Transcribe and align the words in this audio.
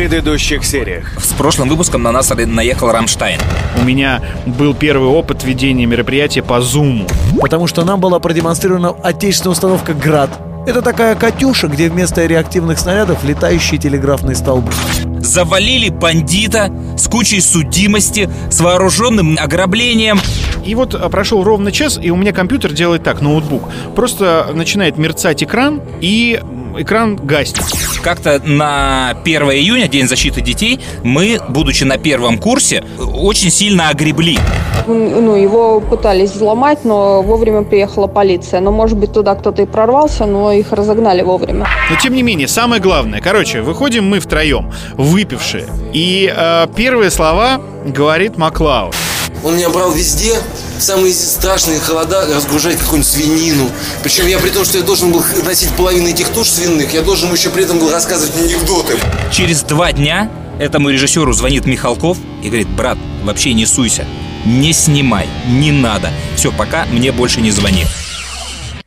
предыдущих 0.00 0.64
сериях. 0.64 1.12
С 1.22 1.34
прошлым 1.34 1.68
выпуском 1.68 2.02
на 2.02 2.10
нас 2.10 2.32
наехал 2.34 2.90
Рамштайн. 2.90 3.38
У 3.78 3.84
меня 3.84 4.22
был 4.46 4.72
первый 4.72 5.10
опыт 5.10 5.44
ведения 5.44 5.84
мероприятия 5.84 6.42
по 6.42 6.54
Zoom. 6.54 7.06
Потому 7.38 7.66
что 7.66 7.84
нам 7.84 8.00
была 8.00 8.18
продемонстрирована 8.18 8.92
отечественная 9.02 9.52
установка 9.52 9.92
«Град». 9.92 10.30
Это 10.66 10.80
такая 10.80 11.16
«Катюша», 11.16 11.68
где 11.68 11.90
вместо 11.90 12.24
реактивных 12.24 12.78
снарядов 12.78 13.22
летающие 13.24 13.78
телеграфные 13.78 14.36
столбы. 14.36 14.72
Завалили 15.18 15.90
бандита 15.90 16.72
с 16.96 17.06
кучей 17.06 17.42
судимости, 17.42 18.30
с 18.50 18.58
вооруженным 18.58 19.36
ограблением. 19.38 20.18
И 20.64 20.74
вот 20.74 20.94
а, 20.94 21.10
прошел 21.10 21.44
ровно 21.44 21.72
час, 21.72 21.98
и 22.02 22.10
у 22.10 22.16
меня 22.16 22.32
компьютер 22.32 22.72
делает 22.72 23.02
так, 23.02 23.20
ноутбук. 23.20 23.68
Просто 23.94 24.48
начинает 24.54 24.96
мерцать 24.96 25.42
экран, 25.42 25.82
и 26.00 26.40
экран 26.78 27.16
гаснет. 27.16 27.64
Как-то 28.02 28.40
на 28.44 29.10
1 29.24 29.42
июня, 29.50 29.88
День 29.88 30.08
защиты 30.08 30.40
детей, 30.40 30.80
мы, 31.02 31.40
будучи 31.48 31.84
на 31.84 31.98
первом 31.98 32.38
курсе, 32.38 32.84
очень 32.98 33.50
сильно 33.50 33.88
огребли. 33.88 34.38
Ну, 34.86 35.36
его 35.36 35.80
пытались 35.80 36.30
взломать, 36.30 36.84
но 36.84 37.22
вовремя 37.22 37.62
приехала 37.62 38.06
полиция. 38.06 38.60
Но, 38.60 38.72
может 38.72 38.98
быть, 38.98 39.12
туда 39.12 39.34
кто-то 39.34 39.62
и 39.62 39.66
прорвался, 39.66 40.26
но 40.26 40.52
их 40.52 40.72
разогнали 40.72 41.22
вовремя. 41.22 41.66
Но, 41.90 41.96
тем 41.96 42.14
не 42.14 42.22
менее, 42.22 42.48
самое 42.48 42.80
главное. 42.80 43.20
Короче, 43.20 43.60
выходим 43.62 44.08
мы 44.08 44.20
втроем, 44.20 44.72
выпившие. 44.94 45.66
И 45.92 46.32
э, 46.34 46.66
первые 46.74 47.10
слова 47.10 47.60
говорит 47.84 48.36
Маклауд. 48.36 48.94
Он 49.42 49.56
меня 49.56 49.70
брал 49.70 49.90
везде, 49.90 50.34
в 50.78 50.82
самые 50.82 51.14
страшные 51.14 51.80
холода 51.80 52.26
разгружать 52.34 52.76
какую-нибудь 52.76 53.10
свинину. 53.10 53.70
Причем 54.02 54.26
я 54.26 54.38
при 54.38 54.50
том, 54.50 54.64
что 54.64 54.78
я 54.78 54.84
должен 54.84 55.12
был 55.12 55.24
носить 55.44 55.70
половину 55.76 56.08
этих 56.08 56.28
туш 56.28 56.48
свиных, 56.48 56.92
я 56.92 57.02
должен 57.02 57.32
еще 57.32 57.50
при 57.50 57.64
этом 57.64 57.78
был 57.78 57.90
рассказывать 57.90 58.36
анекдоты. 58.36 58.98
Через 59.32 59.62
два 59.62 59.92
дня 59.92 60.30
этому 60.58 60.90
режиссеру 60.90 61.32
звонит 61.32 61.64
Михалков 61.64 62.18
и 62.42 62.48
говорит, 62.48 62.68
брат, 62.68 62.98
вообще 63.24 63.54
не 63.54 63.64
суйся, 63.64 64.06
не 64.44 64.72
снимай, 64.72 65.26
не 65.46 65.72
надо. 65.72 66.10
Все, 66.36 66.52
пока 66.52 66.84
мне 66.86 67.10
больше 67.12 67.40
не 67.40 67.50
звони. 67.50 67.86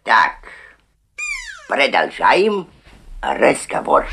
Так, 0.04 0.34
продолжаем 1.68 2.68
разговор. 3.22 4.06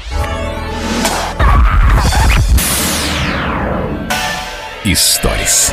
Историс. 4.93 5.73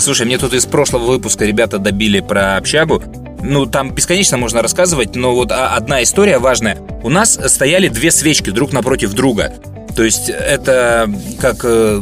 Слушай, 0.00 0.26
мне 0.26 0.36
тут 0.36 0.52
из 0.52 0.66
прошлого 0.66 1.04
выпуска 1.12 1.44
ребята 1.44 1.78
добили 1.78 2.18
про 2.18 2.56
общагу. 2.56 3.00
Ну, 3.40 3.66
там 3.66 3.92
бесконечно 3.92 4.36
можно 4.36 4.62
рассказывать, 4.62 5.14
но 5.14 5.32
вот 5.32 5.52
одна 5.52 6.02
история 6.02 6.38
важная. 6.38 6.76
У 7.04 7.08
нас 7.08 7.38
стояли 7.46 7.86
две 7.86 8.10
свечки 8.10 8.50
друг 8.50 8.72
напротив 8.72 9.12
друга. 9.12 9.52
То 9.94 10.02
есть 10.02 10.28
это 10.28 11.08
как 11.40 11.58
э, 11.62 12.00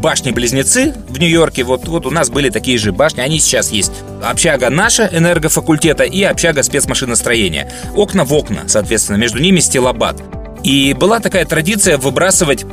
башни-близнецы 0.00 0.92
в 1.08 1.20
Нью-Йорке. 1.20 1.62
Вот, 1.62 1.86
вот 1.86 2.04
у 2.04 2.10
нас 2.10 2.30
были 2.30 2.50
такие 2.50 2.76
же 2.76 2.90
башни, 2.90 3.20
они 3.20 3.38
сейчас 3.38 3.70
есть. 3.70 3.92
Общага 4.24 4.70
наша, 4.70 5.08
энергофакультета, 5.12 6.02
и 6.02 6.24
общага 6.24 6.64
спецмашиностроения. 6.64 7.70
Окна 7.94 8.24
в 8.24 8.34
окна, 8.34 8.64
соответственно, 8.66 9.18
между 9.18 9.38
ними 9.38 9.60
стилобат. 9.60 10.20
И 10.64 10.94
была 10.94 11.20
такая 11.20 11.44
традиция 11.44 11.96
выбрасывать 11.96 12.64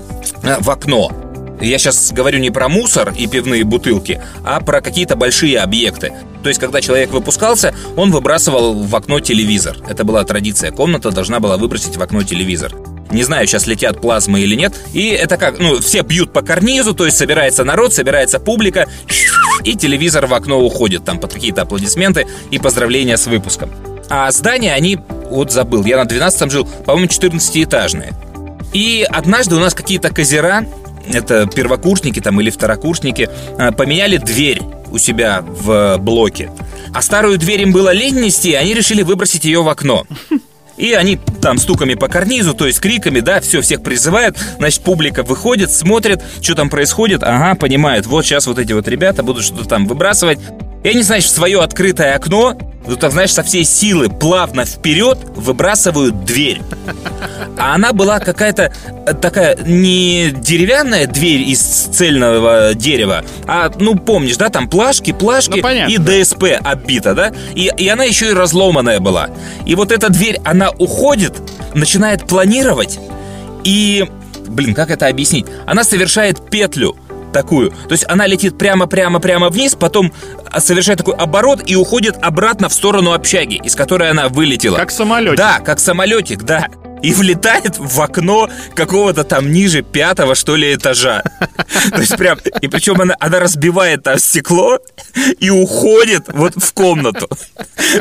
э, 0.41 0.57
в 0.59 0.69
окно 0.71 1.30
я 1.67 1.77
сейчас 1.77 2.11
говорю 2.11 2.39
не 2.39 2.51
про 2.51 2.69
мусор 2.69 3.13
и 3.17 3.27
пивные 3.27 3.63
бутылки, 3.63 4.21
а 4.43 4.59
про 4.61 4.81
какие-то 4.81 5.15
большие 5.15 5.59
объекты. 5.59 6.13
То 6.43 6.49
есть, 6.49 6.59
когда 6.59 6.81
человек 6.81 7.11
выпускался, 7.11 7.75
он 7.95 8.11
выбрасывал 8.11 8.73
в 8.73 8.95
окно 8.95 9.19
телевизор. 9.19 9.77
Это 9.87 10.03
была 10.03 10.23
традиция. 10.23 10.71
Комната 10.71 11.11
должна 11.11 11.39
была 11.39 11.57
выбросить 11.57 11.97
в 11.97 12.01
окно 12.01 12.23
телевизор. 12.23 12.73
Не 13.11 13.23
знаю, 13.23 13.45
сейчас 13.45 13.67
летят 13.67 14.01
плазмы 14.01 14.39
или 14.39 14.55
нет. 14.55 14.73
И 14.93 15.09
это 15.09 15.37
как, 15.37 15.59
ну, 15.59 15.79
все 15.81 16.01
бьют 16.01 16.33
по 16.33 16.41
карнизу, 16.41 16.93
то 16.93 17.05
есть 17.05 17.17
собирается 17.17 17.63
народ, 17.63 17.93
собирается 17.93 18.39
публика, 18.39 18.87
и 19.63 19.75
телевизор 19.75 20.27
в 20.27 20.33
окно 20.33 20.59
уходит 20.61 21.03
там 21.03 21.19
под 21.19 21.33
какие-то 21.33 21.63
аплодисменты 21.63 22.25
и 22.49 22.57
поздравления 22.57 23.17
с 23.17 23.27
выпуском. 23.27 23.69
А 24.09 24.31
здания, 24.31 24.73
они, 24.73 24.97
вот 25.29 25.51
забыл, 25.51 25.85
я 25.85 26.03
на 26.03 26.07
12-м 26.07 26.49
жил, 26.49 26.65
по-моему, 26.85 27.07
14-этажные. 27.07 28.13
И 28.73 29.05
однажды 29.09 29.55
у 29.55 29.59
нас 29.59 29.73
какие-то 29.73 30.09
козера 30.09 30.65
это 31.13 31.47
первокурсники 31.47 32.19
там 32.19 32.39
или 32.41 32.49
второкурсники, 32.49 33.29
а, 33.57 33.71
поменяли 33.71 34.17
дверь 34.17 34.61
у 34.91 34.97
себя 34.97 35.43
в 35.45 35.97
блоке. 35.97 36.51
А 36.93 37.01
старую 37.01 37.37
дверь 37.37 37.61
им 37.61 37.71
было 37.71 37.93
лень 37.93 38.19
нести, 38.19 38.53
они 38.53 38.73
решили 38.73 39.03
выбросить 39.03 39.45
ее 39.45 39.63
в 39.63 39.69
окно. 39.69 40.05
И 40.77 40.93
они 40.93 41.19
там 41.41 41.57
стуками 41.59 41.93
по 41.93 42.07
карнизу, 42.07 42.53
то 42.53 42.65
есть 42.65 42.79
криками, 42.79 43.19
да, 43.19 43.39
все, 43.39 43.61
всех 43.61 43.83
призывают. 43.83 44.37
Значит, 44.57 44.81
публика 44.81 45.21
выходит, 45.21 45.71
смотрит, 45.71 46.23
что 46.41 46.55
там 46.55 46.69
происходит. 46.69 47.21
Ага, 47.23 47.55
понимает, 47.55 48.07
вот 48.07 48.25
сейчас 48.25 48.47
вот 48.47 48.57
эти 48.57 48.73
вот 48.73 48.87
ребята 48.87 49.21
будут 49.21 49.43
что-то 49.43 49.65
там 49.65 49.85
выбрасывать. 49.85 50.39
И 50.83 50.89
они, 50.89 51.03
значит, 51.03 51.29
в 51.29 51.33
свое 51.35 51.61
открытое 51.61 52.15
окно 52.15 52.57
ну 52.87 52.95
так, 52.95 53.11
знаешь, 53.11 53.31
со 53.31 53.43
всей 53.43 53.63
силы 53.63 54.09
плавно 54.09 54.65
вперед 54.65 55.19
выбрасывают 55.35 56.25
дверь. 56.25 56.61
А 57.57 57.75
она 57.75 57.93
была 57.93 58.19
какая-то 58.19 58.73
э, 59.05 59.13
такая 59.13 59.55
не 59.63 60.31
деревянная 60.31 61.05
дверь 61.05 61.41
из 61.41 61.59
цельного 61.59 62.73
дерева, 62.73 63.23
а, 63.45 63.71
ну, 63.77 63.95
помнишь, 63.95 64.37
да, 64.37 64.49
там 64.49 64.67
плашки, 64.67 65.11
плашки 65.11 65.61
ну, 65.61 65.87
и 65.87 65.97
ДСП 65.97 66.43
оббита, 66.63 67.13
да? 67.13 67.31
И, 67.53 67.71
и 67.77 67.87
она 67.87 68.03
еще 68.03 68.31
и 68.31 68.33
разломанная 68.33 68.99
была. 68.99 69.29
И 69.65 69.75
вот 69.75 69.91
эта 69.91 70.09
дверь, 70.09 70.39
она 70.43 70.71
уходит, 70.71 71.35
начинает 71.75 72.25
планировать, 72.25 72.99
и, 73.63 74.09
блин, 74.47 74.73
как 74.73 74.89
это 74.89 75.07
объяснить? 75.07 75.45
Она 75.67 75.83
совершает 75.83 76.49
петлю 76.49 76.95
такую. 77.31 77.71
То 77.71 77.91
есть 77.91 78.05
она 78.07 78.27
летит 78.27 78.57
прямо-прямо-прямо 78.57 79.49
вниз, 79.49 79.75
потом 79.75 80.11
совершает 80.57 80.99
такой 80.99 81.15
оборот 81.15 81.61
и 81.65 81.75
уходит 81.75 82.17
обратно 82.21 82.69
в 82.69 82.73
сторону 82.73 83.13
общаги, 83.13 83.59
из 83.63 83.75
которой 83.75 84.09
она 84.09 84.29
вылетела. 84.29 84.75
Как 84.75 84.91
самолетик. 84.91 85.37
Да, 85.37 85.59
как 85.59 85.79
самолетик, 85.79 86.43
да 86.43 86.67
и 87.01 87.13
влетает 87.13 87.77
в 87.77 88.01
окно 88.01 88.49
какого-то 88.75 89.23
там 89.23 89.51
ниже 89.51 89.81
пятого, 89.81 90.35
что 90.35 90.55
ли, 90.55 90.73
этажа. 90.73 91.23
То 91.91 91.99
есть 91.99 92.15
прям, 92.17 92.39
и 92.61 92.67
причем 92.67 93.01
она, 93.01 93.15
она 93.19 93.39
разбивает 93.39 94.03
там 94.03 94.19
стекло 94.19 94.79
и 95.39 95.49
уходит 95.49 96.25
вот 96.27 96.53
в 96.55 96.73
комнату. 96.73 97.27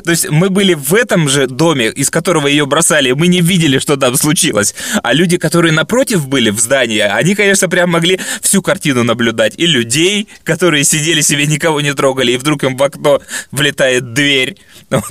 То 0.05 0.11
есть 0.11 0.29
мы 0.29 0.51
были 0.51 0.75
в 0.75 0.95
этом 0.95 1.29
же 1.29 1.47
доме, 1.47 1.89
из 1.89 2.11
которого 2.11 2.47
ее 2.47 2.67
бросали, 2.67 3.13
мы 3.13 3.27
не 3.27 3.41
видели, 3.41 3.79
что 3.79 3.97
там 3.97 4.17
случилось. 4.17 4.75
А 5.03 5.13
люди, 5.13 5.37
которые 5.37 5.73
напротив 5.73 6.29
были 6.29 6.51
в 6.51 6.61
здании, 6.61 7.01
они, 7.01 7.35
конечно, 7.35 7.69
прям 7.69 7.91
могли 7.91 8.21
всю 8.43 8.63
картину 8.63 9.05
наблюдать. 9.05 9.55
И 9.57 9.67
людей, 9.67 10.29
которые 10.45 10.85
сидели 10.85 11.21
себе, 11.21 11.47
никого 11.47 11.81
не 11.81 11.95
трогали, 11.95 12.33
и 12.33 12.37
вдруг 12.37 12.65
им 12.65 12.77
в 12.77 12.83
окно 12.83 13.21
влетает 13.51 14.13
дверь. 14.13 14.57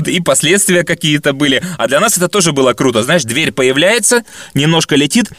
И 0.05 0.21
последствия 0.21 0.83
какие-то 0.83 1.33
были. 1.33 1.63
А 1.77 1.87
для 1.87 1.99
нас 1.99 2.17
это 2.17 2.27
тоже 2.27 2.51
было 2.51 2.73
круто. 2.73 3.03
Знаешь, 3.03 3.23
дверь 3.23 3.51
появляется 3.51 3.78
появляется, 3.79 4.23
немножко 4.53 4.95
летит, 4.95 5.31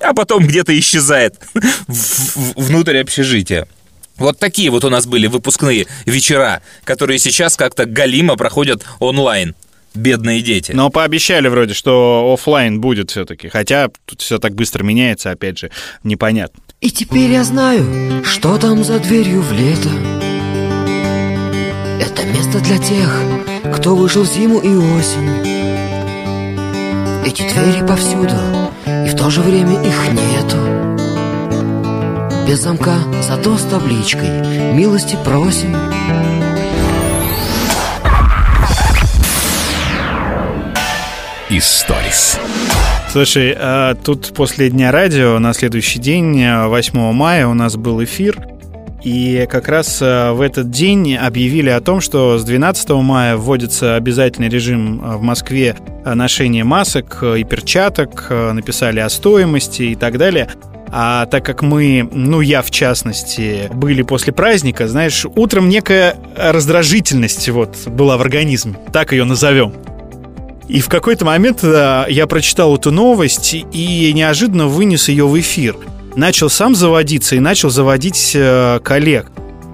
а 0.00 0.12
потом 0.12 0.46
где-то 0.46 0.76
исчезает 0.78 1.36
внутрь 1.86 2.98
общежития. 2.98 3.68
Вот 4.16 4.38
такие 4.38 4.70
вот 4.70 4.84
у 4.84 4.90
нас 4.90 5.06
были 5.06 5.28
выпускные 5.28 5.86
вечера, 6.04 6.60
которые 6.82 7.20
сейчас 7.20 7.56
как-то 7.56 7.84
галимо 7.84 8.36
проходят 8.36 8.84
онлайн. 8.98 9.54
Бедные 9.94 10.42
дети. 10.42 10.72
Но 10.72 10.90
пообещали 10.90 11.48
вроде, 11.48 11.72
что 11.72 12.36
офлайн 12.36 12.80
будет 12.80 13.10
все-таки. 13.10 13.48
Хотя 13.48 13.88
тут 14.04 14.20
все 14.20 14.38
так 14.38 14.54
быстро 14.54 14.84
меняется, 14.84 15.30
опять 15.30 15.58
же, 15.58 15.70
непонятно. 16.04 16.62
И 16.80 16.90
теперь 16.90 17.30
я 17.30 17.42
знаю, 17.42 18.22
что 18.24 18.58
там 18.58 18.84
за 18.84 18.98
дверью 18.98 19.40
в 19.40 19.52
лето. 19.52 19.88
Это 22.00 22.24
место 22.26 22.60
для 22.60 22.78
тех, 22.78 23.22
кто 23.76 23.96
вышел 23.96 24.24
зиму 24.24 24.58
и 24.58 24.74
осень. 24.76 25.57
Эти 27.28 27.42
двери 27.42 27.86
повсюду, 27.86 28.34
и 28.86 29.08
в 29.10 29.14
то 29.14 29.28
же 29.28 29.42
время 29.42 29.82
их 29.82 30.12
нету. 30.12 30.56
Без 32.48 32.62
замка, 32.62 32.94
зато 33.20 33.58
с 33.58 33.64
табличкой. 33.64 34.72
Милости 34.72 35.14
просим. 35.26 35.76
Историс. 41.50 42.40
Слушай, 43.12 43.54
а 43.58 43.94
тут 43.94 44.32
после 44.34 44.70
Дня 44.70 44.90
радио 44.90 45.38
на 45.38 45.52
следующий 45.52 45.98
день, 45.98 46.32
8 46.32 47.12
мая, 47.12 47.46
у 47.46 47.52
нас 47.52 47.76
был 47.76 48.02
эфир 48.02 48.38
и 49.02 49.46
как 49.48 49.68
раз 49.68 50.02
э, 50.02 50.32
в 50.32 50.40
этот 50.40 50.70
день 50.70 51.14
объявили 51.16 51.70
о 51.70 51.80
том, 51.80 52.00
что 52.00 52.36
с 52.36 52.44
12 52.44 52.90
мая 52.90 53.36
вводится 53.36 53.94
обязательный 53.94 54.48
режим 54.48 55.00
э, 55.00 55.16
в 55.16 55.22
Москве 55.22 55.76
ношения 56.04 56.64
масок 56.64 57.22
и 57.22 57.44
перчаток, 57.44 58.26
э, 58.30 58.52
написали 58.52 58.98
о 58.98 59.08
стоимости 59.08 59.82
и 59.82 59.94
так 59.94 60.18
далее. 60.18 60.48
А 60.90 61.26
так 61.26 61.44
как 61.44 61.62
мы, 61.62 62.08
ну 62.10 62.40
я 62.40 62.62
в 62.62 62.70
частности, 62.70 63.70
были 63.72 64.02
после 64.02 64.32
праздника, 64.32 64.88
знаешь, 64.88 65.26
утром 65.36 65.68
некая 65.68 66.16
раздражительность 66.36 67.48
вот 67.50 67.76
была 67.86 68.16
в 68.16 68.22
организме, 68.22 68.78
так 68.92 69.12
ее 69.12 69.24
назовем. 69.24 69.74
И 70.66 70.80
в 70.80 70.88
какой-то 70.88 71.24
момент 71.24 71.62
я 71.62 72.26
прочитал 72.26 72.76
эту 72.76 72.90
новость 72.90 73.54
и 73.54 74.12
неожиданно 74.14 74.66
вынес 74.66 75.08
ее 75.08 75.26
в 75.26 75.38
эфир. 75.38 75.76
Начал 76.16 76.50
сам 76.50 76.74
заводиться 76.74 77.36
и 77.36 77.40
начал 77.40 77.70
заводить 77.70 78.32
э, 78.34 78.80
коллег. 78.82 79.26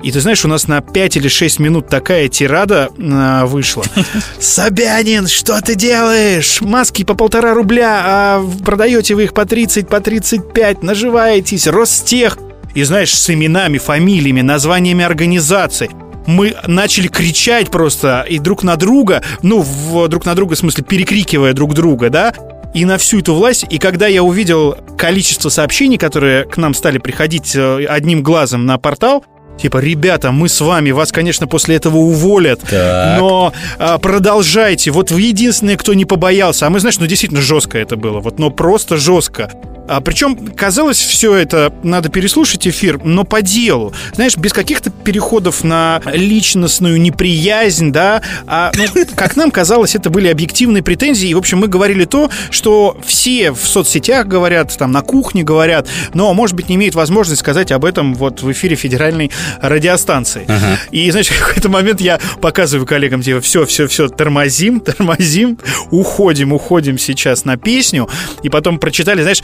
И 0.02 0.12
ты 0.12 0.20
знаешь, 0.20 0.44
у 0.44 0.48
нас 0.48 0.68
на 0.68 0.82
5 0.82 1.16
или 1.16 1.28
6 1.28 1.60
минут 1.60 1.88
такая 1.88 2.28
тирада 2.28 2.90
э, 2.98 3.44
вышла. 3.46 3.84
Собянин, 4.38 5.26
что 5.26 5.62
ты 5.62 5.74
делаешь? 5.74 6.60
Маски 6.60 7.04
по 7.04 7.14
полтора 7.14 7.54
рубля, 7.54 8.02
а 8.04 8.46
продаете 8.64 9.14
вы 9.14 9.24
их 9.24 9.32
по 9.32 9.46
30, 9.46 9.88
по 9.88 10.00
35, 10.00 10.82
наживаетесь, 10.82 11.66
Ростех. 11.66 12.36
И 12.74 12.82
знаешь, 12.82 13.14
с 13.14 13.30
именами, 13.30 13.78
фамилиями, 13.78 14.42
названиями 14.42 15.04
организаций 15.04 15.88
мы 16.26 16.54
начали 16.66 17.08
кричать 17.08 17.70
просто 17.70 18.26
и 18.28 18.38
друг 18.38 18.62
на 18.62 18.76
друга, 18.76 19.22
ну, 19.42 19.60
в, 19.62 20.08
друг 20.08 20.24
на 20.24 20.34
друга, 20.34 20.54
в 20.54 20.58
смысле, 20.58 20.84
перекрикивая 20.84 21.52
друг 21.52 21.74
друга, 21.74 22.10
да, 22.10 22.34
и 22.74 22.84
на 22.84 22.98
всю 22.98 23.20
эту 23.20 23.34
власть. 23.34 23.64
И 23.70 23.78
когда 23.78 24.06
я 24.06 24.22
увидел 24.22 24.76
количество 24.98 25.48
сообщений, 25.48 25.96
которые 25.96 26.44
к 26.44 26.56
нам 26.56 26.74
стали 26.74 26.98
приходить 26.98 27.54
э, 27.56 27.86
одним 27.86 28.22
глазом 28.22 28.66
на 28.66 28.78
портал, 28.78 29.24
Типа, 29.56 29.78
ребята, 29.78 30.32
мы 30.32 30.48
с 30.48 30.60
вами, 30.60 30.90
вас, 30.90 31.12
конечно, 31.12 31.46
после 31.46 31.76
этого 31.76 31.98
уволят, 31.98 32.60
Так. 32.68 33.20
но 33.20 33.52
а, 33.78 33.98
продолжайте. 33.98 34.90
Вот 34.90 35.12
вы 35.12 35.20
единственные, 35.20 35.76
кто 35.76 35.94
не 35.94 36.04
побоялся. 36.04 36.66
А 36.66 36.70
мы, 36.70 36.80
знаешь, 36.80 36.98
ну 36.98 37.06
действительно 37.06 37.40
жестко 37.40 37.78
это 37.78 37.96
было, 37.96 38.18
вот, 38.18 38.40
но 38.40 38.50
просто 38.50 38.96
жестко. 38.96 39.52
А, 39.86 40.00
причем 40.00 40.48
казалось 40.48 40.98
все 40.98 41.34
это, 41.34 41.72
надо 41.82 42.08
переслушать 42.08 42.66
эфир, 42.66 43.00
но 43.04 43.24
по 43.24 43.42
делу. 43.42 43.92
Знаешь, 44.14 44.36
без 44.36 44.52
каких-то 44.52 44.90
переходов 44.90 45.62
на 45.62 46.00
личностную 46.06 47.00
неприязнь, 47.00 47.92
да, 47.92 48.22
а, 48.46 48.72
ну, 48.76 48.86
как 49.16 49.36
нам 49.36 49.50
казалось, 49.50 49.94
это 49.94 50.10
были 50.10 50.28
объективные 50.28 50.82
претензии. 50.82 51.28
И, 51.28 51.34
в 51.34 51.38
общем, 51.38 51.58
мы 51.58 51.68
говорили 51.68 52.04
то, 52.04 52.30
что 52.50 52.96
все 53.04 53.52
в 53.52 53.66
соцсетях 53.66 54.26
говорят, 54.26 54.76
там, 54.76 54.92
на 54.92 55.02
кухне 55.02 55.42
говорят, 55.42 55.88
но, 56.14 56.32
может 56.32 56.56
быть, 56.56 56.68
не 56.68 56.76
имеют 56.76 56.94
возможности 56.94 57.40
сказать 57.40 57.72
об 57.72 57.84
этом 57.84 58.14
вот 58.14 58.42
в 58.42 58.50
эфире 58.52 58.76
федеральной 58.76 59.30
радиостанции. 59.60 60.46
И, 60.90 61.10
знаешь, 61.10 61.28
в 61.30 61.46
какой-то 61.46 61.68
момент 61.68 62.00
я 62.00 62.18
показываю 62.40 62.86
коллегам, 62.86 63.22
типа, 63.22 63.40
все, 63.40 63.66
все, 63.66 63.86
все, 63.86 64.08
тормозим, 64.08 64.80
тормозим, 64.80 65.58
уходим, 65.90 66.52
уходим 66.52 66.98
сейчас 66.98 67.44
на 67.44 67.56
песню. 67.56 68.08
И 68.42 68.48
потом 68.48 68.78
прочитали, 68.78 69.22
знаешь, 69.22 69.42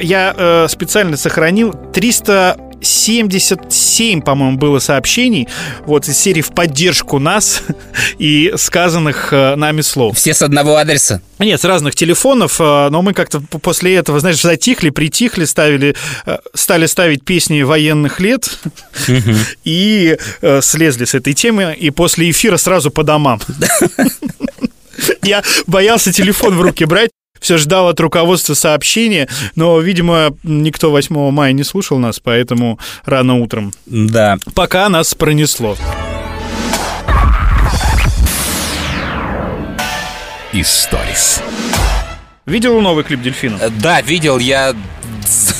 я 0.00 0.34
э, 0.36 0.66
специально 0.68 1.16
сохранил 1.16 1.72
377, 1.92 4.22
по-моему, 4.22 4.58
было 4.58 4.78
сообщений 4.78 5.48
вот 5.86 6.06
из 6.08 6.18
серии 6.18 6.42
в 6.42 6.50
поддержку 6.50 7.18
нас 7.18 7.62
и 8.18 8.52
сказанных 8.56 9.32
э, 9.32 9.56
нами 9.56 9.80
слов. 9.82 10.16
Все 10.16 10.34
с 10.34 10.42
одного 10.42 10.76
адреса. 10.76 11.22
Нет, 11.38 11.60
с 11.60 11.64
разных 11.64 11.94
телефонов, 11.94 12.60
э, 12.60 12.88
но 12.90 13.02
мы 13.02 13.14
как-то 13.14 13.40
после 13.40 13.94
этого, 13.96 14.20
знаешь, 14.20 14.40
затихли, 14.40 14.90
притихли, 14.90 15.44
ставили, 15.44 15.96
стали 16.54 16.86
ставить 16.86 17.24
песни 17.24 17.62
военных 17.62 18.20
лет 18.20 18.48
и 19.64 20.16
слезли 20.60 21.04
с 21.04 21.14
этой 21.14 21.34
темы, 21.34 21.76
и 21.78 21.90
после 21.90 22.30
эфира 22.30 22.56
сразу 22.56 22.90
по 22.90 23.02
домам. 23.02 23.40
Я 25.22 25.42
боялся 25.66 26.12
телефон 26.12 26.56
в 26.56 26.62
руки 26.62 26.84
брать, 26.84 27.10
все 27.40 27.56
ждал 27.58 27.88
от 27.88 27.98
руководства 28.00 28.54
сообщения, 28.54 29.28
но, 29.56 29.78
видимо, 29.80 30.30
никто 30.42 30.90
8 30.90 31.30
мая 31.30 31.52
не 31.52 31.64
слушал 31.64 31.98
нас, 31.98 32.20
поэтому 32.20 32.78
рано 33.04 33.36
утром. 33.40 33.72
Да. 33.86 34.38
Пока 34.54 34.88
нас 34.88 35.14
пронесло. 35.14 35.76
Историс. 40.52 41.42
Видел 42.44 42.80
новый 42.80 43.04
клип 43.04 43.22
Дельфина? 43.22 43.58
Э, 43.60 43.70
Да, 43.70 44.00
видел, 44.00 44.38
я 44.38 44.74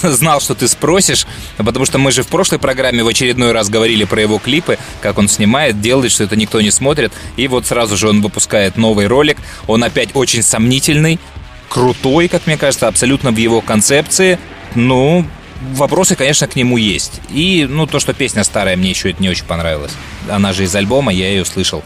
знал, 0.02 0.40
что 0.40 0.54
ты 0.54 0.66
спросишь, 0.66 1.26
потому 1.56 1.84
что 1.84 1.98
мы 1.98 2.10
же 2.10 2.22
в 2.22 2.26
прошлой 2.26 2.58
программе 2.58 3.04
в 3.04 3.08
очередной 3.08 3.52
раз 3.52 3.68
говорили 3.68 4.04
про 4.04 4.20
его 4.20 4.38
клипы, 4.38 4.78
как 5.00 5.18
он 5.18 5.28
снимает, 5.28 5.80
делает, 5.80 6.10
что 6.10 6.24
это 6.24 6.36
никто 6.36 6.60
не 6.60 6.70
смотрит, 6.70 7.12
и 7.36 7.46
вот 7.48 7.66
сразу 7.66 7.96
же 7.96 8.08
он 8.08 8.22
выпускает 8.22 8.76
новый 8.76 9.06
ролик, 9.06 9.38
он 9.66 9.84
опять 9.84 10.10
очень 10.14 10.42
сомнительный, 10.42 11.20
крутой, 11.70 12.28
как 12.28 12.46
мне 12.46 12.58
кажется, 12.58 12.88
абсолютно 12.88 13.30
в 13.30 13.36
его 13.36 13.62
концепции, 13.62 14.38
ну, 14.74 15.24
вопросы, 15.72 16.16
конечно, 16.16 16.46
к 16.48 16.56
нему 16.56 16.76
есть. 16.76 17.20
И, 17.30 17.66
ну, 17.70 17.86
то, 17.86 18.00
что 18.00 18.12
песня 18.12 18.44
старая, 18.44 18.76
мне 18.76 18.90
еще 18.90 19.10
это 19.10 19.22
не 19.22 19.30
очень 19.30 19.46
понравилось. 19.46 19.92
Она 20.28 20.52
же 20.52 20.64
из 20.64 20.74
альбома, 20.74 21.12
я 21.12 21.28
ее 21.28 21.44
слышал. 21.44 21.82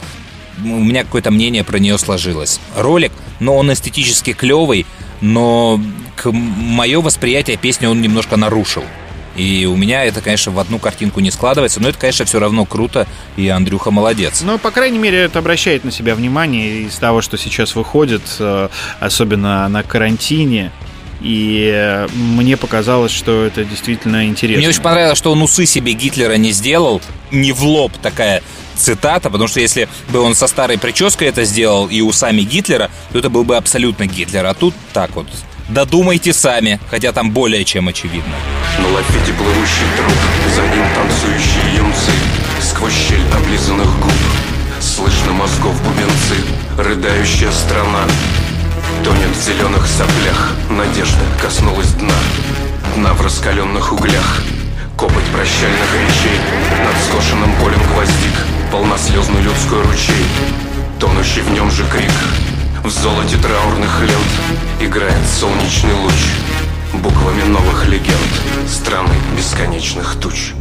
У 0.62 0.66
меня 0.66 1.04
какое-то 1.04 1.30
мнение 1.30 1.64
про 1.64 1.78
нее 1.78 1.98
сложилось. 1.98 2.60
Ролик, 2.76 3.12
но 3.40 3.56
он 3.56 3.72
эстетически 3.72 4.32
клевый, 4.32 4.86
но 5.20 5.80
к 6.16 6.32
мое 6.32 7.00
восприятие 7.00 7.56
песни 7.56 7.86
он 7.86 8.00
немножко 8.00 8.36
нарушил. 8.36 8.84
И 9.36 9.66
у 9.66 9.76
меня 9.76 10.04
это, 10.04 10.20
конечно, 10.20 10.52
в 10.52 10.58
одну 10.58 10.78
картинку 10.78 11.20
не 11.20 11.30
складывается, 11.30 11.80
но 11.80 11.88
это, 11.88 11.98
конечно, 11.98 12.24
все 12.24 12.38
равно 12.38 12.64
круто, 12.64 13.06
и 13.36 13.48
Андрюха 13.48 13.90
молодец. 13.90 14.42
Ну, 14.42 14.58
по 14.58 14.70
крайней 14.70 14.98
мере, 14.98 15.22
это 15.22 15.40
обращает 15.40 15.84
на 15.84 15.90
себя 15.90 16.14
внимание 16.14 16.82
из 16.82 16.96
того, 16.96 17.20
что 17.20 17.36
сейчас 17.36 17.74
выходит, 17.74 18.22
э, 18.38 18.68
особенно 19.00 19.68
на 19.68 19.82
карантине. 19.82 20.70
И 21.20 21.70
э, 21.72 22.06
мне 22.14 22.56
показалось, 22.56 23.12
что 23.12 23.44
это 23.44 23.64
действительно 23.64 24.26
интересно. 24.26 24.58
Мне 24.58 24.68
очень 24.68 24.82
понравилось, 24.82 25.18
что 25.18 25.32
он 25.32 25.42
усы 25.42 25.66
себе 25.66 25.92
Гитлера 25.92 26.34
не 26.34 26.52
сделал, 26.52 27.00
не 27.30 27.52
в 27.52 27.62
лоб 27.62 27.92
такая 28.02 28.42
цитата, 28.76 29.30
потому 29.30 29.48
что 29.48 29.60
если 29.60 29.88
бы 30.10 30.20
он 30.20 30.34
со 30.34 30.46
старой 30.46 30.78
прической 30.78 31.28
это 31.28 31.44
сделал 31.44 31.86
и 31.86 32.00
усами 32.00 32.42
Гитлера, 32.42 32.90
то 33.12 33.18
это 33.18 33.30
был 33.30 33.44
бы 33.44 33.56
абсолютно 33.56 34.06
Гитлер. 34.06 34.44
А 34.44 34.54
тут 34.54 34.74
так 34.92 35.14
вот. 35.16 35.26
Додумайте 35.68 36.32
сами, 36.32 36.78
хотя 36.90 37.12
там 37.12 37.30
более 37.30 37.64
чем 37.64 37.88
очевидно. 37.88 38.34
На 38.78 38.88
лафете 38.88 39.32
плывущий 39.32 39.86
труп, 39.96 40.18
за 40.54 40.62
ним 40.62 40.84
танцующие 40.94 41.76
юнцы. 41.76 42.10
Сквозь 42.60 42.92
щель 42.92 43.24
облизанных 43.34 43.98
губ 43.98 44.12
Слышно 44.80 45.32
мозгов 45.32 45.80
бубенцы. 45.82 46.36
Рыдающая 46.76 47.50
страна 47.50 48.04
Тонет 49.02 49.34
в 49.34 49.42
зеленых 49.42 49.86
соплях. 49.86 50.52
Надежда 50.68 51.24
коснулась 51.40 51.92
дна. 51.94 52.14
Дна 52.96 53.14
в 53.14 53.22
раскаленных 53.22 53.92
углях. 53.92 54.42
Копоть 54.98 55.24
прощальных 55.32 55.94
речей. 55.94 56.38
Над 56.84 57.02
скошенным 57.04 57.52
полем 57.56 57.82
гвоздик. 57.92 58.46
Полнослезный 58.70 59.40
людской 59.40 59.80
ручей. 59.80 60.26
Тонущий 61.00 61.40
в 61.40 61.50
нем 61.52 61.70
же 61.70 61.84
крик 61.86 62.12
В 62.84 62.90
золоте 62.90 63.38
траурных 63.38 64.02
лент 64.02 64.78
Играет 64.78 65.26
солнечный 65.26 65.94
луч 65.94 66.12
Буквами 66.92 67.42
новых 67.44 67.88
легенд 67.88 68.68
Страны 68.68 69.14
бесконечных 69.34 70.16
туч 70.20 70.52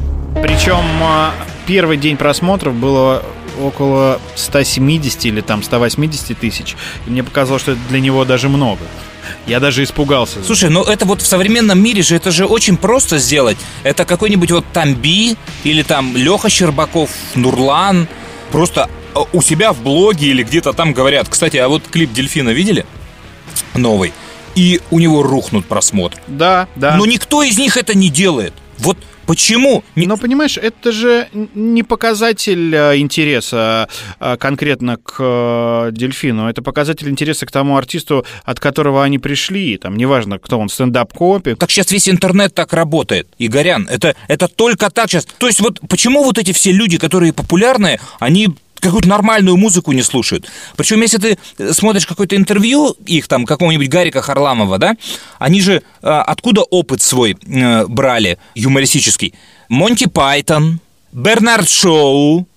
Причем 0.42 0.86
э, 1.01 1.32
первый 1.68 1.98
день 1.98 2.15
просмотров 2.15 2.75
было 2.75 3.25
около 3.62 4.22
170 4.36 5.25
или 5.25 5.42
там 5.42 5.62
180 5.62 6.39
тысяч. 6.39 6.77
И 7.06 7.10
мне 7.10 7.25
показалось, 7.25 7.62
что 7.62 7.74
это 7.74 7.82
для 7.89 8.00
него 8.00 8.24
даже 8.24 8.48
много. 8.48 8.82
Я 9.46 9.60
даже 9.60 9.84
испугался. 9.84 10.42
Слушай, 10.46 10.70
ну 10.70 10.82
это 10.82 11.06
вот 11.06 11.22
в 11.22 11.27
современном 11.27 11.84
мире 11.84 12.03
же 12.03 12.15
это 12.15 12.32
же 12.32 12.46
очень 12.46 12.77
просто 12.77 13.18
сделать. 13.18 13.58
Это 13.84 14.06
какой-нибудь 14.06 14.50
вот 14.50 14.65
Тамби 14.72 15.36
или 15.65 15.84
там 15.84 16.15
Леха 16.15 16.50
Щербаков, 16.50 17.10
Нурлан. 17.36 18.08
Просто 18.51 18.89
у 19.34 19.41
себя 19.41 19.74
в 19.74 19.82
блоге 19.82 20.27
или 20.27 20.43
где-то 20.43 20.74
там 20.74 20.93
говорят. 20.93 21.27
Кстати, 21.29 21.58
а 21.58 21.67
вот 21.67 21.84
клип 21.88 22.12
Дельфина 22.13 22.50
видели? 22.50 22.86
Новый. 23.75 24.13
И 24.55 24.82
у 24.91 25.00
него 25.00 25.24
рухнут 25.24 25.65
просмотры. 25.65 26.22
Да, 26.27 26.67
да. 26.75 26.96
Но 26.96 27.05
никто 27.05 27.43
из 27.43 27.58
них 27.58 27.77
это 27.77 27.98
не 27.98 28.10
делает. 28.10 28.53
Вот 28.77 28.98
почему? 29.25 29.84
Но 29.96 30.17
понимаешь, 30.17 30.58
это 30.58 30.91
же 30.91 31.27
не 31.34 31.84
показатель 31.84 32.75
э, 32.75 32.98
интереса 32.98 33.88
э, 34.20 34.38
конкретно 34.38 34.98
к 34.98 35.15
э, 35.20 35.89
дельфину, 35.91 36.50
это 36.50 36.62
показатель 36.62 37.10
интереса 37.10 37.46
к 37.46 37.51
тому 37.51 37.77
артисту, 37.77 38.25
от 38.43 38.60
которого 38.60 39.03
они 39.03 39.20
пришли. 39.20 39.77
Там 39.77 39.98
неважно, 39.98 40.39
кто 40.39 40.60
он, 40.60 40.70
стендап-копи. 40.70 41.55
Так 41.55 41.72
сейчас 41.72 41.91
весь 41.91 42.10
интернет 42.10 42.53
так 42.53 42.74
работает. 42.74 43.27
Игорян, 43.39 43.88
это, 43.89 44.15
это 44.27 44.48
только 44.48 44.89
так 44.89 45.10
сейчас. 45.10 45.25
То 45.38 45.48
есть 45.48 45.62
вот 45.62 45.79
почему 45.88 46.24
вот 46.24 46.38
эти 46.38 46.51
все 46.51 46.72
люди, 46.72 46.98
которые 46.98 47.34
популярные, 47.34 48.00
они 48.20 48.50
какую-то 48.84 49.10
нормальную 49.10 49.58
музыку 49.58 49.92
не 49.92 50.04
слушают. 50.04 50.50
Причем, 50.75 51.02
если 51.02 51.18
ты 51.18 51.38
э, 51.58 51.74
смотришь 51.74 52.06
какое-то 52.06 52.36
интервью 52.36 52.96
их 53.06 53.28
там, 53.28 53.46
какого-нибудь 53.46 53.90
Гарика 53.90 54.22
Харламова, 54.22 54.78
да, 54.78 54.96
они 55.40 55.62
же 55.62 55.74
э, 55.74 55.82
откуда 56.02 56.62
опыт 56.62 57.02
свой 57.02 57.36
э, 57.42 57.86
брали 57.88 58.38
юмористический? 58.56 59.34
Монти 59.70 60.08
Пайтон, 60.08 60.80
Бернард 61.12 61.70
Шоу, 61.70 62.48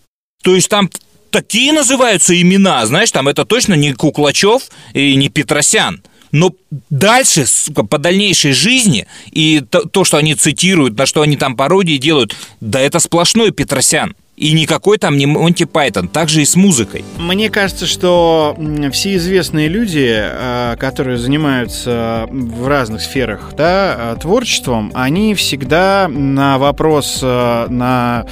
то 0.42 0.54
есть 0.54 0.68
там 0.68 0.90
такие 1.30 1.72
называются 1.72 2.40
имена, 2.40 2.84
знаешь, 2.86 3.10
там 3.10 3.28
это 3.28 3.44
точно 3.44 3.74
не 3.74 3.92
Куклачев 3.92 4.62
и 4.94 5.14
не 5.16 5.28
Петросян. 5.28 6.02
Но 6.32 6.52
дальше, 6.90 7.46
сука, 7.46 7.84
по 7.84 7.98
дальнейшей 7.98 8.52
жизни 8.52 9.06
и 9.30 9.60
то, 9.60 9.88
то, 9.88 10.04
что 10.04 10.16
они 10.16 10.34
цитируют, 10.34 10.98
на 10.98 11.06
что 11.06 11.22
они 11.22 11.36
там 11.36 11.56
пародии 11.56 11.96
делают, 11.96 12.36
да 12.60 12.80
это 12.80 12.98
сплошной 12.98 13.52
Петросян. 13.52 14.14
И 14.36 14.52
никакой 14.52 14.98
там 14.98 15.16
не 15.16 15.24
Монти 15.24 15.64
Пайтон, 15.64 16.08
так 16.08 16.28
же 16.28 16.42
и 16.42 16.44
с 16.44 16.56
музыкой. 16.56 17.04
Мне 17.16 17.48
кажется, 17.48 17.86
что 17.86 18.54
все 18.92 19.16
известные 19.16 19.68
люди, 19.68 20.12
э, 20.14 20.76
которые 20.78 21.16
занимаются 21.16 22.26
в 22.30 22.68
разных 22.68 23.00
сферах 23.00 23.54
да, 23.56 23.96
э, 23.98 24.16
творчеством, 24.20 24.92
они 24.94 25.34
всегда 25.34 26.06
на 26.08 26.58
вопрос, 26.58 27.20
э, 27.22 27.66
на 27.70 28.26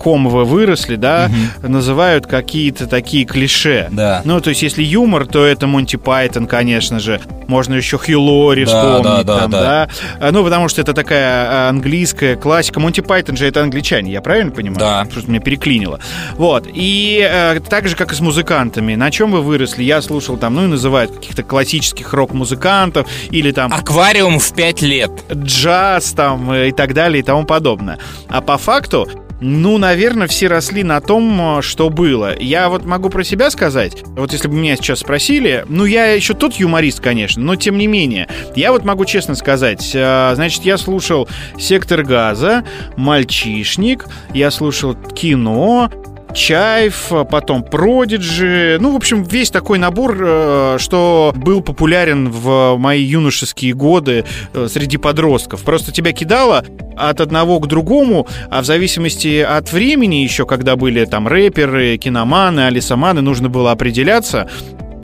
ком 0.00 0.28
вы 0.28 0.44
выросли, 0.44 0.96
да, 0.96 1.30
называют 1.62 2.26
какие-то 2.26 2.86
такие 2.86 3.26
клише. 3.26 3.88
Да. 3.90 4.22
Ну, 4.24 4.40
то 4.40 4.48
есть, 4.48 4.62
если 4.62 4.82
юмор, 4.82 5.26
то 5.26 5.44
это 5.44 5.66
Монти 5.66 5.96
Пайтон, 5.96 6.46
конечно 6.46 7.00
же. 7.00 7.20
Можно 7.48 7.74
еще 7.74 7.98
Хью 7.98 8.20
Лори 8.22 8.64
Да, 8.64 8.70
вспомнить. 8.70 9.26
да, 9.26 9.34
да, 9.34 9.38
там, 9.40 9.50
да. 9.50 9.60
да. 9.60 9.88
А, 10.20 10.32
Ну, 10.32 10.42
потому 10.42 10.68
что 10.68 10.80
это 10.80 10.94
такая 10.94 11.68
английская 11.68 12.36
классика. 12.36 12.80
Монти 12.80 13.02
Пайтон 13.02 13.36
же 13.36 13.46
это 13.46 13.62
англичане, 13.62 14.10
я 14.10 14.22
правильно 14.22 14.52
понимаю? 14.52 14.78
Да. 14.78 15.06
Что-то 15.10 15.30
меня 15.40 15.44
переклинило. 15.44 16.00
Вот. 16.34 16.66
И 16.72 17.26
э, 17.28 17.60
так 17.60 17.88
же, 17.88 17.96
как 17.96 18.12
и 18.12 18.14
с 18.14 18.20
музыкантами. 18.20 18.94
На 18.94 19.10
чем 19.10 19.32
вы 19.32 19.42
выросли? 19.42 19.82
Я 19.82 20.02
слушал 20.02 20.36
там, 20.36 20.54
ну, 20.54 20.64
и 20.64 20.66
называют 20.68 21.12
каких-то 21.12 21.42
классических 21.42 22.12
рок-музыкантов 22.12 23.08
или 23.30 23.52
там 23.52 23.72
Аквариум 23.72 24.38
в 24.38 24.52
пять 24.52 24.82
лет. 24.82 25.10
джаз 25.32 26.12
там 26.12 26.50
э, 26.52 26.68
и 26.68 26.72
так 26.72 26.94
далее 26.94 27.20
и 27.20 27.22
тому 27.22 27.44
подобное. 27.44 27.98
А 28.28 28.40
по 28.40 28.58
факту, 28.58 29.08
ну, 29.40 29.78
наверное, 29.78 30.28
все 30.28 30.48
росли 30.48 30.82
на 30.82 31.00
том, 31.00 31.58
э, 31.58 31.62
что 31.62 31.90
было. 31.90 32.38
Я 32.38 32.68
вот 32.68 32.84
могу 32.84 33.08
про 33.08 33.24
себя 33.24 33.50
сказать, 33.50 34.02
вот 34.16 34.32
если 34.32 34.48
бы 34.48 34.54
меня 34.54 34.76
сейчас 34.76 35.00
спросили, 35.00 35.64
ну, 35.68 35.84
я 35.84 36.12
еще 36.12 36.34
тот 36.34 36.54
юморист, 36.54 37.00
конечно, 37.00 37.42
но 37.42 37.56
тем 37.56 37.78
не 37.78 37.86
менее, 37.86 38.28
я 38.54 38.72
вот 38.72 38.84
могу 38.84 39.04
честно 39.04 39.34
сказать, 39.34 39.90
э, 39.94 40.32
значит, 40.34 40.64
я 40.64 40.76
слушал 40.76 41.28
«Сектор 41.58 42.02
газа», 42.02 42.64
«Мальчишник», 42.96 44.06
я 44.34 44.50
слушал 44.50 44.94
кино, 44.94 45.90
Чайф, 46.34 47.12
а 47.12 47.24
потом 47.24 47.62
Продиджи. 47.62 48.78
Ну, 48.80 48.92
в 48.92 48.96
общем, 48.96 49.22
весь 49.22 49.50
такой 49.50 49.78
набор, 49.78 50.16
э, 50.20 50.76
что 50.78 51.32
был 51.36 51.60
популярен 51.60 52.30
в 52.30 52.76
мои 52.76 53.02
юношеские 53.02 53.74
годы 53.74 54.24
э, 54.52 54.68
среди 54.70 54.96
подростков. 54.96 55.62
Просто 55.62 55.92
тебя 55.92 56.12
кидало 56.12 56.64
от 56.96 57.20
одного 57.20 57.60
к 57.60 57.66
другому, 57.66 58.26
а 58.50 58.62
в 58.62 58.66
зависимости 58.66 59.40
от 59.40 59.72
времени 59.72 60.16
еще, 60.16 60.46
когда 60.46 60.76
были 60.76 61.04
там 61.04 61.26
рэперы, 61.26 61.96
киноманы, 61.96 62.66
алисаманы, 62.66 63.20
нужно 63.20 63.48
было 63.48 63.72
определяться, 63.72 64.48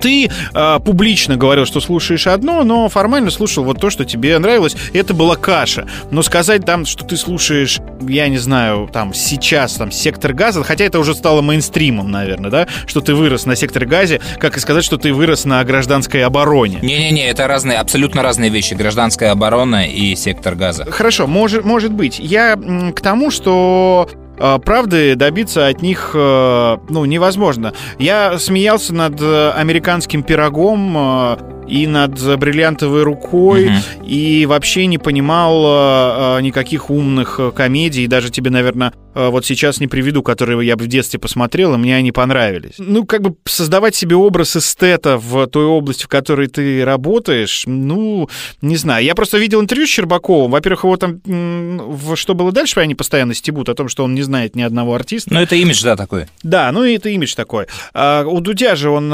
ты 0.00 0.29
э, 0.55 0.79
публично 0.85 1.37
говорил, 1.37 1.67
что 1.67 1.81
слушаешь 1.81 2.26
одно, 2.26 2.65
но 2.65 2.88
формально 2.88 3.31
слушал 3.31 3.65
вот 3.65 3.81
то, 3.81 3.91
что 3.91 4.05
тебе 4.05 4.38
нравилось. 4.38 4.76
Это 4.93 5.15
была 5.15 5.37
каша. 5.37 5.87
Но 6.11 6.23
сказать 6.23 6.65
там, 6.65 6.85
что 6.87 7.05
ты 7.05 7.17
слушаешь, 7.17 7.81
я 8.09 8.29
не 8.29 8.38
знаю, 8.38 8.88
там 8.93 9.15
сейчас 9.15 9.75
там 9.75 9.91
сектор 9.91 10.33
газа, 10.33 10.62
хотя 10.65 10.85
это 10.85 10.99
уже 10.99 11.15
стало 11.15 11.43
мейнстримом, 11.43 12.11
наверное, 12.11 12.50
да, 12.50 12.69
что 12.87 13.00
ты 13.00 13.15
вырос 13.15 13.47
на 13.47 13.57
секторе 13.57 13.87
газе, 13.87 14.21
как 14.38 14.57
и 14.57 14.61
сказать, 14.61 14.85
что 14.85 14.99
ты 14.99 15.12
вырос 15.12 15.45
на 15.45 15.62
гражданской 15.65 16.25
обороне. 16.25 16.79
Не-не-не, 16.83 17.29
это 17.29 17.47
разные, 17.47 17.79
абсолютно 17.79 18.23
разные 18.23 18.50
вещи. 18.50 18.75
Гражданская 18.75 19.31
оборона 19.33 19.87
и 19.87 20.15
сектор 20.17 20.55
газа. 20.55 20.85
Хорошо, 20.91 21.26
может, 21.26 21.65
может 21.65 21.93
быть. 21.93 22.19
Я 22.19 22.57
к 22.57 23.00
тому, 23.00 23.31
что 23.31 24.09
правды 24.37 25.14
добиться 25.14 25.66
от 25.66 25.83
них 25.83 26.11
э, 26.14 26.78
ну, 26.88 27.05
невозможно. 27.05 27.73
Я 27.99 28.38
смеялся 28.38 28.95
над 28.95 29.21
э, 29.21 29.50
американским 29.50 30.23
пирогом 30.23 30.97
э, 30.97 31.56
и 31.68 31.87
над 31.87 32.12
бриллиантовой 32.38 33.02
рукой, 33.02 33.66
Мгм. 33.70 34.04
и 34.06 34.46
вообще 34.46 34.87
не 34.87 34.99
понимал 34.99 35.64
э, 35.64 36.38
э, 36.38 36.42
никаких 36.42 36.90
умных 36.90 37.37
э, 37.40 37.50
комедий. 37.54 38.06
Даже 38.06 38.30
тебе, 38.30 38.50
наверное, 38.50 38.92
вот 39.14 39.46
сейчас 39.46 39.80
не 39.80 39.87
приведу, 39.87 40.23
которые 40.23 40.66
я 40.66 40.76
бы 40.76 40.85
в 40.85 40.88
детстве 40.88 41.18
посмотрел, 41.18 41.73
и 41.73 41.78
мне 41.78 41.96
они 41.96 42.12
понравились. 42.12 42.75
Ну, 42.76 43.06
как 43.06 43.23
бы 43.23 43.35
создавать 43.46 43.94
себе 43.94 44.14
образ 44.14 44.56
эстета 44.56 45.16
в 45.16 45.46
той 45.46 45.64
области, 45.64 46.04
в 46.04 46.08
которой 46.08 46.49
ты 46.49 46.85
работаешь, 46.85 47.62
ну, 47.64 48.28
не 48.61 48.76
знаю. 48.76 49.02
Я 49.06 49.14
просто 49.14 49.38
видел 49.38 49.62
интервью 49.62 49.87
с 49.87 49.90
Щербаковым. 49.90 50.50
Во-первых, 50.50 50.85
его 50.85 50.96
там 50.99 51.23
в 51.25 52.14
«Что 52.16 52.35
было 52.35 52.52
дальше?» 52.52 52.78
они 52.80 52.94
постоянно 52.94 53.32
стебут 53.32 53.70
о 53.70 53.75
том, 53.75 53.88
что 53.88 54.04
он 54.04 54.14
не 54.14 54.20
знает 54.20 54.54
ни 54.54 54.61
одного 54.61 54.94
артиста. 54.94 55.32
Ну, 55.32 55.40
это 55.40 55.56
имидж, 55.56 55.82
да, 55.82 55.96
такой. 55.96 56.26
Да, 56.42 56.70
ну 56.70 56.85
и 56.85 56.94
это 56.96 57.08
имидж 57.08 57.35
такой. 57.35 57.68
А 57.94 58.23
у 58.26 58.40
Дудя 58.40 58.76
же 58.76 58.90
он 58.90 59.11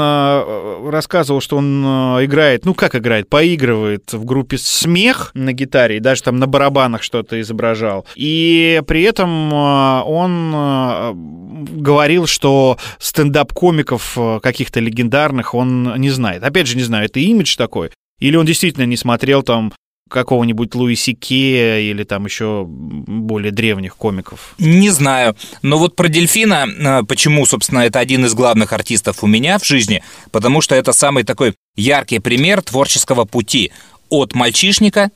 рассказывал, 0.89 1.39
что 1.39 1.55
он 1.57 1.81
а, 1.85 2.19
играет, 2.43 2.65
ну 2.65 2.73
как 2.73 2.95
играет, 2.95 3.29
поигрывает 3.29 4.11
в 4.11 4.25
группе 4.25 4.57
«Смех» 4.57 5.31
на 5.33 5.53
гитаре, 5.53 5.97
и 5.97 5.99
даже 5.99 6.23
там 6.23 6.37
на 6.37 6.47
барабанах 6.47 7.01
что-то 7.01 7.39
изображал. 7.39 8.05
И 8.15 8.81
при 8.87 9.03
этом 9.03 9.49
а, 9.53 10.03
он 10.03 10.51
а, 10.53 11.13
говорил, 11.13 12.27
что 12.27 12.77
стендап-комиков 12.99 14.13
а, 14.17 14.39
каких-то 14.39 14.79
легендарных 14.79 15.53
он 15.53 15.93
не 15.97 16.09
знает. 16.09 16.43
Опять 16.43 16.67
же, 16.67 16.75
не 16.75 16.83
знаю, 16.83 17.05
это 17.05 17.19
имидж 17.19 17.55
такой. 17.55 17.91
Или 18.19 18.35
он 18.35 18.45
действительно 18.45 18.85
не 18.85 18.97
смотрел 18.97 19.43
там 19.43 19.73
какого-нибудь 20.13 20.75
Луи 20.75 20.95
Сике 20.95 21.89
или 21.89 22.03
там 22.03 22.25
еще 22.25 22.65
более 22.67 23.51
древних 23.51 23.97
комиков. 23.97 24.53
Не 24.59 24.91
знаю. 24.91 25.35
Но 25.61 25.77
вот 25.77 25.95
про 25.95 26.07
дельфина, 26.07 26.67
э, 26.67 27.03
почему, 27.03 27.45
собственно, 27.45 27.79
это 27.79 27.99
один 27.99 28.25
из 28.25 28.33
главных 28.33 28.71
артистов 28.73 29.23
у 29.23 29.27
меня 29.27 29.57
в 29.57 29.65
жизни, 29.65 30.03
потому 30.31 30.61
что 30.61 30.75
это 30.75 30.93
самый 30.93 31.23
такой 31.23 31.55
яркий 31.75 32.19
пример 32.19 32.61
творческого 32.61 33.25
пути 33.25 33.71
от 34.09 34.35
мальчишника 34.35 35.09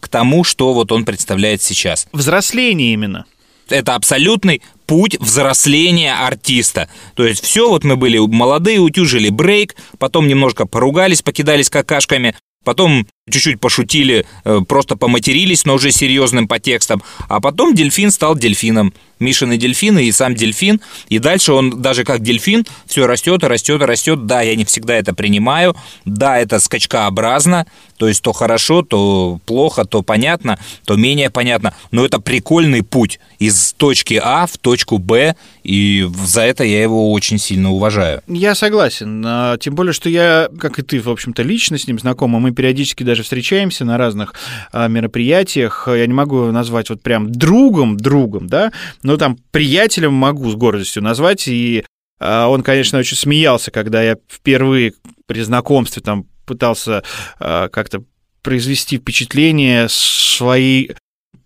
к 0.00 0.08
тому, 0.08 0.44
что 0.44 0.72
вот 0.72 0.90
он 0.92 1.04
представляет 1.04 1.62
сейчас. 1.62 2.08
Взросление 2.12 2.94
именно. 2.94 3.26
Это 3.68 3.94
абсолютный 3.94 4.62
путь 4.86 5.18
взросления 5.20 6.14
артиста. 6.14 6.88
То 7.14 7.26
есть 7.26 7.44
все, 7.44 7.68
вот 7.68 7.84
мы 7.84 7.96
были 7.96 8.16
молодые, 8.16 8.78
утюжили 8.78 9.28
брейк, 9.28 9.76
потом 9.98 10.26
немножко 10.26 10.66
поругались, 10.66 11.20
покидались 11.20 11.68
какашками, 11.68 12.34
потом 12.64 13.06
чуть-чуть 13.28 13.60
пошутили, 13.60 14.26
э, 14.44 14.60
просто 14.66 14.96
поматерились, 14.96 15.64
но 15.64 15.74
уже 15.74 15.90
серьезным 15.90 16.48
по 16.48 16.58
текстам, 16.58 17.02
а 17.28 17.40
потом 17.40 17.74
дельфин 17.74 18.10
стал 18.10 18.36
дельфином. 18.36 18.92
Мишины 19.20 19.56
дельфины 19.56 20.04
и 20.04 20.12
сам 20.12 20.36
дельфин, 20.36 20.80
и 21.08 21.18
дальше 21.18 21.52
он 21.52 21.82
даже 21.82 22.04
как 22.04 22.22
дельфин 22.22 22.64
все 22.86 23.04
растет 23.04 23.42
и 23.42 23.46
растет 23.46 23.82
и 23.82 23.84
растет. 23.84 24.26
Да, 24.26 24.42
я 24.42 24.54
не 24.54 24.64
всегда 24.64 24.94
это 24.94 25.12
принимаю, 25.12 25.74
да, 26.04 26.38
это 26.38 26.60
скачкообразно, 26.60 27.66
то 27.96 28.06
есть 28.06 28.22
то 28.22 28.32
хорошо, 28.32 28.82
то 28.82 29.40
плохо, 29.44 29.84
то 29.84 30.02
понятно, 30.02 30.56
то 30.84 30.94
менее 30.94 31.30
понятно, 31.30 31.74
но 31.90 32.04
это 32.04 32.20
прикольный 32.20 32.84
путь 32.84 33.18
из 33.40 33.72
точки 33.72 34.20
А 34.22 34.46
в 34.46 34.56
точку 34.56 34.98
Б, 34.98 35.34
и 35.64 36.08
за 36.24 36.42
это 36.42 36.62
я 36.62 36.80
его 36.80 37.12
очень 37.12 37.38
сильно 37.38 37.72
уважаю. 37.72 38.22
Я 38.28 38.54
согласен. 38.54 39.22
а, 39.26 39.58
Тем 39.58 39.74
более, 39.74 39.92
что 39.92 40.08
я, 40.08 40.48
как 40.60 40.78
и 40.78 40.82
ты, 40.82 41.00
в 41.00 41.10
общем-то, 41.10 41.42
лично 41.42 41.76
с 41.76 41.86
ним 41.86 41.98
знакома. 41.98 42.38
Мы 42.38 42.52
периодически 42.52 43.02
даже 43.02 43.17
встречаемся 43.22 43.84
на 43.84 43.98
разных 43.98 44.34
а, 44.72 44.88
мероприятиях. 44.88 45.88
Я 45.88 46.06
не 46.06 46.14
могу 46.14 46.46
назвать 46.52 46.90
вот 46.90 47.02
прям 47.02 47.30
другом, 47.30 47.96
другом, 47.96 48.48
да, 48.48 48.72
но 49.02 49.16
там 49.16 49.36
приятелем 49.50 50.12
могу 50.12 50.50
с 50.50 50.54
гордостью 50.54 51.02
назвать. 51.02 51.48
И 51.48 51.84
а, 52.20 52.48
он, 52.48 52.62
конечно, 52.62 52.98
очень 52.98 53.16
смеялся, 53.16 53.70
когда 53.70 54.02
я 54.02 54.16
впервые 54.28 54.94
при 55.26 55.42
знакомстве 55.42 56.02
там 56.02 56.26
пытался 56.46 57.02
а, 57.38 57.68
как-то 57.68 58.02
произвести 58.42 58.98
впечатление 58.98 59.88
своей 59.88 60.92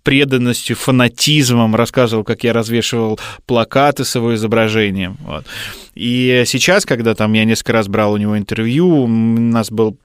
преданностью, 0.02 0.76
фанатизмом, 0.76 1.76
рассказывал, 1.76 2.24
как 2.24 2.44
я 2.44 2.52
развешивал 2.52 3.20
плакаты 3.46 4.04
с 4.04 4.14
его 4.14 4.34
изображением. 4.34 5.16
Вот. 5.20 5.46
И 5.94 6.42
сейчас, 6.46 6.84
когда 6.84 7.14
там 7.14 7.32
я 7.34 7.44
несколько 7.44 7.72
раз 7.72 7.88
брал 7.88 8.12
у 8.12 8.16
него 8.16 8.36
интервью, 8.36 9.04
у 9.04 9.08
нас 9.08 9.70
был 9.70 9.96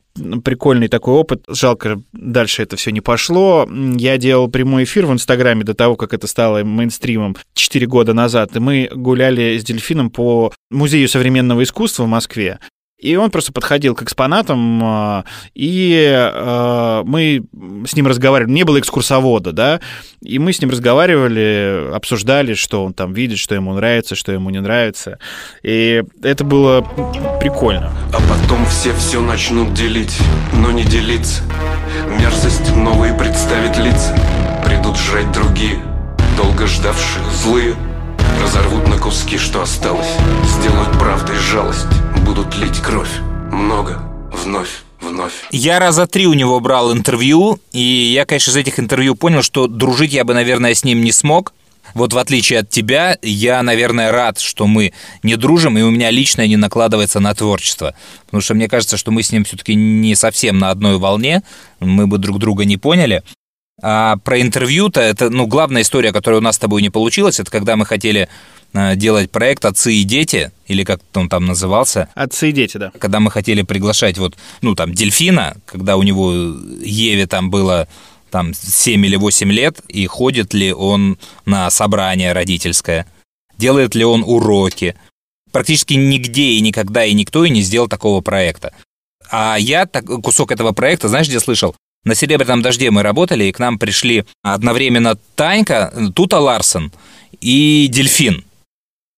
прикольный 0.43 0.87
такой 0.87 1.13
опыт. 1.13 1.43
Жалко, 1.47 2.01
дальше 2.13 2.63
это 2.63 2.75
все 2.75 2.91
не 2.91 3.01
пошло. 3.01 3.67
Я 3.95 4.17
делал 4.17 4.47
прямой 4.49 4.83
эфир 4.83 5.05
в 5.05 5.13
Инстаграме 5.13 5.63
до 5.63 5.73
того, 5.73 5.95
как 5.95 6.13
это 6.13 6.27
стало 6.27 6.63
мейнстримом 6.63 7.35
4 7.53 7.85
года 7.87 8.13
назад. 8.13 8.55
И 8.55 8.59
мы 8.59 8.89
гуляли 8.93 9.57
с 9.57 9.63
дельфином 9.63 10.09
по 10.09 10.51
Музею 10.69 11.07
современного 11.07 11.63
искусства 11.63 12.03
в 12.03 12.07
Москве. 12.07 12.59
И 12.99 13.15
он 13.15 13.29
просто 13.29 13.51
подходил 13.51 13.93
к 13.93 14.01
экспонатам, 14.01 14.81
а, 14.83 15.25
и 15.53 16.11
а, 16.11 17.03
мы 17.03 17.43
с 17.87 17.95
ним 17.95 18.07
разговаривали. 18.07 18.51
Не 18.51 18.63
было 18.63 18.79
экскурсовода, 18.79 19.51
да, 19.51 19.79
и 20.21 20.39
мы 20.39 20.51
с 20.51 20.59
ним 20.61 20.71
разговаривали, 20.71 21.93
обсуждали, 21.93 22.55
что 22.55 22.83
он 22.83 22.93
там 22.93 23.13
видит, 23.13 23.37
что 23.37 23.53
ему 23.53 23.73
нравится, 23.73 24.15
что 24.15 24.31
ему 24.31 24.49
не 24.49 24.61
нравится. 24.61 25.19
И 25.61 26.03
это 26.23 26.43
было 26.43 26.81
прикольно. 27.39 27.91
А 28.13 28.17
потом 28.17 28.65
все 28.65 28.93
все 28.95 29.21
начнут 29.21 29.73
делить, 29.73 30.17
но 30.53 30.71
не 30.71 30.83
делиться 30.83 31.43
Мерзость 32.19 32.75
новые 32.75 33.13
представить 33.13 33.77
лица 33.77 34.15
Придут 34.65 34.97
жрать 34.97 35.31
другие, 35.31 35.79
долго 36.35 36.67
ждавшие 36.67 37.23
злые 37.31 37.75
Разорвут 38.41 38.87
на 38.87 38.97
куски, 38.97 39.37
что 39.37 39.61
осталось. 39.61 40.07
Сделают 40.45 40.97
правдой 40.99 41.37
жалость, 41.37 41.87
будут 42.25 42.55
лить 42.57 42.79
кровь. 42.79 43.09
Много, 43.51 43.99
вновь, 44.31 44.83
вновь. 45.01 45.33
Я 45.51 45.79
раза 45.79 46.07
три 46.07 46.27
у 46.27 46.33
него 46.33 46.59
брал 46.59 46.93
интервью, 46.93 47.59
и 47.71 47.81
я, 47.81 48.25
конечно, 48.25 48.51
из 48.51 48.57
этих 48.57 48.79
интервью 48.79 49.15
понял, 49.15 49.41
что 49.41 49.67
дружить 49.67 50.13
я 50.13 50.23
бы, 50.23 50.33
наверное, 50.33 50.73
с 50.73 50.83
ним 50.83 51.01
не 51.01 51.11
смог. 51.11 51.53
Вот 51.93 52.13
в 52.13 52.17
отличие 52.17 52.59
от 52.59 52.69
тебя, 52.69 53.17
я, 53.21 53.63
наверное, 53.63 54.11
рад, 54.11 54.39
что 54.39 54.67
мы 54.67 54.93
не 55.23 55.35
дружим, 55.35 55.77
и 55.77 55.81
у 55.81 55.89
меня 55.89 56.11
личное 56.11 56.47
не 56.47 56.57
накладывается 56.57 57.19
на 57.19 57.33
творчество. 57.33 57.95
Потому 58.25 58.41
что 58.41 58.53
мне 58.53 58.67
кажется, 58.67 58.97
что 58.97 59.11
мы 59.11 59.23
с 59.23 59.31
ним 59.31 59.45
все-таки 59.45 59.73
не 59.75 60.15
совсем 60.15 60.59
на 60.59 60.69
одной 60.69 60.97
волне, 60.97 61.43
мы 61.79 62.07
бы 62.07 62.17
друг 62.17 62.39
друга 62.39 62.65
не 62.65 62.77
поняли. 62.77 63.23
А 63.81 64.17
про 64.17 64.41
интервью-то, 64.41 65.01
это, 65.01 65.29
ну, 65.29 65.45
главная 65.45 65.83
история, 65.83 66.11
которая 66.11 66.39
у 66.39 66.43
нас 66.43 66.55
с 66.55 66.59
тобой 66.59 66.81
не 66.81 66.89
получилась, 66.89 67.39
это 67.39 67.51
когда 67.51 67.75
мы 67.75 67.85
хотели 67.85 68.27
э, 68.73 68.95
делать 68.95 69.29
проект 69.29 69.65
«Отцы 69.65 69.93
и 69.93 70.03
дети», 70.03 70.51
или 70.65 70.83
как 70.83 70.99
он 71.13 71.29
там 71.29 71.45
назывался. 71.45 72.09
Отцы 72.15 72.49
и 72.49 72.51
дети, 72.51 72.77
да. 72.77 72.91
Когда 72.97 73.19
мы 73.19 73.29
хотели 73.29 73.61
приглашать 73.61 74.17
вот, 74.17 74.35
ну, 74.61 74.73
там, 74.73 74.93
дельфина, 74.93 75.57
когда 75.67 75.95
у 75.95 76.03
него 76.03 76.31
Еве 76.33 77.27
там 77.27 77.51
было 77.51 77.87
там 78.31 78.53
7 78.53 79.05
или 79.05 79.15
8 79.15 79.51
лет, 79.51 79.79
и 79.87 80.07
ходит 80.07 80.55
ли 80.55 80.73
он 80.73 81.19
на 81.45 81.69
собрание 81.69 82.33
родительское, 82.33 83.05
делает 83.57 83.93
ли 83.93 84.03
он 84.03 84.23
уроки. 84.25 84.95
Практически 85.51 85.93
нигде 85.93 86.49
и 86.51 86.61
никогда 86.61 87.05
и 87.05 87.13
никто 87.13 87.45
и 87.45 87.49
не 87.49 87.61
сделал 87.61 87.87
такого 87.87 88.21
проекта. 88.21 88.73
А 89.29 89.57
я 89.59 89.85
так, 89.85 90.05
кусок 90.23 90.51
этого 90.51 90.71
проекта, 90.71 91.09
знаешь, 91.09 91.27
где 91.27 91.39
слышал? 91.39 91.75
На 92.03 92.15
«Серебряном 92.15 92.61
дожде» 92.61 92.89
мы 92.89 93.03
работали, 93.03 93.45
и 93.45 93.51
к 93.51 93.59
нам 93.59 93.77
пришли 93.77 94.25
одновременно 94.41 95.17
Танька, 95.35 95.93
Тута 96.15 96.39
Ларсон 96.39 96.91
и 97.41 97.87
Дельфин. 97.91 98.45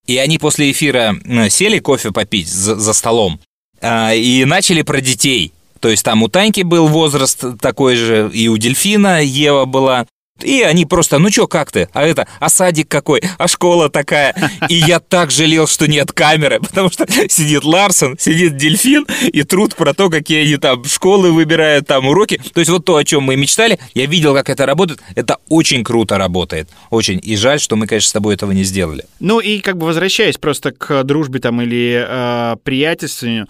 И 0.08 0.18
они 0.18 0.40
после 0.40 0.72
эфира 0.72 1.16
э, 1.24 1.50
сели 1.50 1.78
кофе 1.78 2.12
попить 2.12 2.48
за, 2.48 2.76
за 2.76 2.94
столом 2.94 3.40
а, 3.80 4.14
и 4.14 4.44
начали 4.46 4.82
про 4.82 5.02
детей. 5.02 5.54
То 5.80 5.90
есть 5.90 6.04
там 6.04 6.24
у 6.24 6.28
Таньки 6.30 6.62
был 6.62 6.88
возраст 6.88 7.44
такой 7.62 7.96
же, 7.96 8.30
и 8.34 8.48
у 8.48 8.58
Дельфина 8.58 9.22
Ева 9.22 9.66
была. 9.66 10.08
И 10.44 10.62
они 10.62 10.86
просто, 10.86 11.20
ну 11.20 11.30
чё, 11.30 11.48
как 11.48 11.72
ты? 11.72 11.90
А 11.94 12.06
это, 12.06 12.28
а 12.40 12.50
садик 12.50 12.88
какой? 12.88 13.22
А 13.38 13.48
школа 13.48 13.90
такая? 13.90 14.36
И 14.68 14.76
я 14.76 15.00
так 15.00 15.32
жалел, 15.32 15.68
что 15.68 15.88
нет 15.88 16.12
камеры, 16.12 16.60
потому 16.62 16.90
что 16.90 17.06
сидит 17.30 17.64
Ларсон, 17.64 18.18
сидит 18.18 18.58
Дельфин, 18.58 19.06
и 19.28 19.44
труд 19.44 19.76
про 19.76 19.94
то, 19.94 20.10
какие 20.10 20.44
они 20.44 20.58
там 20.58 20.84
школы 20.86 21.32
выбирают, 21.32 21.88
там 21.88 22.08
уроки. 22.08 22.42
То 22.54 22.60
есть 22.60 22.70
вот 22.70 22.86
то, 22.86 22.96
о 22.96 23.04
чем 23.04 23.24
мы 23.24 23.36
мечтали, 23.36 23.80
я 23.94 24.06
видел, 24.06 24.34
как 24.34 24.50
это 24.50 24.66
работает. 24.66 25.02
Это 25.16 25.38
очень 25.50 25.84
круто 25.84 26.18
работает. 26.18 26.70
Очень. 26.90 27.20
И 27.24 27.36
жаль, 27.36 27.60
что 27.60 27.76
мы, 27.76 27.88
конечно, 27.88 28.10
с 28.10 28.14
тобой 28.14 28.36
этого 28.36 28.52
не 28.52 28.64
сделали. 28.64 29.06
Ну 29.20 29.40
и 29.40 29.60
как 29.60 29.78
бы 29.78 29.86
возвращаясь 29.86 30.38
просто 30.38 30.72
к 30.72 31.04
дружбе 31.04 31.40
там 31.40 31.62
или 31.62 32.06
э, 32.08 32.56
приятельствованию, 32.64 33.48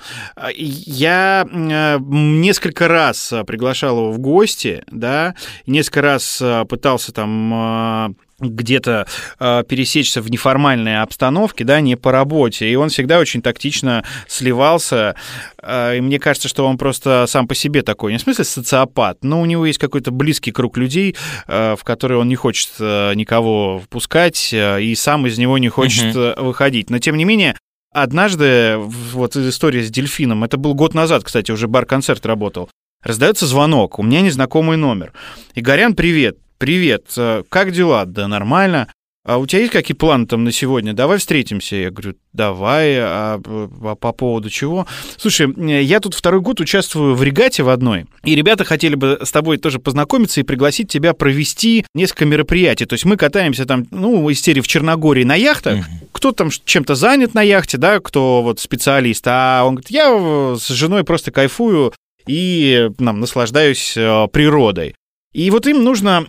я 0.56 1.48
э, 1.50 1.98
несколько 2.00 2.88
раз 2.88 3.34
приглашал 3.46 3.98
его 3.98 4.12
в 4.12 4.20
гости, 4.20 4.84
да, 4.92 5.36
несколько 5.66 6.02
раз 6.02 6.42
пытался 6.80 7.12
там 7.12 7.52
э, 7.54 8.14
где-то 8.40 9.06
э, 9.38 9.64
пересечься 9.68 10.22
в 10.22 10.32
неформальной 10.32 11.02
обстановке, 11.02 11.66
да, 11.66 11.82
не 11.82 11.98
по 11.98 12.14
работе. 12.14 12.70
И 12.70 12.76
он 12.76 12.88
всегда 12.88 13.20
очень 13.20 13.42
тактично 13.42 14.06
сливался. 14.28 15.16
Э, 15.62 15.98
и 15.98 16.02
мне 16.02 16.20
кажется, 16.20 16.48
что 16.48 16.66
он 16.66 16.78
просто 16.78 17.26
сам 17.28 17.50
по 17.50 17.56
себе 17.56 17.82
такой, 17.82 18.14
не 18.14 18.18
в 18.18 18.22
смысле 18.22 18.46
социопат, 18.46 19.24
но 19.24 19.42
у 19.42 19.46
него 19.46 19.66
есть 19.66 19.80
какой-то 19.80 20.12
близкий 20.12 20.52
круг 20.52 20.78
людей, 20.78 21.18
э, 21.48 21.76
в 21.78 21.84
который 21.84 22.18
он 22.18 22.30
не 22.30 22.36
хочет 22.36 22.72
э, 22.80 23.14
никого 23.16 23.80
впускать, 23.80 24.54
э, 24.54 24.82
и 24.82 24.96
сам 24.96 25.28
из 25.28 25.38
него 25.38 25.58
не 25.58 25.68
хочет 25.68 26.16
uh 26.16 26.42
выходить. 26.42 26.90
Но 26.90 27.00
тем 27.00 27.18
не 27.18 27.26
менее, 27.26 27.56
Однажды, 27.92 28.76
вот 28.78 29.36
история 29.36 29.82
с 29.82 29.90
дельфином, 29.90 30.44
это 30.44 30.58
был 30.58 30.76
год 30.76 30.94
назад, 30.94 31.24
кстати, 31.24 31.52
уже 31.52 31.68
бар-концерт 31.68 32.24
работал. 32.28 32.70
Раздается 33.04 33.48
звонок, 33.48 33.98
у 33.98 34.04
меня 34.04 34.22
незнакомый 34.22 34.78
номер. 34.78 35.12
Игорян, 35.56 35.96
привет 35.96 36.38
привет, 36.60 37.06
э, 37.18 37.44
как 37.50 37.72
дела? 37.72 38.06
Да 38.06 38.28
нормально. 38.28 38.88
А 39.26 39.38
у 39.38 39.46
тебя 39.46 39.60
есть 39.60 39.72
какие 39.72 39.96
планы 39.96 40.26
там 40.26 40.44
на 40.44 40.52
сегодня? 40.52 40.94
Давай 40.94 41.18
встретимся. 41.18 41.76
Я 41.76 41.92
говорю, 41.92 42.16
давай. 42.34 42.98
А, 42.98 43.40
а 43.46 43.96
по 43.96 44.12
поводу 44.12 44.50
чего? 44.50 44.88
Слушай, 45.18 45.84
я 45.84 46.00
тут 46.00 46.14
второй 46.14 46.42
год 46.42 46.60
участвую 46.62 47.16
в 47.16 47.24
регате 47.24 47.64
в 47.64 47.70
одной, 47.70 48.06
и 48.24 48.34
ребята 48.34 48.64
хотели 48.64 48.96
бы 48.96 49.20
с 49.22 49.32
тобой 49.32 49.58
тоже 49.58 49.80
познакомиться 49.80 50.40
и 50.40 50.44
пригласить 50.44 50.90
тебя 50.90 51.14
провести 51.14 51.86
несколько 51.94 52.26
мероприятий. 52.26 52.86
То 52.86 52.94
есть 52.94 53.06
мы 53.06 53.18
катаемся 53.18 53.66
там, 53.66 53.86
ну, 53.92 54.30
из 54.30 54.42
серии 54.42 54.62
в 54.62 54.68
Черногории 54.68 55.24
на 55.24 55.36
яхтах. 55.36 55.80
Mm-hmm. 55.80 56.08
Кто 56.12 56.32
там 56.32 56.50
чем-то 56.50 56.96
занят 56.96 57.34
на 57.34 57.42
яхте, 57.42 57.78
да, 57.78 58.00
кто 58.00 58.42
вот 58.42 58.60
специалист, 58.60 59.24
а 59.28 59.64
он 59.64 59.76
говорит, 59.76 59.92
я 59.92 60.56
с 60.58 60.68
женой 60.70 61.04
просто 61.04 61.32
кайфую 61.32 61.94
и 62.26 62.90
нам 63.00 63.20
наслаждаюсь 63.20 63.96
э, 63.98 64.28
природой. 64.32 64.96
И 65.34 65.50
вот 65.52 65.68
им 65.68 65.84
нужно 65.84 66.26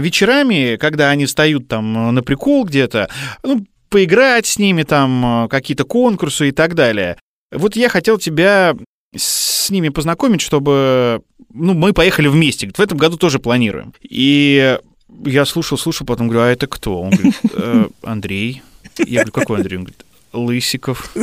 вечерами, 0.00 0.76
когда 0.76 1.10
они 1.10 1.26
встают 1.26 1.68
там 1.68 2.14
на 2.14 2.22
прикол 2.22 2.64
где-то, 2.64 3.08
ну, 3.42 3.64
поиграть 3.90 4.46
с 4.46 4.58
ними, 4.58 4.82
там 4.82 5.48
какие-то 5.48 5.84
конкурсы 5.84 6.48
и 6.48 6.52
так 6.52 6.74
далее. 6.74 7.16
Вот 7.52 7.76
я 7.76 7.88
хотел 7.88 8.18
тебя 8.18 8.74
с 9.16 9.70
ними 9.70 9.88
познакомить, 9.90 10.40
чтобы 10.40 11.22
ну, 11.52 11.74
мы 11.74 11.92
поехали 11.92 12.26
вместе. 12.26 12.68
В 12.74 12.80
этом 12.80 12.98
году 12.98 13.16
тоже 13.16 13.38
планируем. 13.38 13.94
И 14.02 14.78
я 15.24 15.44
слушал, 15.44 15.78
слушал, 15.78 16.06
потом 16.06 16.28
говорю, 16.28 16.48
а 16.48 16.52
это 16.52 16.66
кто? 16.66 17.00
Он 17.00 17.10
говорит, 17.10 17.34
э, 17.52 17.86
Андрей. 18.02 18.62
Я 18.98 19.20
говорю, 19.20 19.32
какой 19.32 19.58
Андрей? 19.58 19.78
Он 19.78 19.84
говорит, 19.84 20.04
Лысиков. 20.32 21.14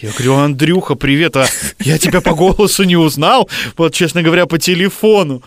Я 0.00 0.10
говорю, 0.10 0.34
Андрюха, 0.34 0.96
привет, 0.96 1.36
а 1.36 1.46
я 1.78 1.98
тебя 1.98 2.20
по 2.20 2.34
голосу 2.34 2.82
не 2.82 2.96
узнал, 2.96 3.48
вот, 3.76 3.94
честно 3.94 4.22
говоря, 4.22 4.46
по 4.46 4.58
телефону. 4.58 5.42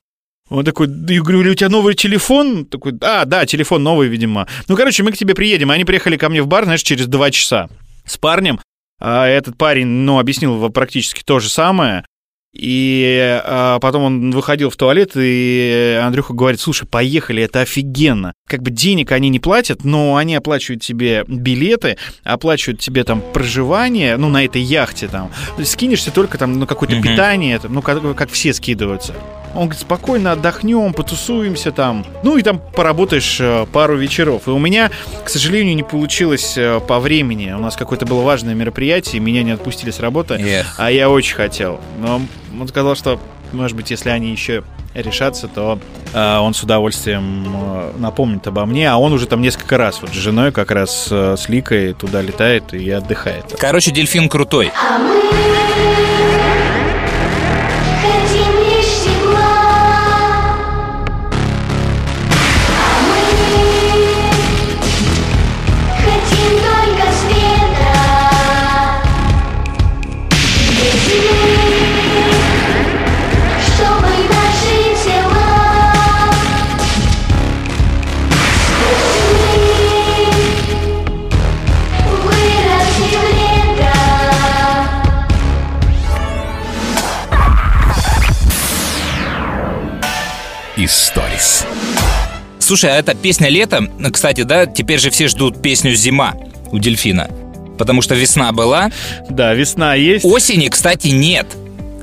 Он 0.50 0.66
такой, 0.66 0.88
я 0.88 1.22
говорю, 1.22 1.52
у 1.52 1.56
тебя 1.56 1.70
новый 1.70 1.94
телефон? 1.94 2.66
Такой, 2.66 2.94
а, 3.02 3.26
да, 3.26 3.46
телефон 3.46 3.84
новый, 3.84 4.08
видимо. 4.08 4.48
Ну, 4.68 4.76
короче, 4.76 5.04
мы 5.04 5.12
к 5.12 5.18
тебе 5.18 5.36
приедем. 5.36 5.70
Они 5.72 5.86
приехали 5.86 6.18
ко 6.18 6.30
мне 6.30 6.42
в 6.42 6.48
бар, 6.48 6.64
знаешь, 6.66 6.82
через 6.82 7.08
два 7.08 7.30
часа 7.32 7.70
с 8.06 8.18
парнем. 8.18 8.60
А 9.00 9.28
этот 9.28 9.58
парень, 9.58 9.88
ну, 9.88 10.20
объяснил 10.20 10.70
практически 10.72 11.24
то 11.24 11.40
же 11.40 11.50
самое. 11.50 12.04
И 12.54 13.42
а, 13.46 13.80
потом 13.80 14.04
он 14.04 14.32
выходил 14.32 14.72
в 14.72 14.76
туалет, 14.76 15.12
и 15.16 16.00
Андрюха 16.04 16.34
говорит, 16.34 16.60
слушай, 16.60 16.88
поехали, 16.88 17.44
это 17.44 17.62
офигенно. 17.62 18.34
Как 18.48 18.64
бы 18.64 18.72
денег 18.72 19.12
они 19.12 19.30
не 19.30 19.40
платят, 19.40 19.84
но 19.84 20.16
они 20.16 20.36
оплачивают 20.36 20.82
тебе 20.82 21.24
билеты, 21.28 21.98
оплачивают 22.24 22.80
тебе 22.80 23.04
там 23.04 23.22
проживание, 23.34 24.18
ну, 24.18 24.30
на 24.30 24.46
этой 24.46 24.62
яхте 24.62 25.08
там. 25.08 25.32
Скинешься 25.64 26.12
только 26.12 26.40
там, 26.40 26.54
ну, 26.54 26.66
какое-то 26.66 26.96
mm-hmm. 26.96 27.02
питание, 27.04 27.62
ну, 27.70 27.84
как, 27.84 28.16
как 28.16 28.32
все 28.32 28.52
скидываются. 28.54 29.14
Он 29.54 29.64
говорит, 29.64 29.80
спокойно 29.80 30.34
отдохнем, 30.34 30.94
потусуемся 30.94 31.72
там. 31.72 32.06
Ну 32.24 32.38
и 32.38 32.44
там 32.44 32.62
поработаешь 32.76 33.38
э, 33.40 33.66
пару 33.72 33.98
вечеров. 33.98 34.48
И 34.48 34.52
у 34.52 34.60
меня, 34.60 34.92
к 35.26 35.30
сожалению, 35.30 35.76
не 35.76 35.84
получилось 35.84 36.56
э, 36.56 36.80
по 36.88 37.00
времени. 37.00 37.52
У 37.52 37.60
нас 37.60 37.76
какое-то 37.76 38.06
было 38.06 38.22
важное 38.22 38.54
мероприятие, 38.54 39.22
меня 39.22 39.42
не 39.44 39.52
отпустили 39.52 39.90
с 39.90 40.00
работы, 40.00 40.36
yeah. 40.36 40.66
а 40.78 40.92
я 40.92 41.10
очень 41.10 41.36
хотел. 41.36 41.82
Но 42.00 42.22
он 42.60 42.68
сказал, 42.68 42.96
что, 42.96 43.20
может 43.52 43.76
быть, 43.76 43.92
если 43.92 44.10
они 44.10 44.32
еще 44.32 44.64
решатся, 44.94 45.48
то 45.48 45.80
э, 46.14 46.38
он 46.38 46.54
с 46.54 46.64
удовольствием 46.64 47.46
э, 47.48 47.92
напомнит 47.98 48.46
обо 48.48 48.66
мне, 48.66 48.90
а 48.90 48.98
он 48.98 49.14
уже 49.14 49.28
там 49.28 49.42
несколько 49.42 49.78
раз 49.78 50.02
вот 50.02 50.12
с 50.12 50.14
женой 50.14 50.52
как 50.52 50.72
раз 50.72 51.08
э, 51.12 51.36
с 51.38 51.48
Ликой 51.50 51.94
туда 51.94 52.22
летает 52.22 52.74
и 52.74 52.90
отдыхает. 52.90 53.56
Короче, 53.60 53.92
дельфин 53.92 54.30
крутой. 54.30 54.72
А 54.76 54.98
мы 54.98 56.09
Слушай, 92.70 92.92
а 92.92 93.00
эта 93.00 93.16
песня 93.16 93.50
«Лето», 93.50 93.90
кстати, 94.14 94.44
да, 94.44 94.68
теперь 94.68 95.00
же 95.00 95.10
все 95.10 95.28
ждут 95.28 95.60
песню 95.60 95.96
«Зима» 95.96 96.36
у 96.72 96.78
«Дельфина». 96.78 97.28
Потому 97.80 98.04
что 98.04 98.14
весна 98.14 98.52
была. 98.52 98.92
Да, 99.28 99.56
весна 99.56 99.96
есть. 99.96 100.24
Осени, 100.24 100.68
кстати, 100.68 101.08
нет. 101.08 101.48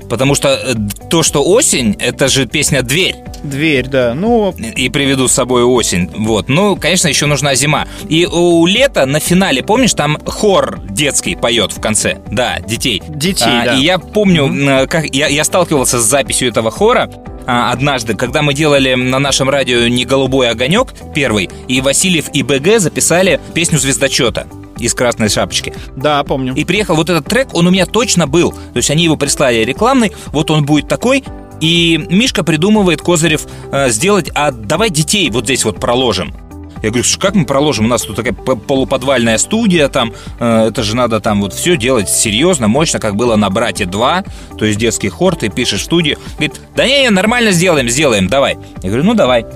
Потому 0.09 0.35
что 0.35 0.49
э, 0.49 0.75
то, 1.11 1.23
что 1.23 1.45
осень, 1.45 1.97
это 1.99 2.29
же 2.29 2.47
песня 2.47 2.83
«Дверь». 2.83 3.17
Дверь, 3.43 3.87
да. 3.87 4.15
Ну... 4.15 4.55
И 4.77 4.89
приведу 4.89 5.29
с 5.29 5.33
собой 5.33 5.63
осень. 5.63 6.11
Вот. 6.17 6.49
Ну, 6.49 6.77
конечно, 6.77 7.09
еще 7.09 7.27
нужна 7.27 7.55
зима. 7.55 7.87
И 8.09 8.27
у 8.27 8.67
лета 8.67 9.07
на 9.07 9.21
финале, 9.21 9.63
помнишь, 9.63 9.95
там 9.95 10.19
хор 10.25 10.81
детский 10.91 11.37
поет 11.37 11.73
в 11.73 11.81
конце. 11.81 12.19
Да, 12.31 12.59
детей. 12.61 13.03
Детей, 13.09 13.45
а, 13.47 13.65
да. 13.65 13.75
И 13.75 13.85
я 13.85 13.99
помню, 13.99 14.47
mm-hmm. 14.47 14.87
как 14.89 15.15
я, 15.15 15.29
я 15.29 15.45
сталкивался 15.45 16.01
с 16.01 16.05
записью 16.05 16.49
этого 16.49 16.71
хора 16.71 17.11
а, 17.47 17.71
однажды, 17.71 18.15
когда 18.15 18.43
мы 18.43 18.55
делали 18.55 18.95
на 18.95 19.19
нашем 19.19 19.49
радио 19.49 19.87
«Не 19.87 20.05
голубой 20.05 20.51
огонек» 20.51 20.89
первый, 21.15 21.49
и 21.69 21.81
Васильев 21.81 22.27
и 22.33 22.43
БГ 22.43 22.81
записали 22.81 23.41
песню 23.55 23.79
«Звездочета» 23.79 24.47
из 24.79 24.95
«Красной 24.95 25.29
шапочки». 25.29 25.75
Да, 25.97 26.23
помню. 26.25 26.55
И 26.55 26.65
приехал 26.65 26.97
вот 26.97 27.11
этот 27.11 27.27
трек, 27.27 27.55
он 27.55 27.67
у 27.67 27.71
меня 27.71 27.87
точно 27.87 28.27
был. 28.27 28.53
То 28.53 28.77
есть 28.77 28.91
они 28.91 29.05
его 29.05 29.17
прислали 29.17 29.65
рекламный, 29.65 30.13
вот 30.27 30.51
он 30.51 30.65
будет 30.65 30.89
такой, 30.89 31.25
и 31.61 32.05
Мишка 32.11 32.45
придумывает, 32.45 33.01
Козырев, 33.01 33.47
э, 33.73 33.91
сделать, 33.91 34.31
а 34.35 34.51
давай 34.51 34.91
детей 34.91 35.31
вот 35.31 35.45
здесь 35.45 35.65
вот 35.65 35.81
проложим. 35.81 36.35
Я 36.83 36.91
говорю, 36.91 37.05
что 37.05 37.19
как 37.19 37.35
мы 37.35 37.47
проложим? 37.47 37.87
У 37.87 37.89
нас 37.89 38.03
тут 38.03 38.17
такая 38.17 38.35
полуподвальная 38.35 39.39
студия, 39.39 39.89
там, 39.89 40.13
э, 40.39 40.69
это 40.69 40.83
же 40.83 40.95
надо 40.95 41.21
там 41.21 41.41
вот 41.41 41.55
все 41.55 41.77
делать 41.77 42.09
серьезно, 42.09 42.69
мощно, 42.69 42.99
как 42.99 43.17
было 43.17 43.37
на 43.37 43.49
«Брате 43.51 43.85
2», 43.85 44.27
то 44.59 44.65
есть 44.65 44.79
детский 44.79 45.09
хор, 45.09 45.37
ты 45.37 45.49
пишешь 45.49 45.81
в 45.81 45.85
студию. 45.85 46.19
Говорит, 46.35 46.61
да 46.77 46.87
не, 46.87 47.09
нормально 47.11 47.53
сделаем, 47.53 47.89
сделаем, 47.89 48.29
давай. 48.29 48.59
Я 48.83 48.91
говорю, 48.91 49.05
ну 49.05 49.15
давай. 49.15 49.47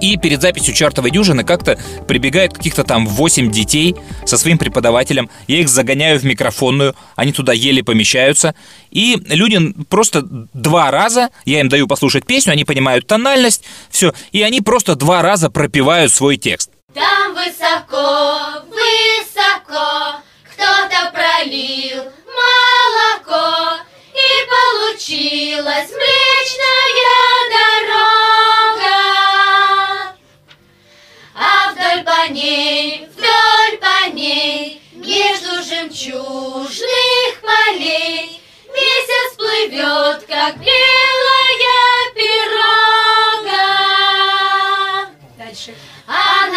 И 0.00 0.16
перед 0.16 0.42
записью 0.42 0.74
«Чертовой 0.74 1.10
дюжины» 1.10 1.44
как-то 1.44 1.78
прибегает 2.06 2.54
каких-то 2.54 2.84
там 2.84 3.06
8 3.06 3.50
детей 3.50 3.96
со 4.26 4.36
своим 4.36 4.58
преподавателем. 4.58 5.30
Я 5.46 5.60
их 5.60 5.68
загоняю 5.68 6.18
в 6.18 6.24
микрофонную, 6.24 6.94
они 7.16 7.32
туда 7.32 7.52
еле 7.52 7.82
помещаются. 7.84 8.54
И 8.90 9.16
люди 9.26 9.74
просто 9.88 10.22
два 10.22 10.90
раза, 10.90 11.30
я 11.44 11.60
им 11.60 11.68
даю 11.68 11.86
послушать 11.86 12.26
песню, 12.26 12.52
они 12.52 12.64
понимают 12.64 13.06
тональность, 13.06 13.64
все. 13.90 14.12
И 14.32 14.42
они 14.42 14.60
просто 14.60 14.94
два 14.96 15.22
раза 15.22 15.50
пропевают 15.50 16.12
свой 16.12 16.36
текст. 16.36 16.70
Там 16.94 17.34
высоко, 17.34 18.64
высоко 18.68 20.20
кто-то 20.60 21.12
пролил 21.12 22.04
молоко, 22.26 23.82
и 24.12 24.46
получилась 24.48 25.90
млечная 25.90 26.19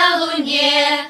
на 0.03 0.17
луне, 0.17 1.02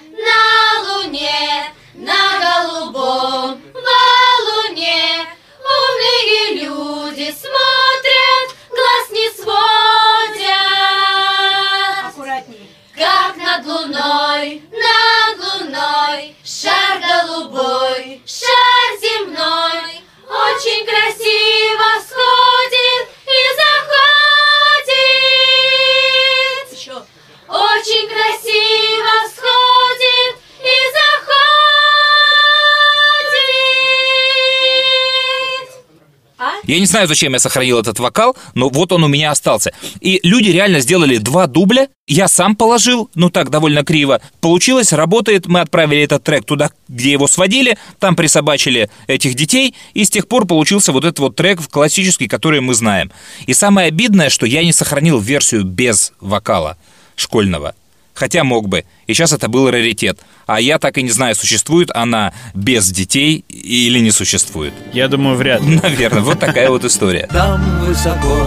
Я 36.73 36.79
не 36.79 36.87
знаю, 36.87 37.07
зачем 37.07 37.33
я 37.33 37.39
сохранил 37.39 37.77
этот 37.77 37.99
вокал, 37.99 38.35
но 38.55 38.67
вот 38.67 38.91
он 38.91 39.03
у 39.03 39.07
меня 39.07 39.29
остался. 39.29 39.73
И 40.01 40.19
люди 40.23 40.49
реально 40.49 40.79
сделали 40.79 41.17
два 41.17 41.45
дубля. 41.45 41.87
Я 42.07 42.27
сам 42.27 42.55
положил, 42.55 43.11
ну 43.13 43.29
так, 43.29 43.51
довольно 43.51 43.85
криво. 43.85 44.21
Получилось, 44.41 44.91
работает. 44.91 45.45
Мы 45.45 45.59
отправили 45.59 46.01
этот 46.01 46.23
трек 46.23 46.45
туда, 46.45 46.71
где 46.87 47.11
его 47.11 47.27
сводили. 47.27 47.77
Там 47.99 48.15
присобачили 48.15 48.89
этих 49.05 49.35
детей. 49.35 49.75
И 49.93 50.03
с 50.03 50.09
тех 50.09 50.27
пор 50.27 50.47
получился 50.47 50.91
вот 50.91 51.05
этот 51.05 51.19
вот 51.19 51.35
трек 51.35 51.59
классический, 51.69 52.27
который 52.27 52.59
мы 52.59 52.73
знаем. 52.73 53.11
И 53.45 53.53
самое 53.53 53.89
обидное, 53.89 54.31
что 54.31 54.47
я 54.47 54.63
не 54.63 54.73
сохранил 54.73 55.19
версию 55.19 55.65
без 55.65 56.11
вокала 56.19 56.77
школьного. 57.15 57.75
Хотя 58.13 58.43
мог 58.43 58.67
бы. 58.67 58.85
И 59.07 59.13
сейчас 59.13 59.33
это 59.33 59.47
был 59.47 59.69
раритет. 59.69 60.19
А 60.45 60.59
я 60.61 60.77
так 60.79 60.97
и 60.97 61.03
не 61.03 61.11
знаю, 61.11 61.35
существует 61.35 61.89
она 61.93 62.33
без 62.53 62.89
детей 62.91 63.43
или 63.49 63.99
не 63.99 64.11
существует. 64.11 64.73
Я 64.93 65.07
думаю, 65.07 65.35
вряд 65.35 65.61
ли. 65.61 65.79
Наверное, 65.81 66.21
вот 66.21 66.39
такая 66.39 66.69
вот 66.69 66.83
история. 66.85 67.27
Там 67.31 67.61
высоко, 67.85 68.45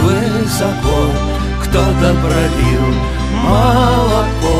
высоко 0.00 1.10
кто-то 1.70 2.16
пролил 2.20 2.94
молоко 3.32 4.58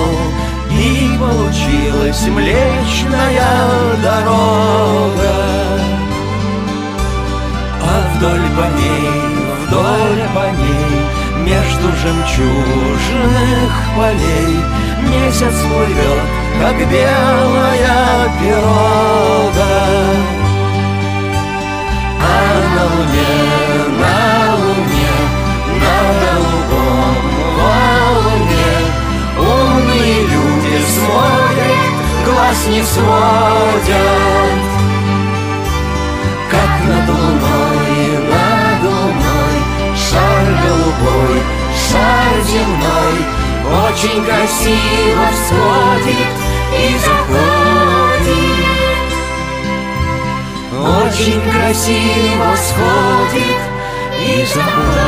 И 0.70 1.18
получилась 1.18 2.22
млечная 2.28 3.96
дорога 4.02 5.34
А 7.82 8.12
вдоль 8.14 8.48
по 8.56 8.66
ней, 8.78 9.10
вдоль 9.66 10.28
по 10.34 10.46
ней 10.56 10.99
Между 11.44 11.88
жемчужных 12.02 13.72
полей. 13.96 14.56
Месяц 15.08 15.54
плывет, 15.62 16.28
как 16.60 16.76
белая 16.90 18.28
пирога 18.40 19.70
а 22.22 22.60
на 22.74 22.84
луне, 22.94 23.34
на 23.98 24.56
луне, 24.56 25.14
на 25.82 25.96
голубом 26.22 27.14
валуне 27.56 28.72
Умные 29.38 30.16
люди 30.26 30.76
смотрят, 30.84 31.92
глаз 32.26 32.60
не 32.68 32.82
сводят 32.82 34.59
земной 42.50 43.14
Очень 43.88 44.24
красиво 44.24 45.24
всходит 45.32 46.34
и 46.76 46.98
заходит 46.98 47.90
очень 50.80 51.40
красиво 51.50 52.54
сходит 52.56 53.60
и 54.18 54.44
заходит. 54.54 55.00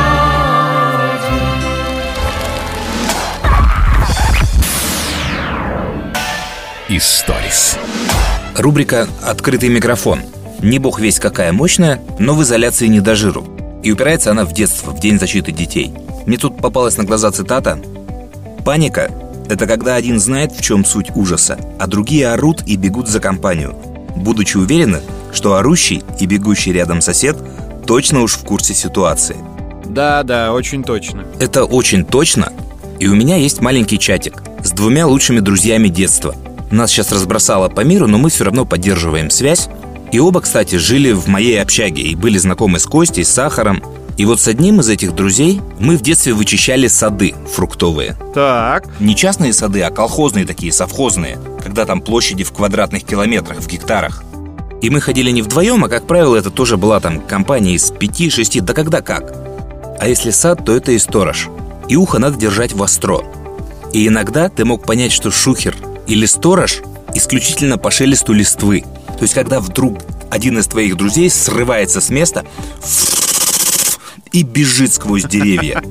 Историс. 6.89 7.77
Рубрика 8.55 9.07
«Открытый 9.23 9.69
микрофон». 9.69 10.19
Не 10.59 10.77
бог 10.79 10.99
весь 10.99 11.19
какая 11.19 11.51
мощная, 11.51 11.99
но 12.19 12.35
в 12.35 12.43
изоляции 12.43 12.87
не 12.87 12.99
до 12.99 13.15
жиру. 13.15 13.45
И 13.81 13.91
упирается 13.91 14.31
она 14.31 14.45
в 14.45 14.53
детство, 14.53 14.91
в 14.91 14.99
День 14.99 15.19
защиты 15.19 15.51
детей. 15.51 15.93
Мне 16.25 16.37
тут 16.37 16.57
попалась 16.57 16.97
на 16.97 17.03
глаза 17.03 17.31
цитата. 17.31 17.79
«Паника– 18.65 19.11
это 19.49 19.67
когда 19.67 19.95
один 19.95 20.19
знает, 20.19 20.51
в 20.53 20.61
чем 20.61 20.85
суть 20.85 21.11
ужаса, 21.15 21.57
а 21.79 21.87
другие 21.87 22.29
орут 22.29 22.63
и 22.65 22.75
бегут 22.75 23.07
за 23.07 23.19
компанию, 23.19 23.75
будучи 24.15 24.57
уверены, 24.57 25.01
что 25.33 25.55
орущий 25.55 26.03
и 26.19 26.25
бегущий 26.25 26.71
рядом 26.71 27.01
сосед 27.01 27.37
точно 27.85 28.21
уж 28.21 28.35
в 28.35 28.43
курсе 28.43 28.73
ситуации. 28.73 29.35
Да, 29.85 30.23
да, 30.23 30.53
очень 30.53 30.83
точно. 30.83 31.25
Это 31.39 31.65
очень 31.65 32.05
точно. 32.05 32.53
И 32.99 33.07
у 33.07 33.15
меня 33.15 33.35
есть 33.35 33.61
маленький 33.61 33.99
чатик 33.99 34.41
с 34.63 34.71
двумя 34.71 35.07
лучшими 35.07 35.39
друзьями 35.39 35.89
детства. 35.89 36.35
Нас 36.71 36.89
сейчас 36.89 37.11
разбросало 37.11 37.69
по 37.69 37.81
миру, 37.81 38.07
но 38.07 38.17
мы 38.17 38.29
все 38.29 38.45
равно 38.45 38.65
поддерживаем 38.65 39.29
связь. 39.29 39.67
И 40.11 40.19
оба, 40.19 40.41
кстати, 40.41 40.75
жили 40.75 41.11
в 41.11 41.27
моей 41.27 41.61
общаге 41.61 42.03
и 42.03 42.15
были 42.15 42.37
знакомы 42.37 42.79
с 42.79 42.85
Костей, 42.85 43.25
с 43.25 43.29
Сахаром. 43.29 43.83
И 44.17 44.25
вот 44.25 44.39
с 44.39 44.47
одним 44.47 44.79
из 44.79 44.89
этих 44.89 45.15
друзей 45.15 45.61
мы 45.79 45.97
в 45.97 46.01
детстве 46.01 46.33
вычищали 46.33 46.87
сады 46.87 47.33
фруктовые. 47.51 48.15
Так. 48.33 48.87
Не 48.99 49.15
частные 49.15 49.53
сады, 49.53 49.81
а 49.81 49.89
колхозные 49.89 50.45
такие, 50.45 50.71
совхозные, 50.71 51.39
когда 51.63 51.85
там 51.85 52.01
площади 52.01 52.43
в 52.43 52.51
квадратных 52.51 53.03
километрах, 53.03 53.59
в 53.59 53.67
гектарах. 53.67 54.23
И 54.81 54.89
мы 54.89 55.01
ходили 55.01 55.31
не 55.31 55.41
вдвоем, 55.41 55.83
а, 55.85 55.89
как 55.89 56.05
правило, 56.05 56.35
это 56.35 56.51
тоже 56.51 56.77
была 56.77 56.99
там 56.99 57.21
компания 57.21 57.73
из 57.73 57.89
пяти-шести, 57.89 58.59
да 58.59 58.73
когда 58.73 59.01
как. 59.01 59.33
А 59.99 60.07
если 60.07 60.31
сад, 60.31 60.65
то 60.65 60.75
это 60.75 60.91
и 60.91 60.99
сторож. 60.99 61.47
И 61.87 61.95
ухо 61.95 62.19
надо 62.19 62.37
держать 62.37 62.73
востро. 62.73 63.21
И 63.93 64.07
иногда 64.07 64.49
ты 64.49 64.65
мог 64.65 64.85
понять, 64.85 65.11
что 65.11 65.31
шухер 65.31 65.75
или 66.05 66.25
сторож 66.25 66.81
исключительно 67.15 67.77
по 67.77 67.91
шелесту 67.91 68.33
листвы. 68.33 68.83
То 69.07 69.21
есть, 69.21 69.33
когда 69.33 69.59
вдруг 69.59 69.99
один 70.29 70.57
из 70.59 70.67
твоих 70.67 70.97
друзей 70.97 71.29
срывается 71.29 72.01
с 72.01 72.09
места 72.09 72.43
и 74.33 74.43
бежит 74.43 74.91
сквозь 74.93 75.23
деревья. 75.23 75.81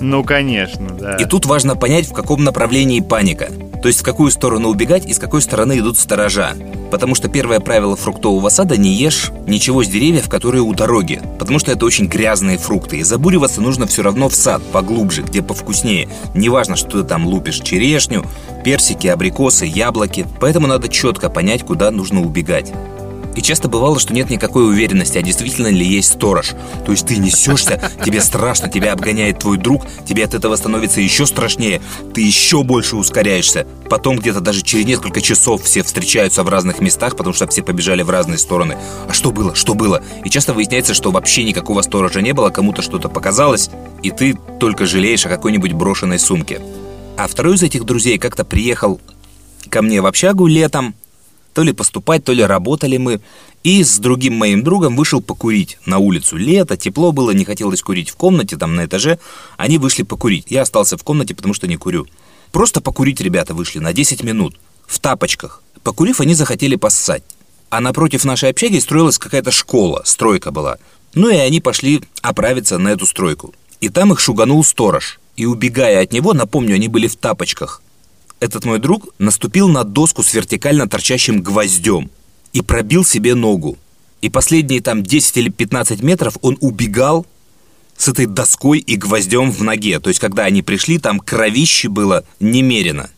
Ну, 0.00 0.24
конечно, 0.24 0.88
да. 0.88 1.16
И 1.16 1.24
тут 1.24 1.46
важно 1.46 1.76
понять, 1.76 2.06
в 2.06 2.12
каком 2.12 2.44
направлении 2.44 3.00
паника. 3.00 3.50
То 3.82 3.88
есть 3.88 4.00
в 4.00 4.04
какую 4.04 4.30
сторону 4.30 4.68
убегать 4.68 5.06
и 5.06 5.12
с 5.12 5.18
какой 5.18 5.42
стороны 5.42 5.78
идут 5.78 5.98
сторожа. 5.98 6.54
Потому 6.90 7.14
что 7.14 7.28
первое 7.28 7.60
правило 7.60 7.96
фруктового 7.96 8.48
сада– 8.48 8.76
не 8.78 8.94
ешь 8.94 9.30
ничего 9.46 9.84
с 9.84 9.88
деревьев, 9.88 10.28
которые 10.28 10.62
у 10.62 10.72
дороги. 10.74 11.20
Потому 11.38 11.58
что 11.58 11.70
это 11.70 11.84
очень 11.84 12.06
грязные 12.06 12.58
фрукты. 12.58 12.98
И 12.98 13.02
забуриваться 13.02 13.60
нужно 13.60 13.86
все 13.86 14.02
равно 14.02 14.28
в 14.28 14.34
сад, 14.34 14.62
поглубже, 14.72 15.22
где 15.22 15.42
повкуснее. 15.42 16.08
Неважно, 16.34 16.76
что 16.76 17.02
ты 17.02 17.08
там 17.08 17.26
лупишь– 17.26 17.60
черешню, 17.62 18.24
персики, 18.64 19.06
абрикосы, 19.06 19.66
яблоки. 19.66 20.26
Поэтому 20.40 20.66
надо 20.66 20.88
четко 20.88 21.28
понять, 21.28 21.64
куда 21.64 21.90
нужно 21.90 22.22
убегать. 22.22 22.72
И 23.36 23.42
часто 23.42 23.68
бывало, 23.68 23.98
что 24.00 24.12
нет 24.12 24.30
никакой 24.30 24.66
уверенности, 24.66 25.18
а 25.18 25.22
действительно 25.22 25.68
ли 25.68 25.86
есть 25.86 26.12
сторож. 26.12 26.54
То 26.84 26.92
есть 26.92 27.06
ты 27.06 27.16
несешься, 27.16 27.80
тебе 28.04 28.20
страшно, 28.20 28.68
тебя 28.68 28.92
обгоняет 28.92 29.38
твой 29.38 29.58
друг, 29.58 29.86
тебе 30.06 30.24
от 30.24 30.34
этого 30.34 30.56
становится 30.56 31.00
еще 31.00 31.24
страшнее, 31.26 31.80
ты 32.14 32.20
еще 32.20 32.62
больше 32.62 32.96
ускоряешься. 32.96 33.66
Потом 33.88 34.18
где-то 34.18 34.40
даже 34.40 34.62
через 34.62 34.86
несколько 34.86 35.20
часов 35.20 35.62
все 35.62 35.82
встречаются 35.82 36.42
в 36.42 36.48
разных 36.48 36.80
местах, 36.80 37.16
потому 37.16 37.34
что 37.34 37.46
все 37.46 37.62
побежали 37.62 38.02
в 38.02 38.10
разные 38.10 38.38
стороны. 38.38 38.76
А 39.08 39.12
что 39.12 39.30
было? 39.30 39.54
Что 39.54 39.74
было? 39.74 40.02
И 40.24 40.30
часто 40.30 40.52
выясняется, 40.52 40.94
что 40.94 41.10
вообще 41.10 41.44
никакого 41.44 41.82
сторожа 41.82 42.20
не 42.20 42.32
было, 42.32 42.50
кому-то 42.50 42.82
что-то 42.82 43.08
показалось, 43.08 43.70
и 44.02 44.10
ты 44.10 44.36
только 44.58 44.86
жалеешь 44.86 45.26
о 45.26 45.28
какой-нибудь 45.28 45.72
брошенной 45.72 46.18
сумке. 46.18 46.60
А 47.16 47.26
второй 47.26 47.56
из 47.56 47.62
этих 47.62 47.84
друзей 47.84 48.18
как-то 48.18 48.44
приехал 48.44 49.00
ко 49.68 49.82
мне 49.82 50.00
в 50.00 50.06
общагу 50.06 50.46
летом, 50.46 50.94
то 51.58 51.64
ли 51.64 51.72
поступать, 51.72 52.22
то 52.22 52.32
ли 52.32 52.44
работали 52.44 52.98
мы. 52.98 53.20
И 53.64 53.82
с 53.82 53.98
другим 53.98 54.34
моим 54.34 54.62
другом 54.62 54.94
вышел 54.94 55.20
покурить 55.20 55.76
на 55.86 55.98
улицу. 55.98 56.36
Лето, 56.36 56.76
тепло 56.76 57.10
было, 57.10 57.32
не 57.32 57.44
хотелось 57.44 57.82
курить 57.82 58.10
в 58.10 58.14
комнате, 58.14 58.56
там 58.56 58.76
на 58.76 58.84
этаже. 58.84 59.18
Они 59.56 59.76
вышли 59.76 60.04
покурить. 60.04 60.44
Я 60.50 60.62
остался 60.62 60.96
в 60.96 61.02
комнате, 61.02 61.34
потому 61.34 61.54
что 61.54 61.66
не 61.66 61.76
курю. 61.76 62.06
Просто 62.52 62.80
покурить 62.80 63.20
ребята 63.20 63.54
вышли 63.54 63.80
на 63.80 63.92
10 63.92 64.22
минут. 64.22 64.54
В 64.86 65.00
тапочках. 65.00 65.64
Покурив, 65.82 66.20
они 66.20 66.34
захотели 66.34 66.76
поссать. 66.76 67.24
А 67.70 67.80
напротив 67.80 68.24
нашей 68.24 68.50
общаги 68.50 68.78
строилась 68.78 69.18
какая-то 69.18 69.50
школа, 69.50 70.02
стройка 70.04 70.52
была. 70.52 70.76
Ну 71.14 71.28
и 71.28 71.38
они 71.38 71.60
пошли 71.60 72.02
оправиться 72.22 72.78
на 72.78 72.90
эту 72.90 73.04
стройку. 73.04 73.52
И 73.80 73.88
там 73.88 74.12
их 74.12 74.20
шуганул 74.20 74.62
сторож. 74.62 75.18
И 75.34 75.44
убегая 75.44 76.04
от 76.04 76.12
него, 76.12 76.34
напомню, 76.34 76.76
они 76.76 76.86
были 76.86 77.08
в 77.08 77.16
тапочках, 77.16 77.82
этот 78.40 78.64
мой 78.64 78.78
друг 78.78 79.08
наступил 79.18 79.68
на 79.68 79.84
доску 79.84 80.22
с 80.22 80.32
вертикально 80.34 80.88
торчащим 80.88 81.42
гвоздем 81.42 82.10
и 82.52 82.62
пробил 82.62 83.04
себе 83.04 83.34
ногу. 83.34 83.78
И 84.20 84.30
последние 84.30 84.80
там 84.80 85.02
10 85.02 85.36
или 85.36 85.48
15 85.48 86.02
метров 86.02 86.36
он 86.40 86.56
убегал 86.60 87.26
с 87.96 88.08
этой 88.08 88.26
доской 88.26 88.78
и 88.78 88.96
гвоздем 88.96 89.50
в 89.50 89.62
ноге. 89.62 90.00
То 90.00 90.08
есть, 90.08 90.20
когда 90.20 90.44
они 90.44 90.62
пришли, 90.62 90.98
там 90.98 91.20
кровище 91.20 91.88
было 91.88 92.24
немерено. 92.40 93.10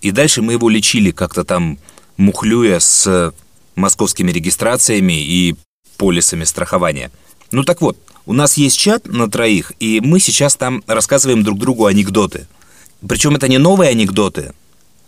И 0.00 0.10
дальше 0.10 0.42
мы 0.42 0.52
его 0.52 0.68
лечили 0.68 1.10
как-то 1.10 1.44
там, 1.44 1.78
мухлюя 2.16 2.78
с 2.78 3.32
московскими 3.74 4.30
регистрациями 4.30 5.20
и 5.20 5.56
полисами 5.96 6.44
страхования. 6.44 7.10
Ну 7.52 7.62
так 7.62 7.80
вот, 7.80 7.98
у 8.26 8.32
нас 8.32 8.56
есть 8.56 8.78
чат 8.78 9.06
на 9.06 9.30
троих, 9.30 9.72
и 9.80 10.00
мы 10.00 10.18
сейчас 10.20 10.56
там 10.56 10.82
рассказываем 10.86 11.42
друг 11.42 11.58
другу 11.58 11.86
анекдоты. 11.86 12.46
Причем 13.06 13.36
это 13.36 13.48
не 13.48 13.58
новые 13.58 13.90
анекдоты, 13.90 14.52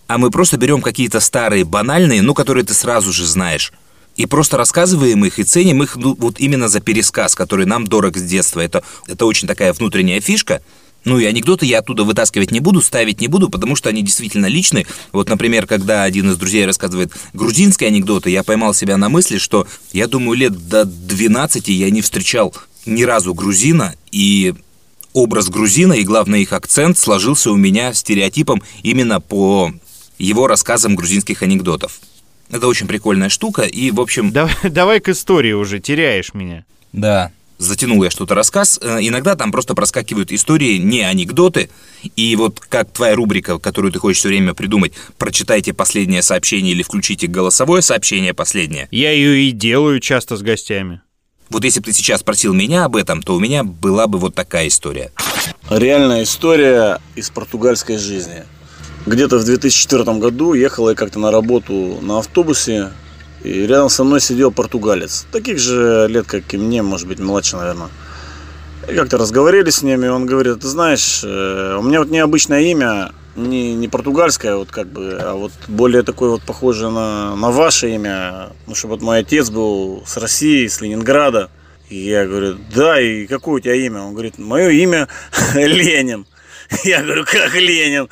а 0.06 0.18
мы 0.18 0.30
просто 0.30 0.56
берем 0.56 0.80
какие-то 0.82 1.20
старые, 1.20 1.64
банальные, 1.64 2.22
ну, 2.22 2.34
которые 2.34 2.64
ты 2.64 2.74
сразу 2.74 3.12
же 3.12 3.26
знаешь, 3.26 3.72
и 4.16 4.26
просто 4.26 4.56
рассказываем 4.56 5.24
их 5.24 5.38
и 5.38 5.44
ценим 5.44 5.82
их 5.82 5.96
ну, 5.96 6.16
вот 6.18 6.40
именно 6.40 6.68
за 6.68 6.80
пересказ, 6.80 7.34
который 7.34 7.66
нам 7.66 7.86
дорог 7.86 8.16
с 8.16 8.22
детства. 8.22 8.60
Это, 8.60 8.82
это 9.06 9.26
очень 9.26 9.46
такая 9.46 9.72
внутренняя 9.72 10.20
фишка. 10.20 10.60
Ну 11.04 11.18
и 11.18 11.24
анекдоты 11.24 11.66
я 11.66 11.78
оттуда 11.78 12.02
вытаскивать 12.02 12.50
не 12.50 12.58
буду, 12.58 12.80
ставить 12.82 13.20
не 13.20 13.28
буду, 13.28 13.48
потому 13.48 13.76
что 13.76 13.88
они 13.88 14.02
действительно 14.02 14.46
личные. 14.46 14.86
Вот, 15.12 15.28
например, 15.28 15.66
когда 15.66 16.02
один 16.02 16.30
из 16.30 16.36
друзей 16.36 16.66
рассказывает 16.66 17.12
грузинские 17.32 17.88
анекдоты, 17.88 18.30
я 18.30 18.42
поймал 18.42 18.74
себя 18.74 18.96
на 18.96 19.08
мысли, 19.08 19.38
что 19.38 19.68
я 19.92 20.08
думаю, 20.08 20.36
лет 20.36 20.68
до 20.68 20.84
12 20.84 21.68
я 21.68 21.88
не 21.90 22.02
встречал 22.02 22.52
ни 22.86 23.04
разу 23.04 23.34
грузина, 23.34 23.94
и 24.10 24.54
образ 25.18 25.48
грузина 25.48 25.94
и, 25.94 26.04
главное, 26.04 26.40
их 26.40 26.52
акцент 26.52 26.96
сложился 26.96 27.50
у 27.50 27.56
меня 27.56 27.92
стереотипом 27.92 28.62
именно 28.82 29.20
по 29.20 29.72
его 30.18 30.46
рассказам 30.46 30.94
грузинских 30.94 31.42
анекдотов. 31.42 32.00
Это 32.50 32.66
очень 32.66 32.86
прикольная 32.86 33.28
штука, 33.28 33.62
и, 33.62 33.90
в 33.90 34.00
общем... 34.00 34.30
Давай, 34.32 34.54
давай 34.64 35.00
к 35.00 35.08
истории 35.08 35.52
уже, 35.52 35.80
теряешь 35.80 36.34
меня. 36.34 36.64
Да, 36.92 37.32
затянул 37.58 38.02
я 38.02 38.10
что-то 38.10 38.34
рассказ. 38.34 38.78
Э, 38.80 38.98
иногда 39.00 39.34
там 39.34 39.52
просто 39.52 39.74
проскакивают 39.74 40.32
истории, 40.32 40.78
не 40.78 41.02
анекдоты. 41.02 41.68
И 42.16 42.34
вот 42.36 42.60
как 42.60 42.90
твоя 42.90 43.14
рубрика, 43.14 43.58
которую 43.58 43.92
ты 43.92 43.98
хочешь 43.98 44.20
все 44.20 44.28
время 44.28 44.54
придумать, 44.54 44.92
прочитайте 45.18 45.74
последнее 45.74 46.22
сообщение 46.22 46.72
или 46.72 46.82
включите 46.82 47.26
голосовое 47.26 47.82
сообщение 47.82 48.32
последнее. 48.34 48.88
Я 48.90 49.10
ее 49.10 49.48
и 49.48 49.50
делаю 49.50 50.00
часто 50.00 50.36
с 50.36 50.42
гостями. 50.42 51.00
Вот 51.50 51.64
если 51.64 51.80
бы 51.80 51.86
ты 51.86 51.92
сейчас 51.92 52.20
спросил 52.20 52.52
меня 52.52 52.84
об 52.84 52.96
этом, 52.96 53.22
то 53.22 53.34
у 53.34 53.40
меня 53.40 53.64
была 53.64 54.06
бы 54.06 54.18
вот 54.18 54.34
такая 54.34 54.68
история. 54.68 55.12
Реальная 55.70 56.24
история 56.24 57.00
из 57.16 57.30
португальской 57.30 57.96
жизни. 57.96 58.44
Где-то 59.06 59.38
в 59.38 59.44
2004 59.44 60.04
году 60.18 60.52
ехал 60.52 60.90
я 60.90 60.94
как-то 60.94 61.18
на 61.18 61.30
работу 61.30 61.98
на 62.02 62.18
автобусе, 62.18 62.90
и 63.42 63.66
рядом 63.66 63.88
со 63.88 64.04
мной 64.04 64.20
сидел 64.20 64.50
португалец. 64.50 65.26
Таких 65.32 65.58
же 65.58 66.06
лет, 66.08 66.26
как 66.26 66.52
и 66.52 66.58
мне, 66.58 66.82
может 66.82 67.08
быть, 67.08 67.18
младше, 67.18 67.56
наверное. 67.56 67.88
И 68.90 68.94
как-то 68.94 69.18
разговаривали 69.18 69.70
с 69.70 69.82
ними, 69.82 70.08
он 70.08 70.24
говорит, 70.24 70.60
ты 70.60 70.66
знаешь, 70.66 71.20
э, 71.22 71.76
у 71.78 71.82
меня 71.82 71.98
вот 71.98 72.10
необычное 72.10 72.60
имя, 72.60 73.12
не, 73.36 73.74
не 73.74 73.86
португальское, 73.86 74.56
вот 74.56 74.70
как 74.70 74.86
бы, 74.88 75.18
а 75.20 75.34
вот 75.34 75.52
более 75.68 76.02
такое 76.02 76.30
вот 76.30 76.42
похожее 76.42 76.90
на, 76.90 77.36
на 77.36 77.50
ваше 77.50 77.90
имя. 77.90 78.50
Ну, 78.66 78.74
чтобы 78.74 78.94
вот 78.94 79.02
мой 79.02 79.18
отец 79.18 79.50
был 79.50 80.02
с 80.06 80.16
России, 80.16 80.66
с 80.66 80.80
Ленинграда. 80.80 81.50
И 81.90 81.96
я 81.96 82.26
говорю, 82.26 82.56
да, 82.74 83.00
и 83.00 83.26
какое 83.26 83.56
у 83.56 83.60
тебя 83.60 83.74
имя? 83.74 84.02
Он 84.02 84.12
говорит, 84.12 84.38
мое 84.38 84.70
имя 84.70 85.08
Ленин. 85.54 86.26
Я 86.84 87.02
говорю, 87.02 87.24
как 87.24 87.54
Ленин? 87.54 88.08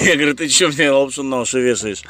Я 0.00 0.16
говорю, 0.16 0.34
ты 0.34 0.48
что 0.48 0.68
мне 0.68 0.90
лапшу 0.90 1.22
на 1.22 1.40
уши 1.40 1.60
вешаешь? 1.60 2.02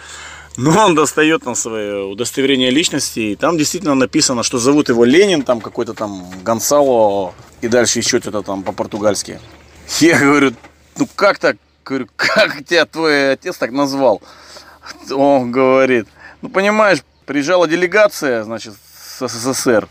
Ну, 0.57 0.71
он 0.79 0.95
достает 0.95 1.43
там 1.45 1.55
свое 1.55 2.05
удостоверение 2.05 2.71
личности, 2.71 3.21
и 3.21 3.37
там 3.37 3.59
действительно 3.59 3.95
написано, 3.95 4.43
что 4.43 4.59
зовут 4.59 4.89
его 4.89 5.05
Ленин, 5.05 5.43
там 5.43 5.61
какой-то 5.61 5.93
там 5.93 6.25
Гонсало, 6.43 7.35
и 7.61 7.69
дальше 7.69 7.99
еще 7.99 8.21
что-то 8.21 8.43
там 8.43 8.63
по-португальски. 8.63 9.39
Я 10.01 10.19
говорю, 10.19 10.53
ну 10.97 11.07
как 11.15 11.39
так? 11.39 11.57
Говорю, 11.85 12.09
как 12.17 12.65
тебя 12.65 12.87
твой 12.87 13.33
отец 13.33 13.57
так 13.57 13.71
назвал? 13.71 14.23
Он 15.11 15.53
говорит, 15.53 16.09
ну 16.41 16.49
понимаешь, 16.49 17.03
приезжала 17.27 17.69
делегация, 17.69 18.43
значит, 18.43 18.75
с 18.99 19.29
СССР 19.29 19.89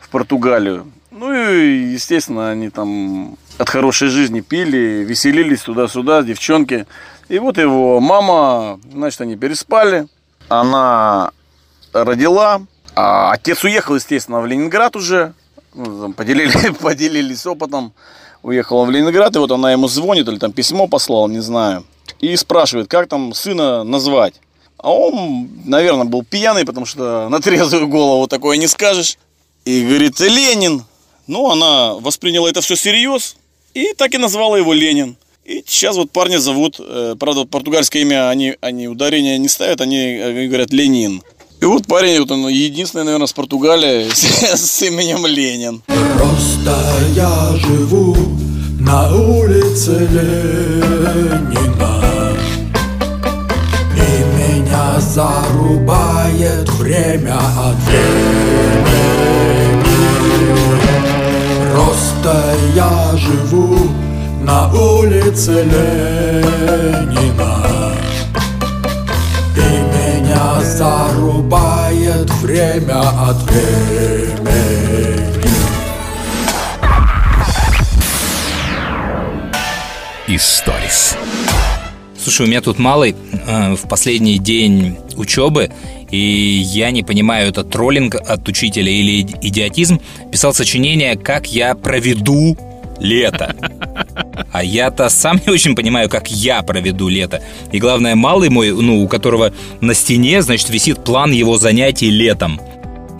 в 0.00 0.08
Португалию. 0.08 0.90
Ну 1.10 1.32
и, 1.32 1.92
естественно, 1.92 2.50
они 2.50 2.70
там 2.70 3.36
от 3.58 3.68
хорошей 3.68 4.08
жизни 4.08 4.40
пили, 4.40 5.04
веселились 5.04 5.62
туда-сюда, 5.62 6.22
девчонки. 6.22 6.86
И 7.28 7.38
вот 7.38 7.58
его 7.58 8.00
мама, 8.00 8.80
значит, 8.92 9.20
они 9.20 9.36
переспали. 9.36 10.06
Она 10.48 11.32
родила, 11.92 12.62
а 12.94 13.32
отец 13.32 13.64
уехал, 13.64 13.96
естественно, 13.96 14.40
в 14.40 14.46
Ленинград 14.46 14.96
уже. 14.96 15.34
Ну, 15.74 16.12
поделили, 16.12 16.70
поделились 16.80 17.46
опытом 17.46 17.92
уехала 18.42 18.84
в 18.84 18.90
Ленинград, 18.90 19.34
и 19.36 19.38
вот 19.38 19.50
она 19.50 19.72
ему 19.72 19.88
звонит, 19.88 20.28
или 20.28 20.38
там 20.38 20.52
письмо 20.52 20.86
послал, 20.86 21.28
не 21.28 21.40
знаю, 21.40 21.84
и 22.20 22.34
спрашивает, 22.36 22.88
как 22.88 23.08
там 23.08 23.34
сына 23.34 23.84
назвать. 23.84 24.34
А 24.76 24.92
он, 24.92 25.50
наверное, 25.64 26.04
был 26.04 26.24
пьяный, 26.24 26.64
потому 26.64 26.86
что 26.86 27.28
на 27.30 27.40
трезвую 27.40 27.88
голову 27.88 28.26
такое 28.28 28.56
не 28.56 28.68
скажешь. 28.68 29.18
И 29.64 29.84
говорит, 29.84 30.18
Ленин. 30.20 30.84
Ну, 31.26 31.50
она 31.50 31.92
восприняла 31.94 32.48
это 32.48 32.62
все 32.62 32.74
всерьез, 32.74 33.36
и 33.78 33.94
так 33.94 34.14
и 34.14 34.18
назвала 34.18 34.58
его 34.58 34.72
Ленин. 34.72 35.16
И 35.44 35.62
сейчас 35.66 35.96
вот 35.96 36.10
парня 36.10 36.38
зовут, 36.38 36.76
э, 36.80 37.14
правда, 37.18 37.44
португальское 37.44 38.02
имя, 38.02 38.28
они, 38.28 38.56
они 38.60 38.88
ударения 38.88 39.38
не 39.38 39.48
ставят, 39.48 39.80
они, 39.80 39.96
они 39.96 40.48
говорят 40.48 40.72
Ленин. 40.72 41.22
И 41.60 41.64
вот 41.64 41.86
парень, 41.86 42.18
вот 42.20 42.30
он 42.30 42.48
единственный, 42.48 43.04
наверное, 43.04 43.28
с 43.28 43.32
Португалии 43.32 44.08
с, 44.14 44.56
с 44.56 44.82
именем 44.82 45.26
Ленин. 45.26 45.82
Просто 45.86 46.76
я 47.14 47.56
живу 47.56 48.16
на 48.80 49.14
улице 49.14 50.08
Ленина 50.10 52.02
И 53.94 54.24
меня 54.38 55.00
зарубает 55.00 56.68
время 56.78 57.38
от 57.38 57.76
времени 57.86 58.88
Просто 61.74 62.07
я 62.74 63.16
живу 63.16 63.90
на 64.42 64.68
улице 64.72 65.64
Ленина 65.64 67.08
меня 70.28 70.60
зарубает 70.60 72.30
время 72.42 73.00
от 73.00 73.36
времени. 73.42 74.78
Историс. 80.26 81.16
Слушай, 82.18 82.46
у 82.46 82.48
меня 82.48 82.60
тут 82.60 82.78
малый 82.78 83.16
э, 83.46 83.74
в 83.74 83.88
последний 83.88 84.38
день 84.38 84.98
учебы, 85.16 85.70
и 86.10 86.18
я 86.18 86.90
не 86.90 87.02
понимаю, 87.02 87.48
это 87.48 87.64
троллинг 87.64 88.14
от 88.14 88.48
учителя 88.48 88.90
или 88.90 89.20
иди- 89.20 89.36
идиотизм, 89.42 90.00
писал 90.32 90.54
сочинение 90.54 91.16
«Как 91.16 91.46
я 91.46 91.74
проведу 91.74 92.56
лето». 92.98 93.54
А 94.52 94.62
я-то 94.64 95.08
сам 95.08 95.40
не 95.46 95.52
очень 95.52 95.74
понимаю, 95.74 96.08
как 96.08 96.30
я 96.30 96.62
проведу 96.62 97.08
лето. 97.08 97.42
И 97.72 97.78
главное, 97.78 98.14
малый 98.14 98.48
мой, 98.48 98.70
ну, 98.72 99.02
у 99.02 99.08
которого 99.08 99.52
на 99.80 99.94
стене, 99.94 100.42
значит, 100.42 100.70
висит 100.70 101.04
план 101.04 101.32
его 101.32 101.58
занятий 101.58 102.10
летом. 102.10 102.60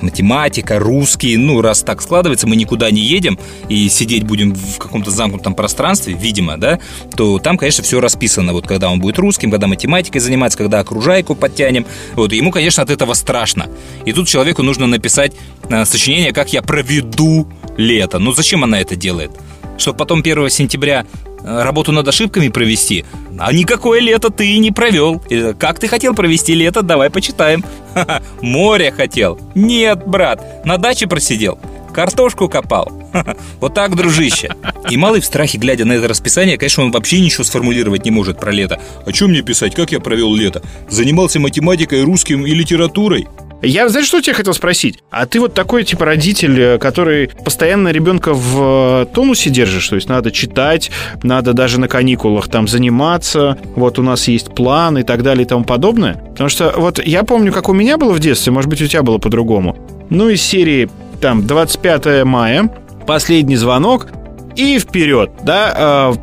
Математика, 0.00 0.78
русский, 0.78 1.36
ну, 1.36 1.60
раз 1.60 1.82
так 1.82 2.02
складывается, 2.02 2.46
мы 2.46 2.56
никуда 2.56 2.90
не 2.90 3.00
едем 3.00 3.38
и 3.68 3.88
сидеть 3.88 4.24
будем 4.24 4.54
в 4.54 4.78
каком-то 4.78 5.10
замкнутом 5.10 5.54
пространстве, 5.54 6.14
видимо, 6.14 6.56
да, 6.56 6.78
то 7.16 7.38
там, 7.38 7.56
конечно, 7.58 7.82
все 7.82 8.00
расписано, 8.00 8.52
вот 8.52 8.66
когда 8.66 8.90
он 8.90 9.00
будет 9.00 9.18
русским, 9.18 9.50
когда 9.50 9.66
математикой 9.66 10.20
заниматься, 10.20 10.58
когда 10.58 10.80
окружайку 10.80 11.34
подтянем, 11.34 11.86
вот, 12.14 12.32
ему, 12.32 12.50
конечно, 12.50 12.82
от 12.82 12.90
этого 12.90 13.14
страшно. 13.14 13.68
И 14.04 14.12
тут 14.12 14.28
человеку 14.28 14.62
нужно 14.62 14.86
написать 14.86 15.32
э, 15.68 15.84
сочинение, 15.84 16.32
как 16.32 16.52
я 16.52 16.62
проведу 16.62 17.48
лето. 17.76 18.18
Ну, 18.18 18.32
зачем 18.32 18.64
она 18.64 18.80
это 18.80 18.96
делает? 18.96 19.30
Чтобы 19.78 19.96
потом 19.98 20.20
1 20.20 20.50
сентября 20.50 21.06
э, 21.42 21.62
работу 21.62 21.92
над 21.92 22.06
ошибками 22.06 22.48
провести. 22.48 23.04
А 23.38 23.52
никакое 23.52 24.00
лето 24.00 24.30
ты 24.30 24.58
не 24.58 24.70
провел. 24.72 25.22
Или, 25.30 25.52
Как 25.52 25.78
ты 25.78 25.88
хотел 25.88 26.14
провести 26.14 26.54
лето, 26.54 26.82
давай 26.82 27.08
почитаем. 27.10 27.64
Ха-ха, 27.94 28.22
Море 28.42 28.92
хотел. 28.92 29.38
Нет, 29.54 30.06
брат, 30.06 30.64
на 30.66 30.76
даче 30.76 31.06
просидел. 31.06 31.58
Картошку 31.94 32.48
копал. 32.48 32.92
Ха-ха, 33.12 33.36
Вот 33.60 33.74
так, 33.74 33.96
дружище. 33.96 34.54
И 34.90 34.96
малый 34.96 35.20
в 35.20 35.24
страхе, 35.24 35.58
глядя 35.58 35.84
на 35.84 35.92
это 35.92 36.08
расписание, 36.08 36.58
конечно, 36.58 36.84
он 36.84 36.90
вообще 36.90 37.20
ничего 37.20 37.44
сформулировать 37.44 38.04
не 38.04 38.10
может 38.10 38.38
про 38.38 38.50
лето. 38.50 38.80
О 39.06 39.12
чем 39.12 39.30
мне 39.30 39.42
писать, 39.42 39.74
как 39.74 39.92
я 39.92 40.00
провел 40.00 40.34
лето? 40.34 40.62
Занимался 40.90 41.40
математикой, 41.40 42.02
русским 42.02 42.44
и 42.44 42.52
литературой? 42.52 43.28
Я, 43.62 43.88
знаешь, 43.88 44.06
что 44.06 44.20
тебя 44.20 44.34
хотел 44.34 44.54
спросить? 44.54 45.02
А 45.10 45.26
ты 45.26 45.40
вот 45.40 45.52
такой, 45.52 45.82
типа, 45.82 46.04
родитель, 46.04 46.60
э, 46.60 46.78
который 46.78 47.28
постоянно 47.44 47.88
ребенка 47.88 48.32
в 48.32 49.02
э, 49.02 49.06
тонусе 49.12 49.50
держишь? 49.50 49.88
То 49.88 49.96
есть 49.96 50.08
надо 50.08 50.30
читать, 50.30 50.92
надо 51.24 51.54
даже 51.54 51.80
на 51.80 51.88
каникулах 51.88 52.46
там 52.48 52.68
заниматься, 52.68 53.58
вот 53.74 53.98
у 53.98 54.02
нас 54.02 54.28
есть 54.28 54.54
план 54.54 54.98
и 54.98 55.02
так 55.02 55.24
далее 55.24 55.44
и 55.44 55.48
тому 55.48 55.64
подобное? 55.64 56.22
Потому 56.30 56.48
что 56.48 56.72
вот 56.76 57.04
я 57.04 57.24
помню, 57.24 57.52
как 57.52 57.68
у 57.68 57.72
меня 57.72 57.98
было 57.98 58.12
в 58.12 58.20
детстве, 58.20 58.52
может 58.52 58.70
быть, 58.70 58.80
у 58.80 58.86
тебя 58.86 59.02
было 59.02 59.18
по-другому. 59.18 59.76
Ну, 60.08 60.28
из 60.28 60.40
серии 60.40 60.88
там 61.20 61.44
25 61.44 62.24
мая, 62.24 62.70
последний 63.08 63.56
звонок 63.56 64.06
и 64.54 64.78
вперед, 64.78 65.32
да? 65.42 66.12
Э, 66.14 66.16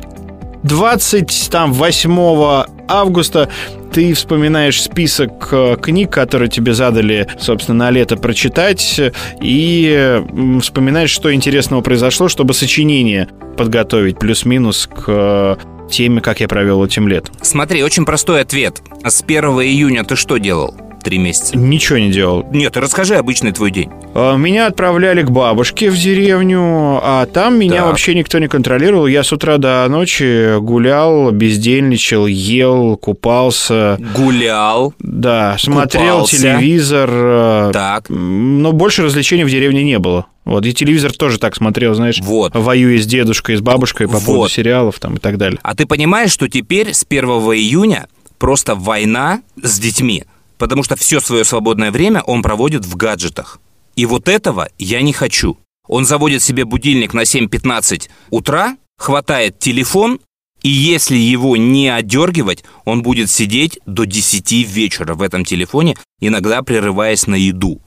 28 0.62 2.64
августа 2.88 3.50
ты 3.96 4.12
вспоминаешь 4.12 4.82
список 4.82 5.48
э, 5.52 5.78
книг, 5.80 6.12
которые 6.12 6.50
тебе 6.50 6.74
задали, 6.74 7.26
собственно, 7.38 7.86
на 7.86 7.90
лето 7.90 8.18
прочитать, 8.18 9.00
и 9.40 10.22
вспоминаешь, 10.60 11.08
что 11.08 11.32
интересного 11.32 11.80
произошло, 11.80 12.28
чтобы 12.28 12.52
сочинение 12.52 13.26
подготовить, 13.56 14.18
плюс-минус 14.18 14.86
к 14.86 15.04
э, 15.06 15.56
теме, 15.90 16.20
как 16.20 16.40
я 16.40 16.46
провел 16.46 16.84
этим 16.84 17.08
летом. 17.08 17.34
Смотри, 17.40 17.82
очень 17.82 18.04
простой 18.04 18.42
ответ. 18.42 18.82
С 19.02 19.22
1 19.22 19.44
июня 19.62 20.04
ты 20.04 20.14
что 20.14 20.36
делал? 20.36 20.74
Три 21.06 21.18
месяца. 21.18 21.56
Ничего 21.56 21.98
не 21.98 22.10
делал. 22.10 22.44
Нет, 22.50 22.76
расскажи 22.76 23.14
обычный 23.14 23.52
твой 23.52 23.70
день. 23.70 23.88
Э, 24.12 24.36
Меня 24.36 24.66
отправляли 24.66 25.22
к 25.22 25.30
бабушке 25.30 25.88
в 25.88 25.96
деревню, 25.96 26.98
а 27.00 27.26
там 27.26 27.60
меня 27.60 27.76
Так. 27.76 27.86
вообще 27.86 28.16
никто 28.16 28.40
не 28.40 28.48
контролировал. 28.48 29.06
Я 29.06 29.22
с 29.22 29.32
утра 29.32 29.58
до 29.58 29.86
ночи 29.88 30.58
гулял, 30.58 31.30
бездельничал, 31.30 32.26
ел, 32.26 32.96
купался. 32.96 33.98
Гулял. 34.16 34.94
Да, 34.98 35.54
смотрел 35.60 36.14
Купался. 36.22 36.38
телевизор. 36.38 37.08
э, 37.12 37.70
Так. 37.72 38.06
Но 38.10 38.72
больше 38.72 39.04
развлечений 39.04 39.44
в 39.44 39.48
деревне 39.50 39.84
не 39.84 40.00
было. 40.00 40.26
Вот, 40.44 40.66
и 40.66 40.74
телевизор 40.74 41.12
тоже 41.12 41.38
так 41.38 41.54
смотрел, 41.54 41.94
знаешь, 41.94 42.18
Вот. 42.20 42.56
воюя 42.56 42.98
с 42.98 43.06
дедушкой, 43.06 43.54
с 43.54 43.60
бабушкой 43.60 44.08
по 44.08 44.14
поводу 44.18 44.38
Вот. 44.40 44.50
сериалов 44.50 44.98
там 44.98 45.14
и 45.14 45.18
так 45.20 45.38
далее. 45.38 45.60
А 45.62 45.76
ты 45.76 45.86
понимаешь, 45.86 46.32
что 46.32 46.48
теперь 46.48 46.92
с 46.94 47.04
1 47.08 47.28
июня 47.54 48.08
просто 48.40 48.74
война 48.74 49.40
с 49.62 49.78
детьми, 49.78 50.24
потому 50.58 50.82
что 50.82 50.96
все 50.96 51.20
свое 51.20 51.44
свободное 51.44 51.90
время 51.90 52.22
он 52.22 52.42
проводит 52.42 52.84
в 52.84 52.96
гаджетах. 52.96 53.60
И 53.94 54.06
вот 54.06 54.28
этого 54.28 54.68
я 54.78 55.02
не 55.02 55.12
хочу. 55.12 55.58
Он 55.88 56.04
заводит 56.04 56.42
себе 56.42 56.64
будильник 56.64 57.14
на 57.14 57.22
7.15 57.22 58.08
утра, 58.30 58.76
хватает 58.98 59.58
телефон, 59.58 60.20
и 60.62 60.68
если 60.68 61.16
его 61.16 61.56
не 61.56 61.88
отдергивать, 61.88 62.64
он 62.84 63.02
будет 63.02 63.30
сидеть 63.30 63.78
до 63.86 64.04
10 64.04 64.50
вечера 64.66 65.14
в 65.14 65.22
этом 65.22 65.44
телефоне, 65.44 65.96
иногда 66.20 66.62
прерываясь 66.62 67.26
на 67.26 67.36
еду. 67.36 67.80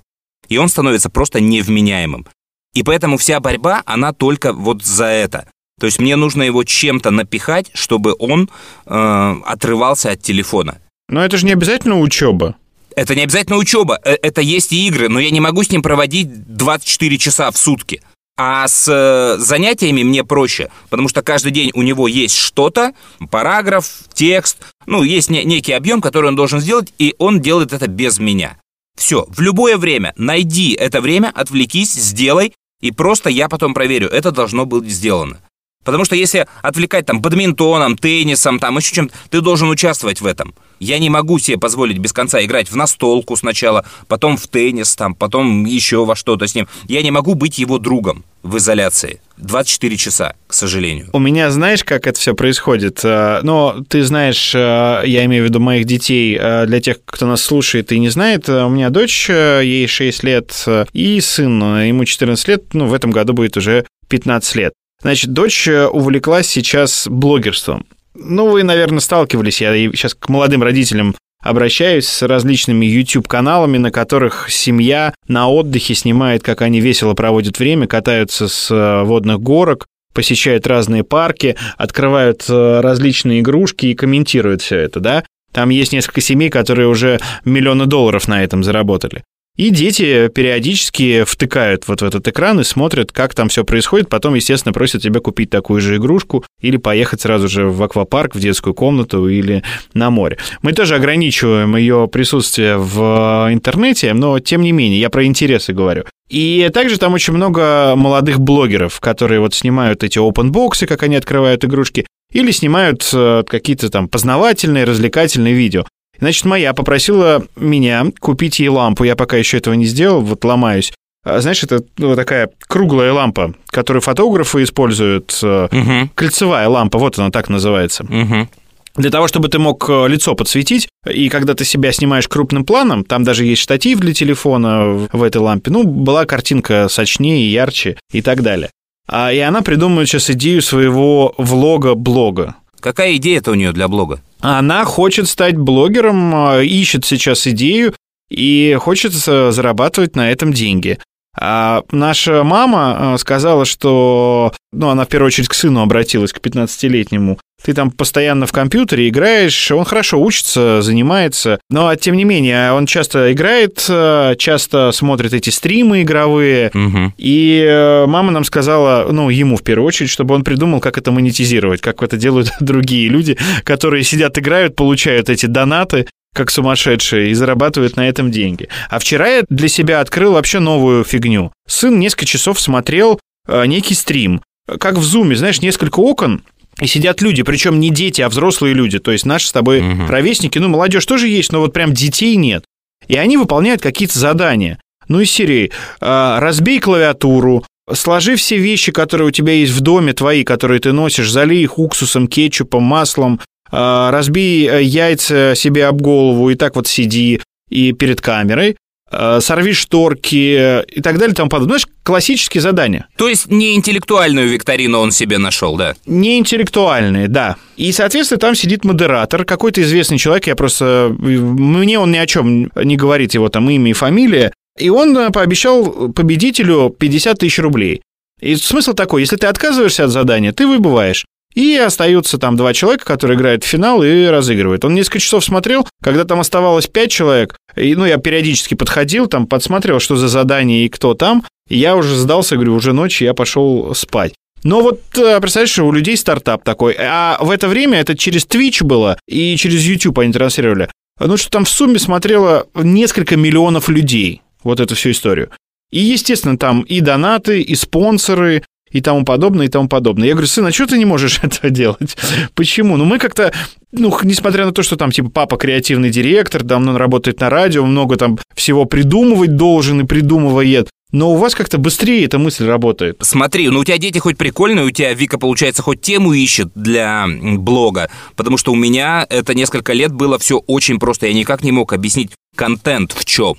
И 0.48 0.58
он 0.58 0.70
становится 0.70 1.10
просто 1.10 1.42
невменяемым. 1.42 2.26
И 2.74 2.84
поэтому 2.84 3.18
вся 3.18 3.40
борьба, 3.40 3.82
она 3.86 4.14
только 4.14 4.54
вот 4.54 4.84
за 4.84 5.06
это. 5.06 5.50
То 5.80 5.88
есть 5.88 6.00
мне 6.00 6.16
нужно 6.16 6.44
его 6.44 6.64
чем-то 6.64 7.10
напихать, 7.12 7.72
чтобы 7.74 8.16
он 8.18 8.50
э, 8.86 9.36
отрывался 9.46 10.12
от 10.12 10.22
телефона. 10.22 10.80
Но 11.10 11.26
это 11.26 11.38
же 11.38 11.46
не 11.46 11.52
обязательно 11.54 12.00
учеба. 12.00 12.56
Это 12.96 13.16
не 13.16 13.24
обязательно 13.24 13.58
учеба, 13.58 14.00
э, 14.04 14.16
это 14.22 14.42
есть 14.42 14.72
и 14.72 14.88
игры, 14.88 15.10
но 15.10 15.20
я 15.20 15.30
не 15.32 15.40
могу 15.40 15.64
с 15.64 15.72
ним 15.72 15.82
проводить 15.82 16.56
24 16.56 17.18
часа 17.18 17.52
в 17.52 17.58
сутки. 17.58 18.02
А 18.38 18.68
с 18.68 18.88
э, 18.88 19.38
занятиями 19.38 20.04
мне 20.04 20.24
проще, 20.24 20.70
потому 20.90 21.10
что 21.10 21.22
каждый 21.22 21.52
день 21.52 21.72
у 21.74 21.82
него 21.82 22.08
есть 22.08 22.36
что-то, 22.36 22.94
параграф, 23.32 23.86
текст, 24.14 24.58
ну, 24.86 25.04
есть 25.04 25.30
не- 25.30 25.44
некий 25.44 25.74
объем, 25.74 26.02
который 26.02 26.28
он 26.28 26.36
должен 26.36 26.62
сделать, 26.62 26.94
и 26.98 27.16
он 27.20 27.42
делает 27.42 27.74
это 27.74 27.88
без 27.88 28.20
меня. 28.20 28.58
Все, 28.98 29.26
в 29.30 29.42
любое 29.42 29.78
время 29.78 30.14
найди 30.18 30.74
это 30.74 31.02
время, 31.02 31.32
отвлекись, 31.34 31.94
сделай, 31.94 32.54
и 32.82 32.92
просто 32.92 33.30
я 33.30 33.50
потом 33.50 33.74
проверю, 33.74 34.08
это 34.08 34.32
должно 34.32 34.66
быть 34.66 34.90
сделано. 34.90 35.40
Потому 35.86 36.06
что 36.06 36.16
если 36.16 36.46
отвлекать 36.62 37.06
там 37.06 37.22
бадминтоном, 37.22 37.98
теннисом, 37.98 38.60
там 38.60 38.78
еще 38.78 38.94
чем-то, 38.94 39.14
ты 39.30 39.42
должен 39.42 39.70
участвовать 39.70 40.22
в 40.22 40.26
этом. 40.26 40.54
Я 40.80 41.00
не 41.00 41.10
могу 41.10 41.40
себе 41.40 41.58
позволить 41.58 41.98
без 41.98 42.14
конца 42.14 42.44
играть 42.44 42.70
в 42.70 42.76
настолку 42.76 43.36
сначала, 43.36 43.86
потом 44.08 44.38
в 44.38 44.48
теннис, 44.48 44.96
там, 44.96 45.16
потом 45.16 45.66
еще 45.66 46.06
во 46.06 46.16
что-то 46.16 46.48
с 46.48 46.56
ним. 46.56 46.68
Я 46.88 47.02
не 47.02 47.12
могу 47.12 47.34
быть 47.34 47.60
его 47.60 47.80
другом 47.80 48.24
в 48.44 48.58
изоляции. 48.58 49.22
24 49.38 49.98
часа, 49.98 50.36
к 50.48 50.54
сожалению. 50.54 51.10
У 51.14 51.20
меня, 51.20 51.50
знаешь, 51.50 51.84
как 51.84 52.08
это 52.08 52.20
все 52.20 52.34
происходит? 52.34 53.00
Э, 53.04 53.40
Ну, 53.44 53.84
ты 53.88 54.04
знаешь, 54.04 54.54
э, 54.54 55.02
я 55.06 55.26
имею 55.26 55.44
в 55.44 55.48
виду 55.48 55.60
моих 55.60 55.86
детей, 55.86 56.38
э, 56.40 56.66
для 56.66 56.82
тех, 56.82 56.98
кто 57.06 57.26
нас 57.26 57.42
слушает 57.42 57.92
и 57.92 58.00
не 58.00 58.10
знает, 58.10 58.48
у 58.48 58.70
меня 58.70 58.90
дочь, 58.90 59.30
ей 59.30 59.88
6 59.88 60.24
лет, 60.24 60.66
и 60.94 61.22
сын, 61.22 61.84
ему 61.84 62.06
14 62.06 62.48
лет, 62.48 62.74
ну, 62.74 62.88
в 62.88 62.94
этом 62.94 63.12
году 63.12 63.34
будет 63.34 63.58
уже 63.58 63.86
15 64.10 64.56
лет. 64.56 64.74
Значит, 65.02 65.32
дочь 65.32 65.68
э, 65.68 65.88
увлеклась 65.88 66.48
сейчас 66.48 67.08
блогерством. 67.10 67.86
Ну, 68.16 68.50
вы, 68.50 68.64
наверное, 68.64 69.00
сталкивались, 69.00 69.62
я 69.62 69.74
сейчас 69.74 70.14
к 70.14 70.28
молодым 70.30 70.64
родителям 70.64 71.16
обращаюсь 71.42 72.08
с 72.08 72.22
различными 72.22 72.86
YouTube-каналами, 72.86 73.78
на 73.78 73.92
которых 73.92 74.50
семья 74.50 75.14
на 75.28 75.48
отдыхе 75.48 75.96
снимает, 75.96 76.44
как 76.44 76.62
они 76.62 76.82
весело 76.82 77.14
проводят 77.14 77.60
время, 77.60 77.88
катаются 77.88 78.48
с 78.48 78.70
э, 78.72 79.04
водных 79.04 79.40
горок, 79.40 79.88
посещают 80.14 80.68
разные 80.68 81.04
парки, 81.04 81.56
открывают 81.78 82.46
э, 82.50 82.82
различные 82.82 83.40
игрушки 83.40 83.88
и 83.88 83.96
комментируют 83.96 84.62
все 84.62 84.78
это, 84.78 85.00
да? 85.00 85.24
Там 85.54 85.70
есть 85.70 85.94
несколько 85.94 86.22
семей, 86.22 86.50
которые 86.50 86.88
уже 86.88 87.20
миллионы 87.46 87.86
долларов 87.86 88.28
на 88.28 88.44
этом 88.44 88.64
заработали. 88.64 89.24
И 89.60 89.72
дети 89.72 90.30
периодически 90.30 91.26
втыкают 91.26 91.86
вот 91.90 92.02
в 92.02 92.06
этот 92.06 92.26
экран 92.30 92.62
и 92.62 92.64
смотрят, 92.64 93.12
как 93.12 93.36
там 93.36 93.50
все 93.50 93.66
происходит. 93.66 94.08
Потом, 94.08 94.36
естественно, 94.36 94.72
просят 94.72 95.02
тебя 95.02 95.20
купить 95.20 95.50
такую 95.50 95.82
же 95.82 95.98
игрушку 95.98 96.46
или 96.62 96.78
поехать 96.78 97.20
сразу 97.20 97.50
же 97.50 97.66
в 97.68 97.84
аквапарк, 97.84 98.36
в 98.36 98.40
детскую 98.40 98.74
комнату 98.74 99.28
или 99.28 99.62
на 99.94 100.12
море. 100.12 100.38
Мы 100.62 100.72
тоже 100.72 100.96
ограничиваем 100.96 101.76
ее 101.76 102.08
присутствие 102.10 102.78
в 102.78 103.50
интернете, 103.52 104.14
но 104.14 104.40
тем 104.40 104.62
не 104.62 104.72
менее, 104.72 105.02
я 105.02 105.10
про 105.10 105.26
интересы 105.26 105.74
говорю. 105.74 106.06
И 106.30 106.70
также 106.74 106.98
там 106.98 107.14
очень 107.14 107.34
много 107.34 107.96
молодых 107.98 108.40
блогеров, 108.40 109.02
которые 109.02 109.42
вот 109.42 109.54
снимают 109.54 110.06
эти 110.06 110.20
open-боксы, 110.20 110.88
как 110.88 111.04
они 111.04 111.18
открывают 111.18 111.66
игрушки, 111.66 112.06
или 112.32 112.52
снимают 112.52 113.10
э, 113.12 113.44
какие-то 113.46 113.90
там 113.90 114.08
познавательные, 114.08 114.86
развлекательные 114.86 115.54
видео. 115.54 115.84
Значит, 116.20 116.46
моя 116.46 116.74
попросила 116.74 117.44
меня 117.56 118.06
купить 118.20 118.60
ей 118.60 118.70
лампу. 118.70 119.04
Я 119.04 119.16
пока 119.16 119.38
еще 119.38 119.58
этого 119.58 119.74
не 119.74 119.86
сделал, 119.86 120.22
вот 120.22 120.44
ломаюсь. 120.44 120.92
А, 121.26 121.40
Знаешь, 121.42 121.64
это 121.64 121.84
ну, 121.98 122.16
такая 122.16 122.50
круглая 122.68 123.12
лампа, 123.14 123.54
которую 123.68 124.02
фотографы 124.02 124.64
используют. 124.64 125.38
Угу. 125.42 126.10
Кольцевая 126.16 126.68
лампа, 126.68 126.98
вот 127.00 127.18
она 127.20 127.30
так 127.30 127.50
называется. 127.50 128.04
Угу. 128.04 128.48
Для 128.96 129.12
того, 129.12 129.28
чтобы 129.28 129.48
ты 129.48 129.60
мог 129.60 129.86
э, 129.90 130.08
лицо 130.10 130.36
подсветить, 130.36 130.90
и 131.10 131.30
когда 131.30 131.54
ты 131.54 131.64
себя 131.64 131.92
снимаешь 131.94 132.28
крупным 132.28 132.66
планом, 132.66 133.06
там 133.06 133.24
даже 133.24 133.46
есть 133.46 133.62
штатив 133.62 134.00
для 134.00 134.14
телефона 134.14 134.88
в- 134.88 135.10
в 135.14 135.24
этой 135.24 135.38
лампе, 135.38 135.72
ну, 135.72 135.84
была 135.84 136.26
картинка 136.26 136.88
сочнее, 136.90 137.50
ярче 137.52 137.98
и 138.12 138.22
так 138.22 138.42
далее. 138.42 138.72
А, 139.08 139.32
и 139.32 139.40
она 139.40 139.62
придумывает 139.62 140.10
сейчас 140.10 140.30
идею 140.32 140.62
своего 140.62 141.34
влога-блога. 141.38 142.56
Какая 142.80 143.16
идея-то 143.18 143.52
у 143.52 143.56
нее 143.56 143.72
для 143.72 143.88
блога? 143.88 144.22
Она 144.40 144.86
хочет 144.86 145.28
стать 145.28 145.58
блогером, 145.58 146.54
э, 146.54 146.66
ищет 146.66 147.06
сейчас 147.06 147.46
идею 147.48 147.94
и 148.30 148.78
хочет 148.80 149.14
э, 149.28 149.52
зарабатывать 149.52 150.16
на 150.16 150.32
этом 150.32 150.54
деньги. 150.54 150.98
А 151.38 151.84
наша 151.92 152.44
мама 152.44 152.98
э, 153.16 153.18
сказала, 153.18 153.66
что... 153.66 154.54
Ну, 154.72 154.90
она 154.90 155.06
в 155.06 155.08
первую 155.10 155.28
очередь 155.28 155.48
к 155.50 155.54
сыну 155.54 155.82
обратилась, 155.82 156.34
к 156.34 156.40
15-летнему. 156.40 157.40
Ты 157.64 157.74
там 157.74 157.92
постоянно 157.92 158.46
в 158.46 158.52
компьютере 158.52 159.10
играешь, 159.10 159.72
он 159.72 159.84
хорошо 159.84 160.22
учится, 160.22 160.82
занимается, 160.82 161.60
но 161.70 161.94
тем 161.96 162.16
не 162.16 162.24
менее 162.24 162.72
он 162.72 162.86
часто 162.86 163.34
играет, 163.34 163.86
э, 163.90 164.36
часто 164.38 164.92
смотрит 164.92 165.34
эти 165.34 165.50
стримы 165.50 166.02
игровые, 166.04 166.72
Угу. 166.74 167.14
и 167.18 167.66
э, 167.68 168.06
мама 168.08 168.32
нам 168.32 168.44
сказала, 168.44 169.12
ну, 169.12 169.30
ему 169.30 169.58
в 169.58 169.64
первую 169.64 169.88
очередь, 169.88 170.10
чтобы 170.10 170.36
он 170.36 170.44
придумал, 170.44 170.80
как 170.80 170.98
это 170.98 171.12
монетизировать, 171.12 171.82
как 171.82 172.02
это 172.02 172.18
делают 172.18 172.52
другие 172.60 173.10
люди, 173.10 173.38
которые 173.64 174.04
сидят, 174.04 174.38
играют, 174.38 174.76
получают 174.76 175.30
эти 175.30 175.46
донаты, 175.46 176.08
как 176.34 176.52
сумасшедшие, 176.52 177.32
и 177.32 177.34
зарабатывают 177.34 177.98
на 177.98 178.08
этом 178.08 178.32
деньги. 178.32 178.70
А 178.90 179.00
вчера 179.00 179.28
я 179.28 179.44
для 179.50 179.68
себя 179.68 180.00
открыл 180.00 180.34
вообще 180.34 180.60
новую 180.60 181.04
фигню. 181.04 181.52
Сын 181.68 182.00
несколько 182.00 182.26
часов 182.26 182.60
смотрел 182.62 183.20
э, 183.48 183.66
некий 183.66 183.96
стрим. 183.96 184.42
Как 184.80 184.96
в 184.98 185.04
зуме, 185.04 185.36
знаешь, 185.36 185.62
несколько 185.62 186.00
окон, 186.00 186.44
и 186.80 186.88
сидят 186.88 187.22
люди, 187.22 187.44
причем 187.44 187.80
не 187.80 187.90
дети, 187.90 188.22
а 188.22 188.30
взрослые 188.30 188.74
люди, 188.74 189.00
то 189.00 189.12
есть 189.12 189.26
наши 189.26 189.48
с 189.48 189.52
тобой 189.52 189.84
ровесники, 190.08 190.58
ну, 190.60 190.70
молодежь 190.70 191.06
тоже 191.06 191.28
есть, 191.28 191.52
но 191.52 191.60
вот 191.60 191.74
прям 191.74 191.94
детей 191.94 192.36
нет. 192.36 192.64
И 193.08 193.16
они 193.16 193.38
выполняют 193.38 193.82
какие-то 193.82 194.18
задания. 194.20 194.80
Ну, 195.08 195.20
из 195.20 195.32
серии 195.32 195.72
э, 196.00 196.40
«разбей 196.40 196.80
клавиатуру», 196.80 197.66
Сложи 197.92 198.36
все 198.36 198.58
вещи, 198.58 198.92
которые 198.92 199.30
у 199.30 199.32
тебя 199.32 199.54
есть 199.54 199.72
в 199.72 199.82
доме, 199.82 200.14
твои, 200.14 200.44
которые 200.44 200.80
ты 200.80 200.92
носишь, 200.92 201.32
залей 201.32 201.64
их 201.64 201.80
уксусом, 201.80 202.28
кетчупом, 202.28 202.84
маслом, 202.84 203.40
э, 203.72 204.10
разбей 204.12 204.68
э, 204.68 204.84
яйца 204.84 205.54
себе 205.56 205.88
об 205.88 206.02
голову 206.02 206.50
и 206.50 206.56
так 206.56 206.76
вот 206.76 206.88
сиди 206.88 207.42
и 207.70 207.94
перед 207.94 208.22
камерой, 208.22 208.76
э, 209.12 209.40
сорви 209.42 209.74
шторки 209.74 210.56
э, 210.58 210.84
и 210.86 211.02
так 211.02 211.18
далее 211.18 211.34
и 211.34 211.36
тому 211.36 211.50
подобное. 211.50 211.80
Знаешь, 211.80 211.88
классические 212.10 212.62
задания. 212.62 213.08
То 213.18 213.30
есть 213.30 213.52
не 213.52 213.76
интеллектуальную 213.76 214.50
викторину 214.50 214.98
он 214.98 215.12
себе 215.12 215.38
нашел, 215.38 215.78
да? 215.78 215.94
Не 216.08 216.40
интеллектуальные, 216.40 217.28
да. 217.28 217.56
И, 217.78 217.92
соответственно, 217.92 218.40
там 218.40 218.56
сидит 218.56 218.84
модератор, 218.84 219.46
какой-то 219.46 219.84
известный 219.84 220.18
человек, 220.18 220.48
я 220.48 220.56
просто... 220.56 221.16
Мне 221.20 222.00
он 222.00 222.12
ни 222.12 222.18
о 222.18 222.26
чем 222.26 222.72
не 222.76 222.98
говорит, 222.98 223.36
его 223.36 223.50
там 223.50 223.70
имя 223.70 223.92
и 223.92 223.94
фамилия. 223.94 224.52
И 224.80 224.90
он 224.90 225.16
э, 225.16 225.30
пообещал 225.30 226.10
победителю 226.12 226.90
50 226.90 227.38
тысяч 227.38 227.60
рублей. 227.60 228.02
И 228.42 228.56
смысл 228.56 228.94
такой, 228.94 229.22
если 229.22 229.36
ты 229.36 229.46
отказываешься 229.46 230.06
от 230.06 230.10
задания, 230.10 230.52
ты 230.52 230.66
выбываешь. 230.66 231.26
И 231.54 231.76
остаются 231.78 232.40
там 232.40 232.56
два 232.56 232.74
человека, 232.74 233.06
которые 233.06 233.38
играют 233.38 233.64
в 233.64 233.68
финал 233.68 234.02
и 234.02 234.26
разыгрывают. 234.26 234.84
Он 234.84 234.96
несколько 234.96 235.20
часов 235.20 235.46
смотрел, 235.46 235.88
когда 236.02 236.24
там 236.24 236.40
оставалось 236.40 236.88
пять 236.88 237.12
человек, 237.12 237.56
и, 237.76 237.96
ну, 237.96 238.06
я 238.06 238.18
периодически 238.18 238.74
подходил, 238.74 239.28
там, 239.28 239.46
подсмотрел, 239.46 240.00
что 240.00 240.16
за 240.16 240.28
задание 240.28 240.86
и 240.86 240.90
кто 240.90 241.14
там, 241.14 241.44
я 241.76 241.96
уже 241.96 242.16
сдался, 242.16 242.56
говорю, 242.56 242.76
уже 242.76 242.94
ночь, 242.94 243.22
я 243.22 243.34
пошел 243.34 243.94
спать. 243.96 244.34
Но 244.64 244.82
вот, 244.82 245.02
э, 245.18 245.40
представляешь, 245.40 245.80
у 245.80 245.92
людей 245.92 246.18
стартап 246.18 246.64
такой. 246.64 246.96
А 247.00 247.38
в 247.40 247.50
это 247.50 247.68
время 247.68 248.00
это 248.00 248.18
через 248.18 248.46
Twitch 248.46 248.84
было 248.84 249.18
и 249.28 249.56
через 249.56 249.84
YouTube 249.84 250.20
они 250.20 250.34
транслировали. 250.34 250.90
Ну, 251.20 251.38
что 251.38 251.50
там 251.50 251.66
в 251.66 251.70
сумме 251.70 252.00
смотрело 252.00 252.68
несколько 252.76 253.36
миллионов 253.36 253.90
людей 253.90 254.42
вот 254.64 254.80
эту 254.80 254.96
всю 254.96 255.12
историю. 255.12 255.50
И, 255.92 256.00
естественно, 256.00 256.58
там 256.58 256.82
и 256.82 257.02
донаты, 257.02 257.62
и 257.62 257.76
спонсоры, 257.76 258.64
и 258.92 259.02
тому 259.02 259.24
подобное, 259.24 259.68
и 259.68 259.70
тому 259.70 259.88
подобное. 259.88 260.28
Я 260.28 260.34
говорю, 260.34 260.48
сын, 260.48 260.66
а 260.66 260.72
что 260.72 260.88
ты 260.88 260.98
не 260.98 261.06
можешь 261.06 261.40
этого 261.44 261.70
делать? 261.70 262.18
Почему? 262.56 262.98
Ну, 262.98 263.06
мы 263.06 263.20
как-то, 263.20 263.54
ну, 263.92 264.16
несмотря 264.24 264.66
на 264.66 264.72
то, 264.72 264.84
что 264.84 264.96
там, 264.96 265.12
типа, 265.12 265.30
папа 265.30 265.58
креативный 265.58 266.10
директор, 266.10 266.64
давно 266.64 266.98
работает 266.98 267.40
на 267.40 267.50
радио, 267.50 267.86
много 267.86 268.18
там 268.18 268.38
всего 268.56 268.86
придумывать 268.86 269.56
должен 269.56 270.02
и 270.02 270.06
придумывает, 270.06 270.90
но 271.12 271.32
у 271.32 271.38
вас 271.38 271.56
как-то 271.56 271.78
быстрее 271.78 272.26
эта 272.26 272.38
мысль 272.38 272.66
работает. 272.66 273.18
Смотри, 273.22 273.70
ну 273.70 273.80
у 273.80 273.84
тебя 273.84 273.98
дети 273.98 274.20
хоть 274.20 274.38
прикольные, 274.38 274.86
у 274.86 274.92
тебя 274.92 275.14
Вика, 275.14 275.38
получается, 275.40 275.82
хоть 275.82 276.02
тему 276.02 276.34
ищет 276.34 276.70
для 276.76 277.28
блога, 277.28 278.10
потому 278.36 278.58
что 278.58 278.72
у 278.72 278.76
меня 278.76 279.26
это 279.30 279.54
несколько 279.54 279.94
лет 279.94 280.12
было 280.12 280.38
все 280.38 280.58
очень 280.58 281.00
просто, 281.00 281.28
я 281.28 281.34
никак 281.34 281.64
не 281.64 281.72
мог 281.72 281.94
объяснить 281.94 282.32
контент 282.56 283.14
в 283.14 283.26
чем. 283.26 283.56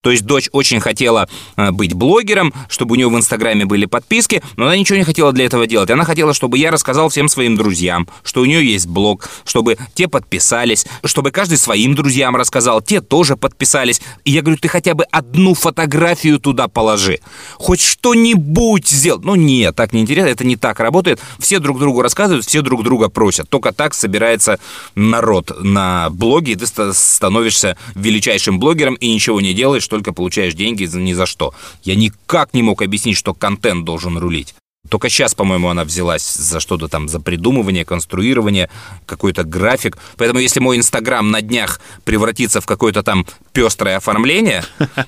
То 0.00 0.12
есть 0.12 0.24
дочь 0.24 0.48
очень 0.52 0.78
хотела 0.78 1.28
э, 1.56 1.72
быть 1.72 1.92
блогером, 1.92 2.54
чтобы 2.68 2.92
у 2.92 2.96
нее 2.96 3.08
в 3.08 3.16
Инстаграме 3.16 3.64
были 3.64 3.84
подписки, 3.84 4.44
но 4.56 4.66
она 4.66 4.76
ничего 4.76 4.96
не 4.96 5.02
хотела 5.02 5.32
для 5.32 5.44
этого 5.44 5.66
делать. 5.66 5.90
Она 5.90 6.04
хотела, 6.04 6.32
чтобы 6.34 6.56
я 6.56 6.70
рассказал 6.70 7.08
всем 7.08 7.28
своим 7.28 7.56
друзьям, 7.56 8.06
что 8.22 8.42
у 8.42 8.44
нее 8.44 8.64
есть 8.64 8.86
блог, 8.86 9.28
чтобы 9.44 9.76
те 9.94 10.06
подписались, 10.06 10.86
чтобы 11.02 11.32
каждый 11.32 11.58
своим 11.58 11.96
друзьям 11.96 12.36
рассказал, 12.36 12.80
те 12.80 13.00
тоже 13.00 13.36
подписались. 13.36 14.00
И 14.24 14.30
я 14.30 14.42
говорю, 14.42 14.60
ты 14.60 14.68
хотя 14.68 14.94
бы 14.94 15.02
одну 15.10 15.54
фотографию 15.54 16.38
туда 16.38 16.68
положи. 16.68 17.18
Хоть 17.56 17.80
что-нибудь 17.80 18.86
сделай. 18.86 19.20
Ну 19.24 19.34
нет, 19.34 19.74
так 19.74 19.92
не 19.92 20.02
интересно, 20.02 20.28
это 20.28 20.44
не 20.44 20.54
так 20.54 20.78
работает. 20.78 21.18
Все 21.40 21.58
друг 21.58 21.80
другу 21.80 22.02
рассказывают, 22.02 22.46
все 22.46 22.62
друг 22.62 22.84
друга 22.84 23.08
просят. 23.08 23.50
Только 23.50 23.72
так 23.72 23.94
собирается 23.94 24.60
народ 24.94 25.50
на 25.60 26.08
блоге, 26.10 26.52
и 26.52 26.54
ты 26.54 26.68
ста- 26.68 26.92
становишься 26.92 27.76
величайшим 27.96 28.60
блогером 28.60 28.94
и 28.94 29.12
ничего 29.12 29.40
не 29.40 29.54
делаешь, 29.54 29.88
только 29.98 30.12
получаешь 30.12 30.54
деньги 30.54 30.84
ни 30.84 31.12
за 31.12 31.26
что. 31.26 31.52
Я 31.82 31.96
никак 31.96 32.54
не 32.54 32.62
мог 32.62 32.82
объяснить, 32.82 33.16
что 33.16 33.34
контент 33.34 33.84
должен 33.84 34.16
рулить. 34.16 34.54
Только 34.88 35.08
сейчас, 35.10 35.34
по-моему, 35.34 35.68
она 35.68 35.84
взялась 35.84 36.34
за 36.34 36.60
что-то 36.60 36.88
там, 36.88 37.08
за 37.08 37.20
придумывание, 37.20 37.84
конструирование, 37.84 38.70
какой-то 39.06 39.42
график. 39.42 39.98
Поэтому 40.16 40.38
если 40.40 40.60
мой 40.60 40.76
Инстаграм 40.76 41.30
на 41.30 41.42
днях 41.42 41.80
превратится 42.04 42.60
в 42.60 42.66
какое-то 42.66 43.02
там 43.02 43.26
пестрое 43.52 43.96
оформление, 43.96 44.62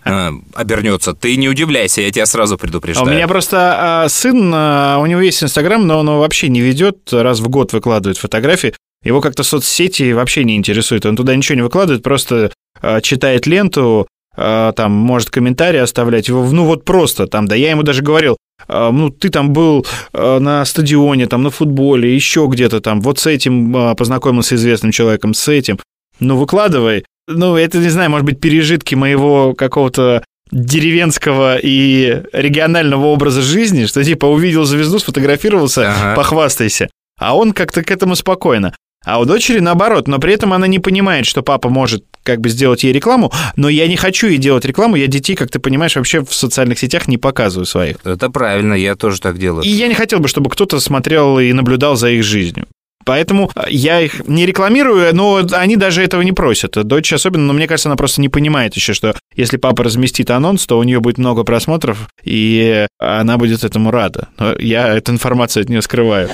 э, 0.05 0.31
обернется, 0.55 1.15
ты 1.15 1.37
не 1.37 1.49
удивляйся, 1.49 2.03
я 2.03 2.11
тебя 2.11 2.27
сразу 2.27 2.57
А 2.57 2.59
предупреждаю. 2.59 3.07
у 3.07 3.11
меня 3.11 3.29
просто 3.29 3.57
а, 4.05 4.09
сын, 4.09 4.53
а, 4.53 4.99
у 4.99 5.07
него 5.07 5.21
есть 5.21 5.43
Инстаграм, 5.43 5.87
но 5.87 6.01
он 6.01 6.09
его 6.09 6.19
вообще 6.19 6.49
не 6.49 6.61
ведет, 6.61 7.13
раз 7.13 7.39
в 7.39 7.49
год 7.49 7.73
выкладывает 7.73 8.19
фотографии. 8.19 8.75
Его 9.03 9.21
как-то 9.23 9.45
соцсети 9.45 10.13
вообще 10.13 10.45
не 10.45 10.57
интересует. 10.57 11.07
Он 11.07 11.17
туда 11.17 11.35
ничего 11.35 11.57
не 11.57 11.63
выкладывает, 11.63 12.03
просто 12.03 12.53
а, 12.83 13.01
читает 13.01 13.47
ленту, 13.47 14.07
а, 14.09 14.10
там 14.37 14.93
может 14.93 15.31
комментарии 15.31 15.79
оставлять. 15.81 16.29
Его, 16.29 16.45
Ну 16.51 16.65
вот 16.65 16.85
просто 16.85 17.27
там, 17.27 17.47
да 17.47 17.55
я 17.57 17.71
ему 17.71 17.83
даже 17.83 18.03
говорил, 18.03 18.37
а, 18.69 18.91
ну 18.91 19.11
ты 19.11 19.29
там 19.31 19.53
был 19.53 19.87
а, 20.13 20.39
на 20.39 20.65
стадионе, 20.65 21.27
там 21.27 21.43
на 21.43 21.51
футболе, 21.51 22.15
еще 22.15 22.47
где-то 22.51 22.81
там, 22.81 23.01
вот 23.01 23.19
с 23.19 23.27
этим 23.27 23.95
познакомился 23.97 24.55
известным 24.55 24.93
человеком, 24.93 25.35
с 25.35 25.49
этим. 25.49 25.79
Ну 26.21 26.37
выкладывай. 26.37 27.05
Ну 27.29 27.57
это, 27.57 27.79
не 27.79 27.89
знаю, 27.89 28.11
может 28.11 28.27
быть, 28.27 28.41
пережитки 28.41 28.95
моего 28.95 29.55
какого-то 29.55 30.25
деревенского 30.53 31.57
и 31.63 32.23
регионального 32.33 33.07
образа 33.07 33.41
жизни, 33.43 33.87
что 33.87 34.03
типа 34.03 34.27
увидел 34.27 34.65
звезду, 34.65 34.99
сфотографировался, 34.99 35.91
Ага. 35.93 36.15
похвастайся. 36.17 36.89
А 37.19 37.37
он 37.37 37.53
как-то 37.53 37.83
к 37.83 37.91
этому 37.91 38.17
спокойно. 38.17 38.75
А 39.05 39.19
у 39.21 39.25
дочери 39.25 39.61
наоборот, 39.61 40.09
но 40.09 40.19
при 40.19 40.35
этом 40.35 40.53
она 40.53 40.67
не 40.67 40.79
понимает, 40.79 41.27
что 41.27 41.43
папа 41.43 41.69
может 41.69 42.05
как 42.23 42.41
бы 42.41 42.49
сделать 42.49 42.85
ей 42.85 42.93
рекламу, 42.93 43.33
но 43.57 43.69
я 43.69 43.87
не 43.87 43.97
хочу 43.97 44.29
ей 44.29 44.39
делать 44.39 44.65
рекламу, 44.65 44.97
я 44.97 45.07
детей, 45.07 45.35
как 45.35 45.51
ты 45.51 45.59
понимаешь, 45.59 45.97
вообще 45.97 46.25
в 46.25 46.35
социальных 46.35 46.79
сетях 46.79 47.09
не 47.09 47.19
показываю 47.19 47.67
своих. 47.67 47.97
Это 48.05 48.31
правильно, 48.31 48.75
я 48.75 48.97
тоже 48.97 49.21
так 49.21 49.39
делаю. 49.39 49.63
И 49.63 49.69
я 49.69 49.89
не 49.89 49.95
хотел 49.95 50.21
бы, 50.21 50.29
чтобы 50.29 50.51
кто-то 50.51 50.81
смотрел 50.81 51.39
и 51.39 51.53
наблюдал 51.53 51.97
за 51.97 52.11
их 52.11 52.25
жизнью. 52.25 52.67
Поэтому 53.05 53.51
э, 53.55 53.65
я 53.71 54.01
их 54.01 54.27
не 54.29 54.47
рекламирую, 54.47 55.15
но 55.15 55.41
они 55.53 55.77
даже 55.77 56.03
этого 56.03 56.23
не 56.23 56.33
просят. 56.33 56.73
Дочь 56.73 57.13
особенно, 57.13 57.47
но 57.47 57.53
мне 57.53 57.67
кажется, 57.67 57.89
она 57.89 57.97
просто 57.97 58.21
не 58.21 58.29
понимает 58.29 58.75
еще, 58.75 58.93
что 58.93 59.15
если 59.35 59.57
папа 59.57 59.85
разместит 59.85 60.31
анонс, 60.31 60.67
то 60.67 60.79
у 60.79 60.83
нее 60.83 61.01
будет 61.01 61.19
много 61.19 61.43
просмотров, 61.45 62.09
и 62.23 62.87
она 62.99 63.39
будет 63.39 63.65
этому 63.65 63.91
рада. 63.91 64.29
Но 64.39 64.55
я 64.59 64.89
эту 64.89 65.13
информацию 65.13 65.63
от 65.63 65.69
нее 65.69 65.83
скрываю. 65.83 66.29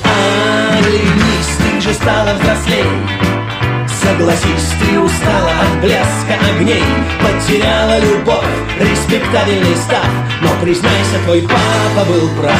Оглянись, 0.78 1.56
ты 1.58 1.80
же 1.80 1.94
стала 1.94 2.34
взрослей 2.34 3.25
Согласись, 4.06 4.72
ты 4.78 5.00
устала 5.00 5.50
от 5.50 5.80
блеска 5.80 6.38
огней 6.48 6.82
Потеряла 7.20 7.98
любовь, 7.98 8.44
респектабельный 8.78 9.74
став 9.74 10.06
Но 10.42 10.48
признайся, 10.62 11.18
твой 11.24 11.42
папа 11.42 12.08
был 12.08 12.28
прав 12.40 12.56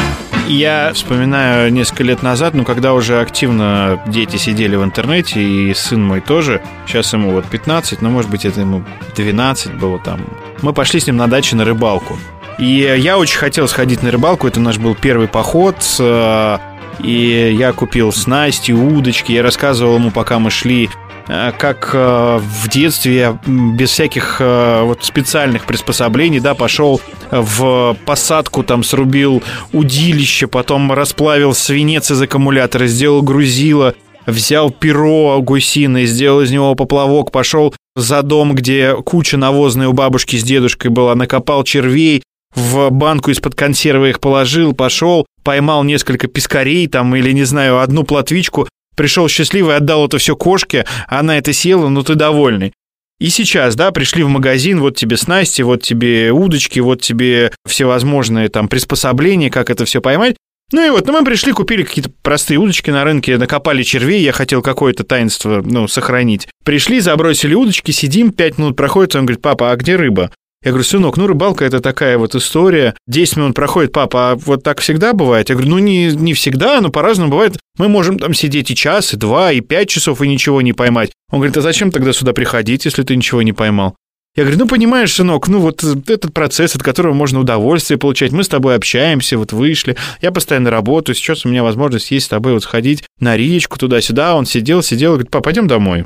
Я 0.49 0.91
вспоминаю 0.93 1.71
несколько 1.71 2.03
лет 2.03 2.21
назад, 2.21 2.53
ну, 2.53 2.65
когда 2.65 2.93
уже 2.93 3.21
активно 3.21 4.01
дети 4.07 4.35
сидели 4.35 4.75
в 4.75 4.83
интернете, 4.83 5.41
и 5.41 5.73
сын 5.73 6.03
мой 6.03 6.19
тоже, 6.19 6.61
сейчас 6.85 7.13
ему 7.13 7.31
вот 7.31 7.45
15, 7.45 8.01
но, 8.01 8.09
может 8.09 8.29
быть, 8.29 8.43
это 8.43 8.59
ему 8.59 8.83
12 9.15 9.75
было 9.75 9.99
там. 9.99 10.19
Мы 10.61 10.73
пошли 10.73 10.99
с 10.99 11.07
ним 11.07 11.15
на 11.15 11.27
даче 11.27 11.55
на 11.55 11.63
рыбалку. 11.63 12.17
И 12.59 12.93
я 12.97 13.17
очень 13.17 13.37
хотел 13.37 13.67
сходить 13.67 14.03
на 14.03 14.11
рыбалку, 14.11 14.47
это 14.47 14.59
наш 14.59 14.77
был 14.77 14.95
первый 14.95 15.27
поход, 15.27 15.77
э, 15.99 16.57
и 16.99 17.55
я 17.57 17.73
купил 17.73 18.11
снасти, 18.11 18.71
удочки, 18.71 19.31
я 19.31 19.43
рассказывал 19.43 19.95
ему, 19.95 20.11
пока 20.11 20.39
мы 20.39 20.49
шли, 20.49 20.89
э, 21.27 21.51
как 21.57 21.91
э, 21.93 22.39
в 22.41 22.69
детстве 22.69 23.15
я 23.15 23.39
без 23.45 23.91
всяких 23.91 24.37
э, 24.39 24.81
вот 24.83 25.03
специальных 25.03 25.65
приспособлений, 25.65 26.39
да, 26.39 26.55
пошел 26.55 27.01
в 27.31 27.95
посадку, 28.05 28.63
там 28.63 28.83
срубил 28.83 29.43
удилище, 29.73 30.47
потом 30.47 30.91
расплавил 30.91 31.53
свинец 31.53 32.09
из 32.11 32.21
аккумулятора, 32.21 32.87
сделал 32.87 33.21
грузило, 33.21 33.93
взял 34.25 34.71
перо 34.71 35.39
гусиное, 35.41 36.05
сделал 36.05 36.41
из 36.41 36.51
него 36.51 36.75
поплавок, 36.75 37.31
пошел 37.31 37.73
за 37.95 38.21
дом, 38.21 38.53
где 38.53 38.95
куча 38.95 39.37
навозной 39.37 39.87
у 39.87 39.93
бабушки 39.93 40.35
с 40.35 40.43
дедушкой 40.43 40.91
была, 40.91 41.15
накопал 41.15 41.63
червей, 41.63 42.23
в 42.55 42.89
банку 42.89 43.31
из-под 43.31 43.55
консервы 43.55 44.09
их 44.09 44.19
положил, 44.19 44.73
пошел, 44.73 45.25
поймал 45.47 45.85
несколько 45.85 46.27
пескарей 46.27 46.87
там 46.87 47.15
или, 47.15 47.31
не 47.31 47.45
знаю, 47.45 47.79
одну 47.79 48.03
плотвичку, 48.03 48.67
пришел 48.97 49.29
счастливый, 49.29 49.77
отдал 49.77 50.05
это 50.05 50.17
все 50.17 50.35
кошке, 50.35 50.85
она 51.07 51.37
это 51.37 51.53
съела, 51.53 51.87
ну 51.87 52.03
ты 52.03 52.15
довольный. 52.15 52.73
И 53.21 53.29
сейчас, 53.29 53.77
да, 53.77 53.91
пришли 53.91 54.23
в 54.23 54.27
магазин, 54.27 54.81
вот 54.81 54.97
тебе 54.97 55.15
снасти, 55.15 55.61
вот 55.61 55.83
тебе 55.83 56.31
удочки, 56.31 56.81
вот 56.81 57.01
тебе 57.01 57.53
всевозможные 57.65 58.49
там 58.49 58.67
приспособления, 58.67 59.49
как 59.49 59.69
это 59.69 59.85
все 59.85 60.01
поймать. 60.01 60.35
Ну 60.73 60.85
и 60.85 60.89
вот, 60.89 61.07
ну 61.07 61.13
мы 61.13 61.23
пришли, 61.23 61.53
купили 61.53 61.83
какие-то 61.83 62.11
простые 62.23 62.57
удочки 62.57 62.89
на 62.89 63.05
рынке, 63.05 63.37
накопали 63.37 63.83
червей, 63.83 64.21
я 64.21 64.33
хотел 64.33 64.61
какое-то 64.61 65.05
таинство, 65.05 65.61
ну, 65.63 65.87
сохранить. 65.87 66.49
Пришли, 66.65 66.99
забросили 66.99 67.53
удочки, 67.53 67.91
сидим, 67.91 68.33
пять 68.33 68.57
минут 68.57 68.75
проходит, 68.75 69.15
он 69.15 69.25
говорит, 69.25 69.41
папа, 69.41 69.71
а 69.71 69.77
где 69.77 69.95
рыба? 69.95 70.29
Я 70.63 70.71
говорю, 70.71 70.83
сынок, 70.83 71.17
ну 71.17 71.27
рыбалка 71.27 71.65
это 71.65 71.79
такая 71.79 72.17
вот 72.17 72.33
история. 72.33 72.95
10 73.07 73.37
минут 73.37 73.55
проходит, 73.55 73.91
папа, 73.91 74.31
а 74.31 74.35
вот 74.35 74.63
так 74.63 74.81
всегда 74.81 75.13
бывает? 75.13 75.49
Я 75.49 75.55
говорю, 75.55 75.71
ну 75.71 75.79
не, 75.79 76.07
не 76.07 76.33
всегда, 76.33 76.81
но 76.81 76.89
по-разному 76.89 77.31
бывает. 77.31 77.57
Мы 77.77 77.89
можем 77.89 78.17
там 78.17 78.33
сидеть 78.33 78.71
и 78.71 78.75
час, 78.75 79.13
и 79.13 79.17
два, 79.17 79.51
и 79.51 79.61
пять 79.61 79.89
часов, 79.89 80.21
и 80.21 80.27
ничего 80.27 80.61
не 80.61 80.73
поймать. 80.73 81.11
Он 81.31 81.39
говорит, 81.39 81.57
а 81.57 81.61
зачем 81.61 81.91
тогда 81.91 82.11
сюда 82.11 82.33
приходить, 82.33 82.85
если 82.85 83.03
ты 83.03 83.15
ничего 83.15 83.43
не 83.43 83.53
поймал? 83.53 83.95
Я 84.35 84.43
говорю, 84.43 84.59
ну, 84.59 84.67
понимаешь, 84.67 85.13
сынок, 85.13 85.47
ну, 85.47 85.59
вот 85.59 85.83
этот 85.83 86.31
процесс, 86.31 86.75
от 86.75 86.83
которого 86.83 87.13
можно 87.13 87.39
удовольствие 87.39 87.97
получать, 87.97 88.31
мы 88.31 88.43
с 88.43 88.47
тобой 88.47 88.75
общаемся, 88.75 89.35
вот 89.35 89.51
вышли, 89.51 89.97
я 90.21 90.31
постоянно 90.31 90.69
работаю, 90.69 91.15
сейчас 91.15 91.43
у 91.43 91.49
меня 91.49 91.63
возможность 91.63 92.11
есть 92.11 92.27
с 92.27 92.29
тобой 92.29 92.53
вот 92.53 92.61
сходить 92.61 93.03
на 93.19 93.35
речку 93.35 93.79
туда-сюда, 93.79 94.35
он 94.35 94.45
сидел, 94.45 94.83
сидел, 94.83 95.13
говорит, 95.13 95.31
папа, 95.31 95.45
пойдем 95.45 95.67
домой. 95.67 96.05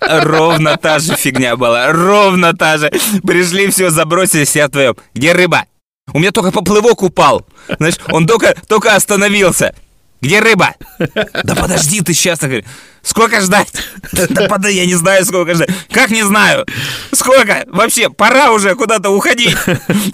Ровно 0.00 0.76
та 0.76 0.98
же 0.98 1.16
фигня 1.16 1.56
была, 1.56 1.92
ровно 1.92 2.54
та 2.54 2.78
же. 2.78 2.90
Пришли, 3.26 3.68
все, 3.68 3.90
забросили 3.90 4.44
себя 4.44 4.68
твоем. 4.68 4.96
Где 5.14 5.32
рыба? 5.32 5.64
У 6.12 6.18
меня 6.18 6.30
только 6.30 6.50
поплывок 6.50 7.02
упал. 7.02 7.46
Знаешь, 7.78 7.96
он 8.10 8.26
только, 8.26 8.54
только 8.68 8.94
остановился. 8.94 9.74
Где 10.20 10.40
рыба? 10.40 10.74
Да 11.44 11.54
подожди 11.54 12.00
ты 12.00 12.14
сейчас. 12.14 12.40
Сколько 13.02 13.40
ждать? 13.42 13.68
Да 14.12 14.48
подожди, 14.48 14.78
я 14.78 14.86
не 14.86 14.94
знаю, 14.94 15.24
сколько 15.24 15.54
ждать. 15.54 15.70
Как 15.90 16.10
не 16.10 16.22
знаю? 16.22 16.64
Сколько? 17.12 17.64
Вообще, 17.66 18.08
пора 18.08 18.50
уже 18.52 18.74
куда-то 18.74 19.10
уходить. 19.10 19.56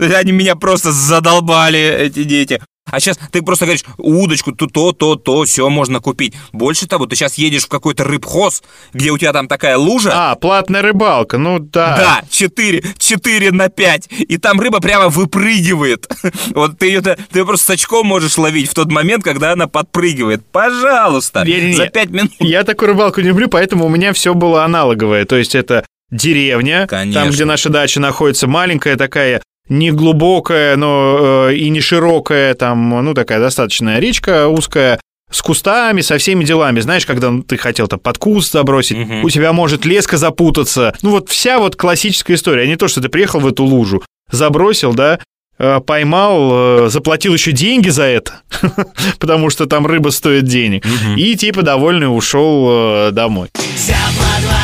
Они 0.00 0.32
меня 0.32 0.56
просто 0.56 0.90
задолбали, 0.90 1.78
эти 1.78 2.24
дети. 2.24 2.60
А 2.91 3.01
сейчас 3.01 3.18
ты 3.30 3.43
просто 3.43 3.64
говоришь, 3.66 3.84
удочку, 3.99 4.53
то, 4.53 4.66
то, 4.66 4.93
то, 4.93 5.16
то, 5.16 5.45
все 5.45 5.68
можно 5.68 6.01
купить. 6.01 6.34
Больше 6.53 6.86
того, 6.86 7.07
ты 7.07 7.16
сейчас 7.16 7.34
едешь 7.34 7.64
в 7.64 7.68
какой-то 7.68 8.05
рыбхоз, 8.05 8.62
где 8.93 9.11
у 9.11 9.18
тебя 9.18 9.32
там 9.32 9.49
такая 9.49 9.76
лужа. 9.76 10.11
А, 10.12 10.34
платная 10.34 10.82
рыбалка, 10.82 11.38
ну 11.38 11.59
да. 11.59 11.97
Да, 11.97 12.22
4, 12.30 12.82
4 12.99 13.53
на 13.53 13.68
5. 13.68 14.09
И 14.28 14.36
там 14.38 14.61
рыба 14.61 14.80
прямо 14.80 15.09
выпрыгивает. 15.09 16.09
Вот 16.55 16.78
ты 16.78 16.86
ее, 16.86 17.01
ты 17.01 17.16
ее 17.32 17.47
просто 17.47 17.66
с 17.66 17.70
очком 17.70 18.07
можешь 18.07 18.36
ловить 18.36 18.68
в 18.70 18.74
тот 18.74 18.91
момент, 18.91 19.24
когда 19.24 19.53
она 19.53 19.66
подпрыгивает. 19.66 20.45
Пожалуйста, 20.53 21.45
Не, 21.45 21.61
не, 21.61 21.66
не. 21.68 21.72
за 21.74 21.86
5 21.86 22.11
минут. 22.11 22.32
Я 22.38 22.64
такую 22.64 22.88
рыбалку 22.88 23.20
не 23.20 23.28
люблю, 23.28 23.49
поэтому 23.49 23.86
у 23.86 23.88
меня 23.88 24.12
все 24.12 24.34
было 24.34 24.64
аналоговое. 24.64 25.24
То 25.24 25.36
есть 25.36 25.55
это 25.55 25.84
деревня, 26.11 26.86
Конечно. 26.88 27.22
там, 27.22 27.30
где 27.30 27.45
наша 27.45 27.68
дача 27.68 28.01
находится, 28.01 28.47
маленькая 28.47 28.97
такая, 28.97 29.43
не 29.70 29.90
глубокая, 29.92 30.76
но 30.76 31.48
э, 31.48 31.54
и 31.54 31.70
не 31.70 31.80
широкая, 31.80 32.52
там, 32.54 32.90
ну, 33.04 33.14
такая 33.14 33.40
достаточная 33.40 33.98
речка 34.00 34.48
узкая, 34.48 35.00
с 35.30 35.42
кустами, 35.42 36.00
со 36.00 36.18
всеми 36.18 36.44
делами. 36.44 36.80
Знаешь, 36.80 37.06
когда 37.06 37.30
ты 37.46 37.56
хотел 37.56 37.86
там 37.86 38.00
под 38.00 38.18
куст 38.18 38.52
забросить, 38.52 38.98
Мгм. 38.98 39.24
у 39.24 39.30
тебя 39.30 39.52
может 39.52 39.84
леска 39.84 40.16
запутаться. 40.16 40.94
Ну, 41.02 41.10
вот 41.10 41.28
вся 41.30 41.58
вот 41.58 41.76
классическая 41.76 42.34
история. 42.34 42.64
А 42.64 42.66
не 42.66 42.76
то, 42.76 42.88
что 42.88 43.00
ты 43.00 43.08
приехал 43.08 43.38
в 43.40 43.46
эту 43.46 43.62
лужу, 43.64 44.02
забросил, 44.30 44.92
да, 44.92 45.20
э, 45.58 45.80
поймал, 45.86 46.86
э, 46.86 46.88
заплатил 46.88 47.32
еще 47.32 47.52
деньги 47.52 47.90
за 47.90 48.04
это, 48.04 48.40
потому 49.20 49.50
что 49.50 49.66
там 49.66 49.86
рыба 49.86 50.08
стоит 50.10 50.44
денег, 50.44 50.84
и 51.16 51.36
типа 51.36 51.62
довольный 51.62 52.06
ушел 52.06 52.68
э, 52.70 53.10
домой. 53.12 53.50
Вся 53.76 53.94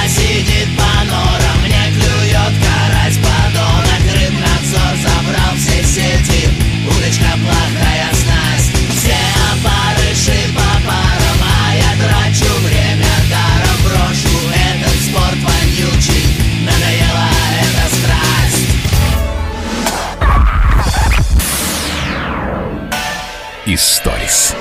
сидит 0.09 0.68
по 0.76 1.04
норам, 1.04 1.36
Историс. 23.77 24.55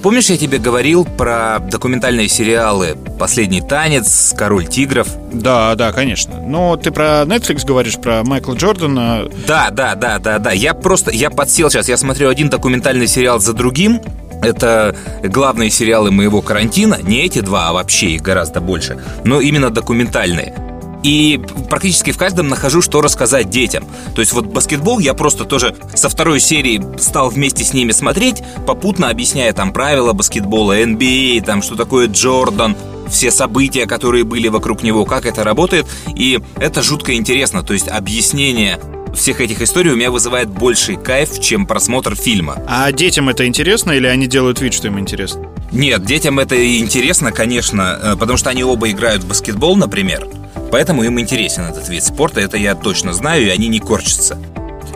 Помнишь, 0.00 0.30
я 0.30 0.36
тебе 0.36 0.58
говорил 0.58 1.04
про 1.04 1.58
документальные 1.58 2.28
сериалы 2.28 2.96
«Последний 3.18 3.60
танец», 3.60 4.32
«Король 4.38 4.68
тигров»? 4.68 5.08
Да, 5.32 5.74
да, 5.74 5.90
конечно. 5.90 6.40
Но 6.40 6.76
ты 6.76 6.92
про 6.92 7.22
Netflix 7.22 7.66
говоришь, 7.66 7.96
про 7.96 8.22
Майкла 8.22 8.54
Джордана. 8.54 9.28
Да, 9.44 9.70
да, 9.70 9.96
да, 9.96 10.20
да, 10.20 10.38
да. 10.38 10.52
Я 10.52 10.72
просто, 10.72 11.10
я 11.10 11.30
подсел 11.30 11.68
сейчас, 11.68 11.88
я 11.88 11.96
смотрю 11.96 12.28
один 12.28 12.48
документальный 12.48 13.08
сериал 13.08 13.40
за 13.40 13.54
другим. 13.54 14.00
Это 14.40 14.94
главные 15.24 15.70
сериалы 15.70 16.12
моего 16.12 16.42
карантина. 16.42 16.98
Не 17.02 17.24
эти 17.24 17.40
два, 17.40 17.70
а 17.70 17.72
вообще 17.72 18.10
их 18.10 18.22
гораздо 18.22 18.60
больше. 18.60 19.02
Но 19.24 19.40
именно 19.40 19.70
документальные. 19.70 20.71
И 21.02 21.40
практически 21.68 22.12
в 22.12 22.18
каждом 22.18 22.48
нахожу, 22.48 22.82
что 22.82 23.00
рассказать 23.00 23.50
детям. 23.50 23.84
То 24.14 24.20
есть 24.20 24.32
вот 24.32 24.46
баскетбол 24.46 25.00
я 25.00 25.14
просто 25.14 25.44
тоже 25.44 25.74
со 25.94 26.08
второй 26.08 26.40
серии 26.40 26.82
стал 26.98 27.30
вместе 27.30 27.64
с 27.64 27.72
ними 27.72 27.92
смотреть, 27.92 28.42
попутно 28.66 29.08
объясняя 29.08 29.52
там 29.52 29.72
правила 29.72 30.12
баскетбола, 30.12 30.80
NBA, 30.80 31.44
там 31.44 31.62
что 31.62 31.76
такое 31.76 32.08
Джордан, 32.08 32.76
все 33.08 33.30
события, 33.30 33.86
которые 33.86 34.24
были 34.24 34.48
вокруг 34.48 34.82
него, 34.82 35.04
как 35.04 35.26
это 35.26 35.44
работает. 35.44 35.86
И 36.14 36.40
это 36.56 36.82
жутко 36.82 37.14
интересно. 37.14 37.62
То 37.62 37.74
есть 37.74 37.88
объяснение 37.88 38.78
всех 39.14 39.40
этих 39.40 39.60
историй 39.60 39.92
у 39.92 39.96
меня 39.96 40.10
вызывает 40.10 40.48
больший 40.48 40.96
кайф, 40.96 41.38
чем 41.40 41.66
просмотр 41.66 42.14
фильма. 42.14 42.62
А 42.66 42.90
детям 42.92 43.28
это 43.28 43.46
интересно 43.46 43.92
или 43.92 44.06
они 44.06 44.26
делают 44.26 44.60
вид, 44.60 44.72
что 44.72 44.88
им 44.88 44.98
интересно? 44.98 45.51
Нет, 45.72 46.04
детям 46.04 46.38
это 46.38 46.78
интересно, 46.78 47.32
конечно, 47.32 47.98
э, 48.02 48.16
потому 48.16 48.36
что 48.36 48.50
они 48.50 48.62
оба 48.62 48.90
играют 48.90 49.24
в 49.24 49.28
баскетбол, 49.28 49.76
например. 49.76 50.28
Поэтому 50.70 51.02
им 51.02 51.18
интересен 51.18 51.64
этот 51.64 51.88
вид 51.88 52.04
спорта, 52.04 52.40
это 52.40 52.58
я 52.58 52.74
точно 52.74 53.14
знаю, 53.14 53.46
и 53.46 53.48
они 53.48 53.68
не 53.68 53.80
корчатся. 53.80 54.38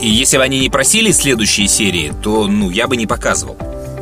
И 0.03 0.09
если 0.09 0.37
бы 0.37 0.43
они 0.43 0.61
не 0.61 0.69
просили 0.69 1.13
следующие 1.13 1.67
серии, 1.67 2.13
то, 2.23 2.47
ну, 2.47 2.69
я 2.71 2.89
бы 2.89 2.97
не 2.99 3.07
показывал. 3.07 3.57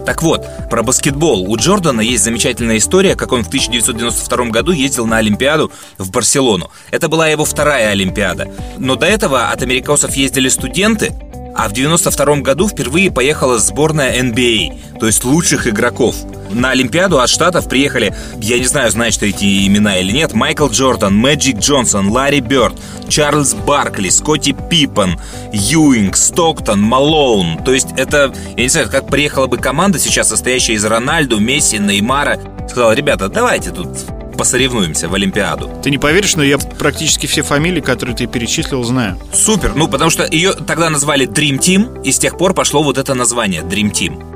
Так 0.05 0.23
вот, 0.23 0.45
про 0.69 0.83
баскетбол. 0.83 1.51
У 1.51 1.57
Джордана 1.57 2.03
есть 2.03 2.25
замечательная 2.25 2.77
история, 2.77 3.15
как 3.15 3.33
он 3.33 3.43
в 3.43 3.49
1992 3.49 4.47
году 4.47 4.73
ездил 4.73 5.07
на 5.07 5.19
Олимпиаду 5.19 5.73
в 5.97 6.11
Барселону. 6.11 6.71
Это 6.91 7.09
была 7.09 7.29
его 7.29 7.45
вторая 7.45 7.91
Олимпиада. 7.91 8.49
Но 8.79 8.97
до 8.97 9.07
этого 9.07 9.49
от 9.49 9.63
америкосов 9.63 10.15
ездили 10.15 10.49
студенты, 10.49 11.15
а 11.57 11.69
в 11.69 11.73
92 11.73 12.37
году 12.37 12.69
впервые 12.69 13.11
поехала 13.11 13.59
сборная 13.59 14.21
NBA, 14.21 14.99
то 14.99 15.07
есть 15.07 15.25
лучших 15.25 15.67
игроков. 15.67 16.17
На 16.51 16.71
Олимпиаду 16.71 17.21
от 17.21 17.29
Штатов 17.29 17.69
приехали, 17.69 18.15
я 18.37 18.59
не 18.59 18.67
знаю, 18.67 18.91
знаешь 18.91 19.17
ты 19.17 19.31
эти 19.31 19.67
имена 19.67 19.99
или 19.99 20.13
нет, 20.13 20.35
Майкл 20.35 20.69
Джордан, 20.69 21.17
Мэджик 21.17 21.59
Джонсон, 21.59 22.09
Ларри 22.09 22.41
Бёрд, 22.41 22.75
Чарльз 23.09 23.55
Баркли, 23.55 24.09
Скотти 24.09 24.55
Пиппен, 24.71 25.19
Юинг, 25.53 26.17
Стоктон, 26.17 26.81
Малоун. 26.81 27.63
То 27.65 27.73
есть 27.73 27.89
это, 27.97 28.33
я 28.57 28.63
не 28.63 28.69
знаю, 28.69 28.89
как 28.91 29.09
приехала 29.09 29.47
бы 29.47 29.59
команда 29.59 29.99
сейчас, 29.99 30.29
состоящая 30.29 30.75
из 30.75 30.85
Рональду, 30.85 31.41
Месси, 31.41 31.79
Неймара, 31.79 32.39
сказала, 32.69 32.93
ребята, 32.93 33.29
давайте 33.29 33.71
тут 33.71 33.89
посоревнуемся 34.35 35.09
в 35.09 35.15
Олимпиаду. 35.15 35.71
Ты 35.83 35.91
не 35.91 35.99
поверишь, 35.99 36.37
но 36.37 36.43
я 36.43 36.59
практически 36.59 37.27
все 37.27 37.43
фамилии, 37.43 37.81
которые 37.81 38.17
ты 38.17 38.27
перечислил, 38.27 38.83
знаю. 38.85 39.19
Супер, 39.33 39.75
ну 39.75 39.89
потому 39.89 40.11
что 40.11 40.27
ее 40.31 40.53
тогда 40.53 40.91
назвали 40.91 41.27
Dream 41.27 41.59
Team, 41.59 42.03
и 42.03 42.13
с 42.13 42.19
тех 42.19 42.37
пор 42.37 42.55
пошло 42.55 42.83
вот 42.83 42.99
это 42.99 43.15
название 43.15 43.63
Dream 43.63 43.91
Team. 43.91 44.35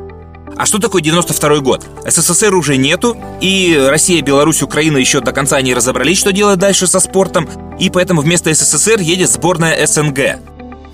А 0.56 0.66
что 0.66 0.78
такое 0.78 1.02
92 1.02 1.58
год? 1.60 1.86
СССР 2.04 2.54
уже 2.54 2.76
нету, 2.76 3.16
и 3.40 3.78
Россия, 3.88 4.22
Беларусь, 4.22 4.62
Украина 4.62 4.96
еще 4.96 5.20
до 5.20 5.30
конца 5.30 5.60
не 5.62 5.72
разобрались, 5.72 6.18
что 6.18 6.32
делать 6.32 6.58
дальше 6.58 6.88
со 6.88 6.98
спортом, 6.98 7.48
и 7.78 7.90
поэтому 7.90 8.22
вместо 8.22 8.52
СССР 8.52 9.00
едет 9.00 9.30
сборная 9.30 9.86
СНГ. 9.86 10.40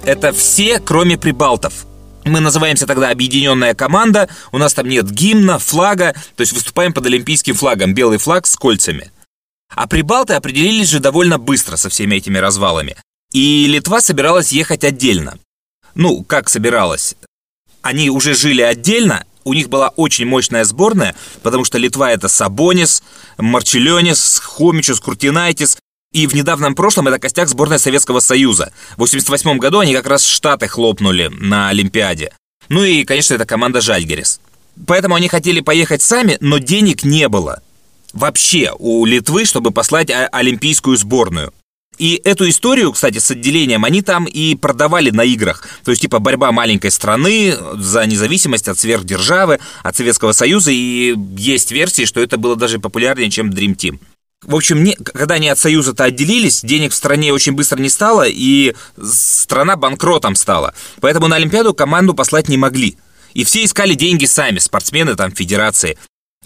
Это 0.05 0.33
все, 0.33 0.81
кроме 0.81 1.17
прибалтов. 1.17 1.87
Мы 2.25 2.41
называемся 2.41 2.87
тогда 2.87 3.11
объединенная 3.11 3.75
команда, 3.75 4.29
у 4.51 4.59
нас 4.59 4.73
там 4.75 4.89
нет 4.89 5.11
гимна, 5.11 5.59
флага, 5.59 6.15
то 6.37 6.41
есть 6.41 6.53
выступаем 6.53 6.93
под 6.93 7.07
олимпийским 7.07 7.55
флагом, 7.55 7.95
белый 7.95 8.19
флаг 8.19 8.47
с 8.47 8.57
кольцами. 8.57 9.13
А 9.75 9.87
прибалты 9.87 10.35
определились 10.35 10.89
же 10.89 11.01
довольно 11.01 11.39
быстро 11.39 11.77
со 11.77 11.89
всеми 11.91 12.17
этими 12.17 12.39
развалами. 12.39 12.97
И 13.33 13.67
Литва 13.67 14.01
собиралась 14.01 14.53
ехать 14.53 14.85
отдельно. 14.85 15.39
Ну, 15.95 16.23
как 16.25 16.49
собиралась? 16.49 17.17
Они 17.83 18.09
уже 18.09 18.35
жили 18.35 18.63
отдельно, 18.63 19.25
У 19.47 19.53
них 19.53 19.69
была 19.69 19.89
очень 19.89 20.25
мощная 20.25 20.65
сборная, 20.65 21.15
потому 21.43 21.65
что 21.65 21.77
Литва 21.77 22.11
это 22.11 22.29
Сабонис, 22.29 23.03
Марчелёнис, 23.37 24.41
Хомичус, 24.43 25.01
Куртинайтис. 25.01 25.77
И 26.15 26.29
в 26.29 26.35
недавнем 26.35 26.77
прошлом 26.77 27.09
это 27.09 27.19
костяк 27.19 27.49
сборной 27.49 27.81
Советского 27.81 28.21
Союза. 28.21 28.73
В 28.93 29.01
88 29.01 29.59
году 29.59 29.81
они 29.81 29.93
как 29.93 30.07
раз 30.07 30.25
Штаты 30.25 30.69
хлопнули 30.69 31.27
на 31.27 31.71
Олимпиаде. 31.71 32.33
Ну 32.69 32.85
и, 32.85 33.05
конечно, 33.05 33.35
это 33.35 33.45
команда 33.45 33.81
Жальгерис. 33.81 34.41
Поэтому 34.87 35.17
они 35.17 35.27
хотели 35.27 35.61
поехать 35.61 36.03
сами, 36.03 36.39
но 36.41 36.59
денег 36.59 37.03
не 37.03 37.29
было. 37.29 37.63
Вообще 38.13 38.73
у 38.79 39.05
Литвы, 39.05 39.45
чтобы 39.45 39.73
послать 39.73 40.09
олимпийскую 40.31 40.97
сборную. 40.97 41.53
И 41.99 42.21
эту 42.25 42.49
историю, 42.49 42.93
кстати, 42.93 43.19
с 43.19 43.33
отделением, 43.33 43.85
они 43.85 44.01
там 44.01 44.27
и 44.27 44.55
продавали 44.55 45.11
на 45.11 45.25
играх. 45.25 45.67
То 45.85 45.91
есть, 45.91 46.03
типа, 46.03 46.21
борьба 46.21 46.53
маленькой 46.53 46.93
страны 46.93 47.57
за 47.75 48.07
независимость 48.07 48.69
от 48.69 48.79
сверхдержавы, 48.79 49.59
от 49.83 49.97
Советского 49.97 50.31
Союза. 50.31 50.71
И 50.71 51.17
есть 51.37 51.73
версии, 51.73 52.05
что 52.05 52.21
это 52.21 52.37
было 52.37 52.55
даже 52.55 52.79
популярнее, 52.79 53.31
чем 53.31 53.51
Dream 53.51 53.77
Team. 53.77 53.99
В 54.45 54.55
общем, 54.55 54.85
не, 54.85 54.95
когда 54.95 55.37
они 55.37 55.49
от 55.49 55.59
Союза-то 55.59 56.05
отделились, 56.05 56.63
денег 56.63 56.93
в 56.93 56.97
стране 56.97 57.33
очень 57.33 57.53
быстро 57.53 57.81
не 57.81 57.89
стало, 57.89 58.27
и 58.27 58.75
страна 59.03 59.77
банкротом 59.77 60.37
стала. 60.37 60.75
Поэтому 61.01 61.29
на 61.29 61.37
Олимпиаду 61.37 61.75
команду 61.75 62.15
послать 62.15 62.49
не 62.49 62.57
могли. 62.57 62.97
И 63.33 63.45
все 63.45 63.65
искали 63.65 63.95
деньги 63.95 64.27
сами, 64.27 64.59
спортсмены 64.59 65.17
там, 65.17 65.33
федерации. 65.33 65.99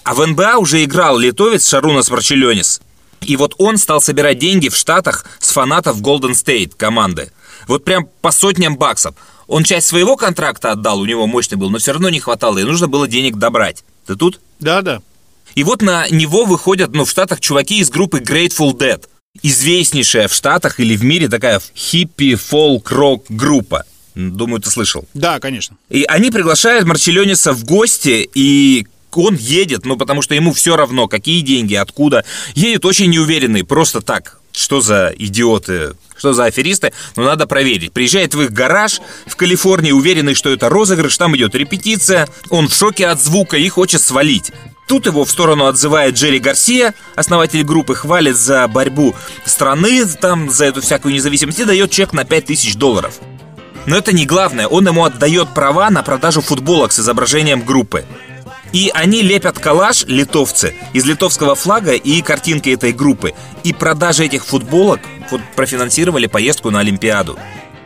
А 0.04 0.14
в 0.14 0.24
НБА 0.24 0.58
уже 0.58 0.84
играл 0.84 1.18
литовец 1.18 1.68
Шарунас 1.68 2.10
Марчелёнис. 2.10 2.80
И 3.20 3.36
вот 3.36 3.54
он 3.58 3.78
стал 3.78 4.00
собирать 4.00 4.38
деньги 4.38 4.68
в 4.68 4.76
Штатах 4.76 5.26
с 5.40 5.50
фанатов 5.50 6.00
Golden 6.00 6.32
State 6.32 6.74
команды. 6.76 7.32
Вот 7.66 7.84
прям 7.84 8.08
по 8.22 8.30
сотням 8.30 8.76
баксов. 8.76 9.14
Он 9.48 9.64
часть 9.64 9.88
своего 9.88 10.16
контракта 10.16 10.72
отдал, 10.72 11.00
у 11.00 11.06
него 11.06 11.26
мощный 11.26 11.56
был, 11.56 11.70
но 11.70 11.78
все 11.78 11.92
равно 11.92 12.10
не 12.10 12.20
хватало, 12.20 12.58
и 12.58 12.64
нужно 12.64 12.86
было 12.86 13.08
денег 13.08 13.36
добрать. 13.36 13.82
Ты 14.06 14.14
тут? 14.14 14.40
Да, 14.60 14.82
да. 14.82 15.02
И 15.58 15.64
вот 15.64 15.82
на 15.82 16.08
него 16.08 16.44
выходят, 16.44 16.92
ну, 16.92 17.04
в 17.04 17.10
Штатах 17.10 17.40
чуваки 17.40 17.80
из 17.80 17.90
группы 17.90 18.20
Grateful 18.20 18.78
Dead. 18.78 19.02
Известнейшая 19.42 20.28
в 20.28 20.32
Штатах 20.32 20.78
или 20.78 20.96
в 20.96 21.02
мире 21.02 21.26
такая 21.26 21.60
хиппи, 21.74 22.36
фолк, 22.36 22.92
рок 22.92 23.24
группа. 23.28 23.84
Думаю, 24.14 24.60
ты 24.60 24.70
слышал. 24.70 25.04
Да, 25.14 25.40
конечно. 25.40 25.76
И 25.90 26.04
они 26.04 26.30
приглашают 26.30 26.86
Марчелёниса 26.86 27.52
в 27.52 27.64
гости, 27.64 28.30
и 28.34 28.86
он 29.10 29.34
едет, 29.34 29.84
ну, 29.84 29.96
потому 29.96 30.22
что 30.22 30.36
ему 30.36 30.52
все 30.52 30.76
равно, 30.76 31.08
какие 31.08 31.40
деньги, 31.40 31.74
откуда. 31.74 32.24
Едет 32.54 32.84
очень 32.84 33.10
неуверенный, 33.10 33.64
просто 33.64 34.00
так. 34.00 34.38
Что 34.52 34.80
за 34.80 35.12
идиоты, 35.18 35.94
что 36.18 36.32
за 36.32 36.44
аферисты, 36.44 36.92
но 37.16 37.24
надо 37.24 37.46
проверить. 37.46 37.92
Приезжает 37.92 38.34
в 38.34 38.42
их 38.42 38.52
гараж 38.52 39.00
в 39.26 39.36
Калифорнии, 39.36 39.92
уверенный, 39.92 40.34
что 40.34 40.50
это 40.50 40.68
розыгрыш, 40.68 41.16
там 41.16 41.36
идет 41.36 41.54
репетиция, 41.54 42.28
он 42.50 42.68
в 42.68 42.74
шоке 42.74 43.06
от 43.06 43.22
звука 43.22 43.56
и 43.56 43.68
хочет 43.68 44.02
свалить. 44.02 44.52
Тут 44.88 45.04
его 45.04 45.24
в 45.24 45.30
сторону 45.30 45.66
отзывает 45.66 46.14
Джерри 46.14 46.38
Гарсия, 46.38 46.94
основатель 47.14 47.62
группы, 47.62 47.94
хвалит 47.94 48.36
за 48.36 48.66
борьбу 48.68 49.14
страны, 49.44 50.04
там, 50.06 50.50
за 50.50 50.64
эту 50.64 50.80
всякую 50.80 51.14
независимость, 51.14 51.60
и 51.60 51.64
дает 51.64 51.90
чек 51.90 52.14
на 52.14 52.24
5000 52.24 52.74
долларов. 52.76 53.18
Но 53.84 53.96
это 53.96 54.12
не 54.12 54.24
главное, 54.24 54.66
он 54.66 54.86
ему 54.86 55.04
отдает 55.04 55.54
права 55.54 55.90
на 55.90 56.02
продажу 56.02 56.40
футболок 56.40 56.92
с 56.92 57.00
изображением 57.00 57.62
группы. 57.62 58.04
И 58.72 58.90
они 58.94 59.22
лепят 59.22 59.58
коллаж, 59.58 60.04
литовцы, 60.06 60.74
из 60.92 61.04
литовского 61.06 61.54
флага 61.54 61.92
и 61.92 62.20
картинки 62.22 62.70
этой 62.70 62.92
группы. 62.92 63.34
И 63.64 63.72
продажи 63.72 64.24
этих 64.24 64.44
футболок 64.44 65.00
вот, 65.30 65.40
профинансировали 65.56 66.26
поездку 66.26 66.70
на 66.70 66.80
Олимпиаду. 66.80 67.38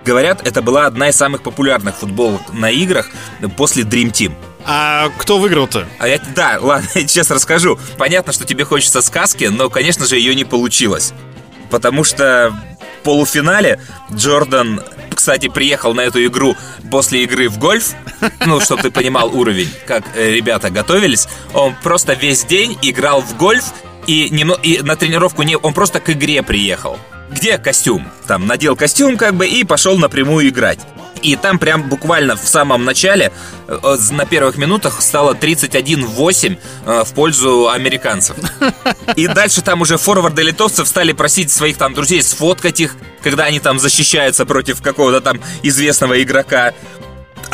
Говорят, 0.05 0.47
это 0.47 0.62
была 0.62 0.86
одна 0.86 1.09
из 1.11 1.16
самых 1.16 1.43
популярных 1.43 1.97
футболок 1.97 2.53
на 2.53 2.70
играх 2.70 3.11
после 3.57 3.84
Dream 3.84 4.11
Team. 4.11 4.34
А 4.64 5.11
кто 5.18 5.38
выиграл-то? 5.38 5.86
А 5.99 6.09
я, 6.09 6.20
да, 6.34 6.59
ладно, 6.61 6.88
я 6.95 7.07
сейчас 7.07 7.30
расскажу. 7.30 7.78
Понятно, 7.99 8.32
что 8.32 8.45
тебе 8.45 8.64
хочется 8.64 9.03
сказки, 9.03 9.45
но, 9.45 9.70
конечно 9.70 10.07
же, 10.07 10.16
ее 10.16 10.34
не 10.34 10.45
получилось. 10.45 11.12
Потому 11.70 12.05
что 12.05 12.57
в 13.01 13.05
полуфинале 13.05 13.80
Джордан, 14.12 14.82
кстати, 15.14 15.49
приехал 15.49 15.95
на 15.95 16.03
эту 16.03 16.24
игру 16.26 16.57
после 16.90 17.24
игры 17.24 17.49
в 17.49 17.59
гольф, 17.59 17.95
ну, 18.47 18.61
чтобы 18.61 18.82
ты 18.82 18.90
понимал 18.90 19.34
уровень, 19.34 19.68
как 19.86 20.05
э, 20.14 20.30
ребята 20.30 20.70
готовились. 20.70 21.28
Он 21.55 21.74
просто 21.82 22.14
весь 22.14 22.45
день 22.45 22.78
играл 22.82 23.22
в 23.22 23.36
гольф, 23.36 23.72
и, 24.07 24.28
немного, 24.30 24.61
и 24.62 24.82
на 24.82 24.97
тренировку 24.97 25.43
не, 25.43 25.57
он 25.57 25.74
просто 25.74 26.01
к 26.01 26.11
игре 26.11 26.43
приехал. 26.43 26.99
Где 27.33 27.59
костюм? 27.59 28.09
Там 28.26 28.47
надел 28.47 28.76
костюм 28.76 29.16
как 29.16 29.35
бы 29.35 29.47
и 29.47 29.64
пошел 29.64 29.99
напрямую 29.99 30.49
играть. 30.49 30.78
И 31.22 31.37
там 31.37 31.59
прям 31.59 31.89
буквально 31.89 32.37
в 32.37 32.47
самом 32.47 32.85
начале, 32.85 33.33
э, 33.68 33.97
на 34.11 34.26
первых 34.26 34.57
минутах, 34.57 35.01
стало 35.01 35.35
31-8 35.35 36.59
э, 36.85 37.05
в 37.05 37.12
пользу 37.14 37.68
американцев. 37.68 38.37
И 39.16 39.28
дальше 39.28 39.62
там 39.62 39.83
уже 39.83 39.99
форварды 39.99 40.43
литовцев 40.43 40.89
стали 40.89 41.12
просить 41.12 41.51
своих 41.53 41.76
там 41.78 41.95
друзей 41.95 42.22
сфоткать 42.22 42.80
их, 42.80 42.97
когда 43.22 43.45
они 43.45 43.61
там 43.61 43.78
защищаются 43.78 44.45
против 44.47 44.83
какого-то 44.83 45.20
там 45.20 45.41
известного 45.62 46.20
игрока. 46.22 46.72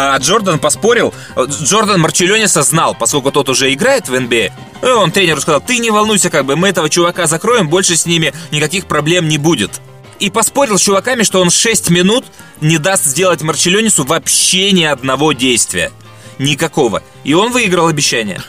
А 0.01 0.16
Джордан 0.18 0.61
поспорил. 0.61 1.12
Джордан 1.36 2.01
Марчелёниса 2.01 2.62
знал, 2.62 2.94
поскольку 2.94 3.32
тот 3.32 3.49
уже 3.49 3.72
играет 3.74 4.09
в 4.09 4.14
NBA. 4.14 4.53
И 4.82 4.86
он 4.86 5.11
тренеру 5.11 5.40
сказал, 5.40 5.61
ты 5.61 5.78
не 5.78 5.90
волнуйся, 5.90 6.30
как 6.30 6.44
бы 6.44 6.55
мы 6.55 6.68
этого 6.68 6.88
чувака 6.88 7.26
закроем, 7.26 7.68
больше 7.68 7.96
с 7.96 8.07
ними 8.07 8.32
никаких 8.53 8.86
проблем 8.86 9.28
не 9.28 9.38
будет 9.38 9.80
и 10.20 10.30
поспорил 10.30 10.78
с 10.78 10.82
чуваками, 10.82 11.22
что 11.22 11.40
он 11.40 11.51
6 11.51 11.90
минут 11.90 12.24
не 12.61 12.78
даст 12.78 13.05
сделать 13.05 13.42
Марчелёнису 13.42 14.05
вообще 14.05 14.72
ни 14.72 14.84
одного 14.84 15.32
действия. 15.32 15.92
Никакого. 16.38 17.03
И 17.24 17.34
он 17.34 17.53
выиграл 17.53 17.88
обещание. 17.88 18.40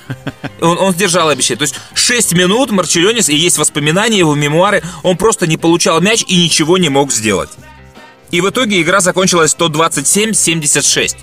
Он, 0.61 0.77
он 0.77 0.93
сдержал 0.93 1.29
обещание. 1.29 1.57
То 1.57 1.63
есть 1.63 1.75
6 1.93 2.33
минут 2.33 2.71
Марчелёнис, 2.71 3.29
и 3.29 3.35
есть 3.35 3.57
воспоминания, 3.57 4.19
его 4.19 4.35
мемуары, 4.35 4.83
он 5.03 5.17
просто 5.17 5.47
не 5.47 5.57
получал 5.57 6.01
мяч 6.01 6.23
и 6.27 6.43
ничего 6.43 6.77
не 6.77 6.89
мог 6.89 7.11
сделать. 7.11 7.49
И 8.31 8.41
в 8.41 8.49
итоге 8.49 8.81
игра 8.81 8.99
закончилась 8.99 9.55
127-76. 9.57 11.17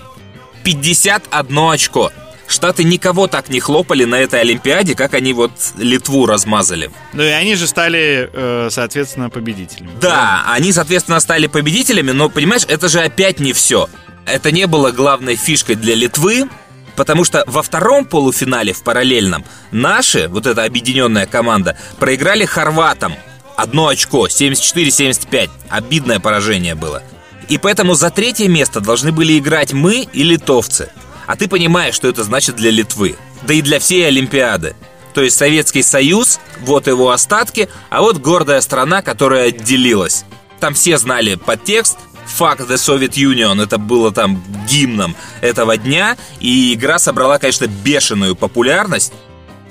51 0.63 1.57
очко. 1.71 2.11
Штаты 2.47 2.85
никого 2.85 3.27
так 3.27 3.49
не 3.49 3.59
хлопали 3.59 4.05
на 4.05 4.15
этой 4.15 4.39
Олимпиаде, 4.39 4.95
как 4.95 5.13
они 5.13 5.33
вот 5.33 5.51
Литву 5.77 6.25
размазали. 6.25 6.89
Ну 7.13 7.23
и 7.23 7.27
они 7.27 7.55
же 7.55 7.67
стали, 7.67 8.29
э, 8.31 8.69
соответственно, 8.71 9.29
победителями. 9.29 9.91
Да, 9.99 10.45
они, 10.47 10.71
соответственно, 10.71 11.19
стали 11.19 11.47
победителями, 11.47 12.11
но, 12.11 12.29
понимаешь, 12.29 12.63
это 12.67 12.87
же 12.87 13.01
опять 13.01 13.41
не 13.41 13.51
все. 13.51 13.89
Это 14.25 14.51
не 14.51 14.65
было 14.65 14.91
главной 14.91 15.35
фишкой 15.35 15.75
для 15.75 15.95
Литвы, 15.95 16.49
потому 16.95 17.25
что 17.25 17.43
во 17.47 17.61
втором 17.61 18.05
полуфинале, 18.05 18.71
в 18.71 18.81
параллельном, 18.81 19.43
наши, 19.71 20.29
вот 20.29 20.47
эта 20.47 20.63
объединенная 20.63 21.25
команда, 21.25 21.77
проиграли 21.99 22.45
хорватам. 22.45 23.13
Одно 23.57 23.87
очко, 23.87 24.27
74-75. 24.27 25.49
Обидное 25.69 26.19
поражение 26.19 26.75
было. 26.75 27.03
И 27.49 27.57
поэтому 27.57 27.93
за 27.93 28.09
третье 28.09 28.47
место 28.47 28.81
должны 28.81 29.11
были 29.11 29.37
играть 29.37 29.73
мы 29.73 30.07
и 30.11 30.23
литовцы– 30.23 30.89
а 31.27 31.35
ты 31.35 31.47
понимаешь, 31.47 31.93
что 31.93 32.07
это 32.07 32.23
значит 32.23 32.55
для 32.55 32.71
Литвы, 32.71 33.17
да 33.43 33.53
и 33.53 33.61
для 33.61 33.77
всей 33.79 34.07
Олимпиады. 34.07 34.75
То 35.13 35.21
есть 35.21 35.37
Советский 35.37 35.83
Союз, 35.83 36.39
вот 36.61 36.87
его 36.87 37.11
остатки, 37.11 37.69
а 37.89 38.01
вот 38.01 38.17
гордая 38.17 38.61
страна, 38.61 39.03
которая 39.03 39.49
отделилась. 39.49 40.23
Там 40.59 40.73
все 40.73 40.97
знали 40.97 41.35
подтекст, 41.35 41.97
Fuck 42.39 42.67
the 42.67 42.75
Soviet 42.75 43.13
Union, 43.15 43.61
это 43.61 43.77
было 43.77 44.11
там 44.11 44.43
гимном 44.67 45.15
этого 45.41 45.77
дня, 45.77 46.17
и 46.39 46.73
игра 46.73 46.97
собрала, 46.97 47.37
конечно, 47.39 47.67
бешеную 47.67 48.35
популярность. 48.35 49.13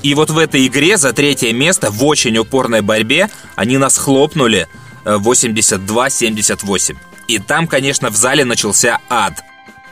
И 0.02 0.14
вот 0.14 0.30
в 0.30 0.38
этой 0.38 0.66
игре 0.66 0.98
за 0.98 1.12
третье 1.12 1.52
место 1.52 1.90
в 1.90 2.04
очень 2.04 2.36
упорной 2.36 2.82
борьбе 2.82 3.30
они 3.56 3.78
нас 3.78 3.96
хлопнули 3.96 4.68
82-78. 5.04 6.96
И 7.28 7.38
там, 7.38 7.66
конечно, 7.66 8.10
в 8.10 8.16
зале 8.16 8.44
начался 8.44 8.98
ад. 9.08 9.42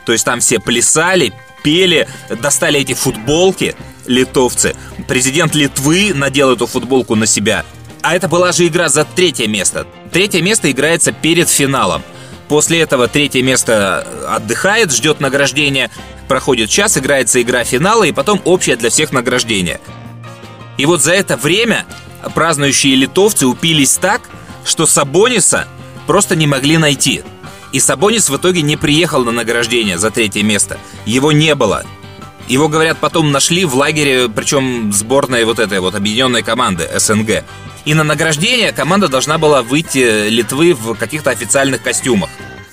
То 0.04 0.12
есть 0.12 0.24
там 0.24 0.40
все 0.40 0.60
плясали, 0.60 1.32
пели, 1.62 2.08
достали 2.30 2.80
эти 2.80 2.94
футболки 2.94 3.74
литовцы. 4.06 4.76
Президент 5.08 5.54
Литвы 5.54 6.12
надел 6.14 6.52
эту 6.52 6.66
футболку 6.66 7.14
на 7.14 7.26
себя. 7.26 7.64
А 8.02 8.14
это 8.14 8.28
была 8.28 8.52
же 8.52 8.66
игра 8.66 8.88
за 8.88 9.04
третье 9.04 9.48
место. 9.48 9.86
Третье 10.12 10.42
место 10.42 10.70
играется 10.70 11.10
перед 11.12 11.48
финалом. 11.48 12.02
После 12.48 12.80
этого 12.80 13.08
третье 13.08 13.42
место 13.42 14.06
отдыхает, 14.28 14.92
ждет 14.92 15.20
награждения. 15.20 15.90
Проходит 16.28 16.68
час, 16.68 16.98
играется 16.98 17.40
игра 17.40 17.64
финала 17.64 18.04
и 18.04 18.12
потом 18.12 18.40
общее 18.44 18.76
для 18.76 18.90
всех 18.90 19.12
награждение. 19.12 19.80
И 20.76 20.86
вот 20.86 21.02
за 21.02 21.12
это 21.12 21.36
время 21.36 21.86
празднующие 22.34 22.94
литовцы 22.94 23.46
упились 23.46 23.96
так, 23.96 24.22
что 24.64 24.86
Сабониса 24.86 25.66
просто 26.06 26.36
не 26.36 26.46
могли 26.46 26.78
найти. 26.78 27.22
И 27.72 27.80
Сабонис 27.80 28.28
в 28.28 28.36
итоге 28.36 28.62
не 28.62 28.76
приехал 28.76 29.24
на 29.24 29.32
награждение 29.32 29.98
за 29.98 30.10
третье 30.10 30.42
место. 30.42 30.78
Его 31.06 31.32
не 31.32 31.54
было. 31.54 31.84
Его, 32.46 32.68
говорят, 32.68 32.98
потом 32.98 33.32
нашли 33.32 33.64
в 33.64 33.74
лагере, 33.74 34.28
причем 34.28 34.92
сборной 34.92 35.44
вот 35.44 35.58
этой 35.58 35.80
вот 35.80 35.94
объединенной 35.94 36.42
команды 36.42 36.88
СНГ. 36.96 37.42
И 37.84 37.94
на 37.94 38.04
награждение 38.04 38.72
команда 38.72 39.08
должна 39.08 39.38
была 39.38 39.62
выйти 39.62 40.28
Литвы 40.28 40.74
в 40.74 40.94
каких-то 40.94 41.30
официальных 41.30 41.82
костюмах. 41.82 42.30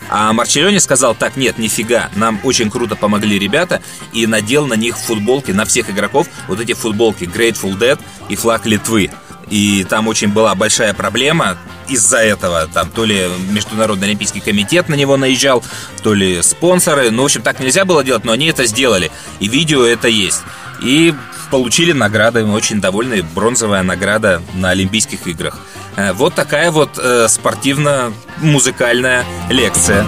А 0.09 0.33
Марчеллоне 0.33 0.81
сказал, 0.81 1.15
так, 1.15 1.37
нет, 1.37 1.57
нифига, 1.57 2.09
нам 2.15 2.41
очень 2.43 2.69
круто 2.69 2.97
помогли 2.97 3.39
ребята, 3.39 3.81
и 4.11 4.27
надел 4.27 4.67
на 4.67 4.73
них 4.73 4.97
футболки, 4.97 5.51
на 5.51 5.63
всех 5.63 5.89
игроков, 5.89 6.27
вот 6.49 6.59
эти 6.59 6.73
футболки 6.73 7.23
Grateful 7.23 7.79
Dead 7.79 7.97
и 8.27 8.35
флаг 8.35 8.65
Литвы. 8.65 9.09
И 9.51 9.83
там 9.83 10.07
очень 10.07 10.29
была 10.29 10.55
большая 10.55 10.93
проблема 10.93 11.57
из-за 11.89 12.19
этого. 12.19 12.67
Там 12.73 12.89
то 12.89 13.03
ли 13.03 13.27
Международный 13.49 14.07
Олимпийский 14.07 14.39
комитет 14.39 14.87
на 14.87 14.95
него 14.95 15.17
наезжал, 15.17 15.61
то 16.01 16.13
ли 16.13 16.41
спонсоры. 16.41 17.11
Ну, 17.11 17.21
в 17.23 17.25
общем, 17.25 17.41
так 17.41 17.59
нельзя 17.59 17.83
было 17.83 18.01
делать, 18.03 18.23
но 18.23 18.31
они 18.31 18.45
это 18.47 18.65
сделали. 18.65 19.11
И 19.41 19.49
видео 19.49 19.83
это 19.83 20.07
есть. 20.07 20.41
И 20.81 21.13
получили 21.51 21.91
награды, 21.91 22.45
мы 22.45 22.53
очень 22.53 22.79
довольны. 22.79 23.23
Бронзовая 23.35 23.83
награда 23.83 24.41
на 24.53 24.69
Олимпийских 24.69 25.27
играх. 25.27 25.59
Э, 25.97 26.13
Вот 26.13 26.33
такая 26.33 26.71
вот 26.71 26.97
э, 26.97 27.27
спортивно-музыкальная 27.27 29.25
лекция. 29.49 30.07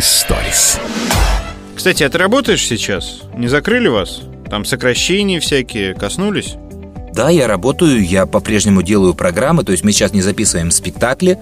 Историс. 0.00 0.80
Кстати, 1.76 2.02
а 2.04 2.08
ты 2.08 2.16
работаешь 2.16 2.66
сейчас? 2.66 3.20
Не 3.36 3.48
закрыли 3.48 3.88
вас? 3.88 4.22
Там 4.48 4.64
сокращения 4.64 5.40
всякие 5.40 5.92
коснулись? 5.92 6.54
Да, 7.12 7.28
я 7.28 7.46
работаю, 7.46 8.02
я 8.02 8.24
по-прежнему 8.24 8.80
делаю 8.80 9.12
программы, 9.12 9.62
то 9.62 9.72
есть 9.72 9.84
мы 9.84 9.92
сейчас 9.92 10.14
не 10.14 10.22
записываем 10.22 10.70
спектакли, 10.70 11.38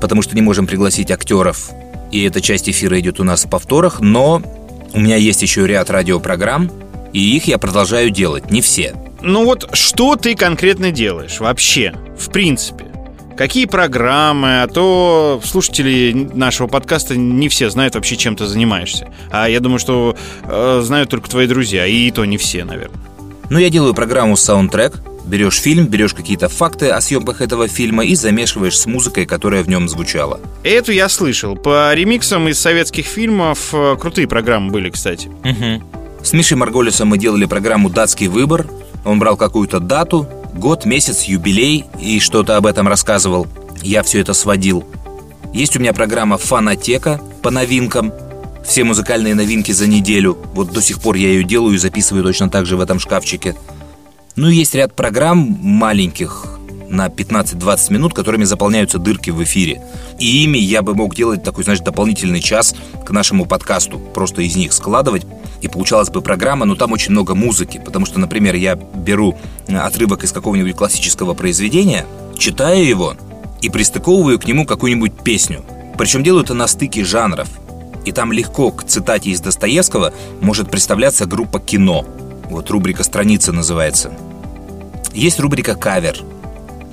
потому 0.00 0.22
что 0.22 0.36
не 0.36 0.42
можем 0.42 0.68
пригласить 0.68 1.10
актеров, 1.10 1.70
и 2.12 2.22
эта 2.22 2.40
часть 2.40 2.70
эфира 2.70 3.00
идет 3.00 3.18
у 3.18 3.24
нас 3.24 3.44
в 3.44 3.50
повторах, 3.50 3.98
но 3.98 4.42
у 4.92 5.00
меня 5.00 5.16
есть 5.16 5.42
еще 5.42 5.66
ряд 5.66 5.90
радиопрограмм, 5.90 6.70
и 7.12 7.36
их 7.36 7.48
я 7.48 7.58
продолжаю 7.58 8.10
делать, 8.10 8.48
не 8.48 8.60
все. 8.60 8.94
Ну 9.22 9.44
вот 9.44 9.70
что 9.72 10.14
ты 10.14 10.36
конкретно 10.36 10.92
делаешь 10.92 11.40
вообще, 11.40 11.94
в 12.16 12.30
принципе? 12.30 12.87
Какие 13.38 13.66
программы, 13.66 14.62
а 14.62 14.66
то 14.66 15.40
слушатели 15.44 16.28
нашего 16.34 16.66
подкаста 16.66 17.16
не 17.16 17.48
все 17.48 17.70
знают 17.70 17.94
вообще, 17.94 18.16
чем 18.16 18.34
ты 18.34 18.46
занимаешься. 18.46 19.12
А 19.30 19.48
я 19.48 19.60
думаю, 19.60 19.78
что 19.78 20.16
э, 20.42 20.80
знают 20.82 21.08
только 21.08 21.30
твои 21.30 21.46
друзья, 21.46 21.86
и 21.86 22.10
то 22.10 22.24
не 22.24 22.36
все, 22.36 22.64
наверное. 22.64 22.98
Ну, 23.48 23.60
я 23.60 23.70
делаю 23.70 23.94
программу 23.94 24.36
саундтрек, 24.36 25.00
берешь 25.24 25.60
фильм, 25.60 25.86
берешь 25.86 26.14
какие-то 26.14 26.48
факты 26.48 26.88
о 26.88 27.00
съемках 27.00 27.40
этого 27.40 27.68
фильма 27.68 28.04
и 28.04 28.16
замешиваешь 28.16 28.76
с 28.76 28.86
музыкой, 28.86 29.24
которая 29.24 29.62
в 29.62 29.68
нем 29.68 29.88
звучала. 29.88 30.40
Эту 30.64 30.90
я 30.90 31.08
слышал. 31.08 31.54
По 31.54 31.94
ремиксам 31.94 32.48
из 32.48 32.58
советских 32.58 33.06
фильмов 33.06 33.72
э, 33.72 33.96
крутые 34.00 34.26
программы 34.26 34.72
были, 34.72 34.90
кстати. 34.90 35.28
Угу. 35.28 36.24
С 36.24 36.32
Мишей 36.32 36.56
Марголисом 36.56 37.06
мы 37.06 37.18
делали 37.18 37.44
программу 37.44 37.88
«Датский 37.88 38.26
выбор». 38.26 38.66
Он 39.04 39.20
брал 39.20 39.36
какую-то 39.36 39.78
дату, 39.78 40.26
год, 40.54 40.84
месяц, 40.84 41.24
юбилей 41.24 41.84
и 42.00 42.20
что-то 42.20 42.56
об 42.56 42.66
этом 42.66 42.88
рассказывал. 42.88 43.46
Я 43.82 44.02
все 44.02 44.20
это 44.20 44.34
сводил. 44.34 44.84
Есть 45.52 45.76
у 45.76 45.80
меня 45.80 45.92
программа 45.92 46.36
«Фанатека» 46.38 47.20
по 47.42 47.50
новинкам. 47.50 48.12
Все 48.64 48.84
музыкальные 48.84 49.34
новинки 49.34 49.72
за 49.72 49.86
неделю. 49.86 50.36
Вот 50.54 50.72
до 50.72 50.82
сих 50.82 51.00
пор 51.00 51.16
я 51.16 51.28
ее 51.28 51.44
делаю 51.44 51.74
и 51.74 51.78
записываю 51.78 52.24
точно 52.24 52.50
так 52.50 52.66
же 52.66 52.76
в 52.76 52.80
этом 52.80 52.98
шкафчике. 52.98 53.56
Ну 54.36 54.48
и 54.48 54.56
есть 54.56 54.74
ряд 54.74 54.94
программ 54.94 55.58
маленьких 55.60 56.58
на 56.88 57.06
15-20 57.08 57.92
минут, 57.92 58.14
которыми 58.14 58.44
заполняются 58.44 58.98
дырки 58.98 59.30
в 59.30 59.42
эфире. 59.42 59.82
И 60.18 60.44
ими 60.44 60.58
я 60.58 60.82
бы 60.82 60.94
мог 60.94 61.14
делать 61.14 61.42
такой, 61.42 61.64
знаешь, 61.64 61.80
дополнительный 61.80 62.40
час 62.40 62.74
к 63.04 63.10
нашему 63.10 63.46
подкасту. 63.46 63.98
Просто 63.98 64.42
из 64.42 64.56
них 64.56 64.72
складывать. 64.72 65.26
И 65.60 65.68
получалась 65.68 66.10
бы 66.10 66.22
программа, 66.22 66.64
но 66.66 66.76
там 66.76 66.92
очень 66.92 67.12
много 67.12 67.34
музыки. 67.34 67.80
Потому 67.84 68.06
что, 68.06 68.20
например, 68.20 68.54
я 68.54 68.76
беру 68.76 69.36
отрывок 69.68 70.24
из 70.24 70.32
какого-нибудь 70.32 70.76
классического 70.76 71.34
произведения, 71.34 72.06
читаю 72.36 72.86
его 72.86 73.14
и 73.60 73.68
пристыковываю 73.68 74.38
к 74.38 74.46
нему 74.46 74.66
какую-нибудь 74.66 75.20
песню. 75.22 75.64
Причем 75.96 76.22
делаю 76.22 76.44
это 76.44 76.54
на 76.54 76.68
стыке 76.68 77.04
жанров. 77.04 77.48
И 78.04 78.12
там 78.12 78.32
легко 78.32 78.70
к 78.70 78.84
цитате 78.84 79.30
из 79.30 79.40
Достоевского 79.40 80.12
может 80.40 80.70
представляться 80.70 81.26
группа 81.26 81.58
«Кино». 81.58 82.06
Вот 82.48 82.70
рубрика 82.70 83.02
«Страница» 83.02 83.52
называется. 83.52 84.12
Есть 85.12 85.40
рубрика 85.40 85.74
«Кавер». 85.74 86.18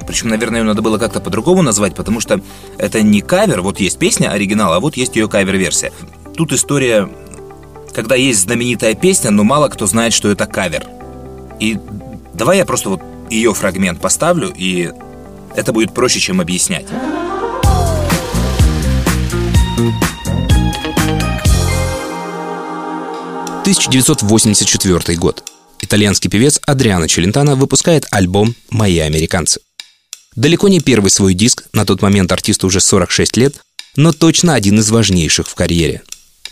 Причем, 0.07 0.30
наверное, 0.30 0.59
ее 0.59 0.66
надо 0.66 0.82
было 0.82 0.97
как-то 0.97 1.20
по-другому 1.20 1.61
назвать, 1.61 1.95
потому 1.95 2.20
что 2.20 2.41
это 2.78 3.01
не 3.01 3.22
кавер, 3.22 3.61
вот 3.61 3.80
есть 3.80 3.97
песня 3.97 4.30
оригинал, 4.30 4.74
а 4.74 4.80
вот 4.80 4.97
есть 4.97 5.16
ее 5.16 5.28
кавер-версия. 5.28 5.91
Тут 6.36 6.51
история, 6.53 7.09
когда 7.96 8.16
есть 8.16 8.41
знаменитая 8.41 8.93
песня, 8.93 9.32
но 9.32 9.46
мало 9.46 9.70
кто 9.70 9.88
знает, 9.88 10.12
что 10.12 10.30
это 10.30 10.46
кавер. 10.46 10.86
И 11.62 11.80
давай 12.34 12.58
я 12.58 12.66
просто 12.66 12.89
вот 12.89 13.02
ее 13.30 13.54
фрагмент 13.54 14.02
поставлю, 14.02 14.54
и 14.54 14.91
это 15.56 15.72
будет 15.72 15.93
проще, 15.93 16.20
чем 16.20 16.41
объяснять. 16.41 16.86
1984 23.62 25.18
год. 25.18 25.43
Итальянский 25.82 26.30
певец 26.30 26.60
Адриано 26.68 27.08
Челентано 27.08 27.56
выпускает 27.56 28.06
альбом 28.12 28.56
«Мои 28.70 29.00
американцы». 29.00 29.62
Далеко 30.36 30.68
не 30.68 30.82
первый 30.82 31.10
свой 31.10 31.34
диск, 31.34 31.64
на 31.72 31.86
тот 31.86 32.02
момент 32.02 32.32
артисту 32.34 32.68
уже 32.68 32.82
46 32.82 33.38
лет, 33.38 33.62
но 33.96 34.12
точно 34.12 34.54
один 34.54 34.80
из 34.80 34.91
важнейших 34.91 35.48
в 35.48 35.56
карьере. 35.56 36.04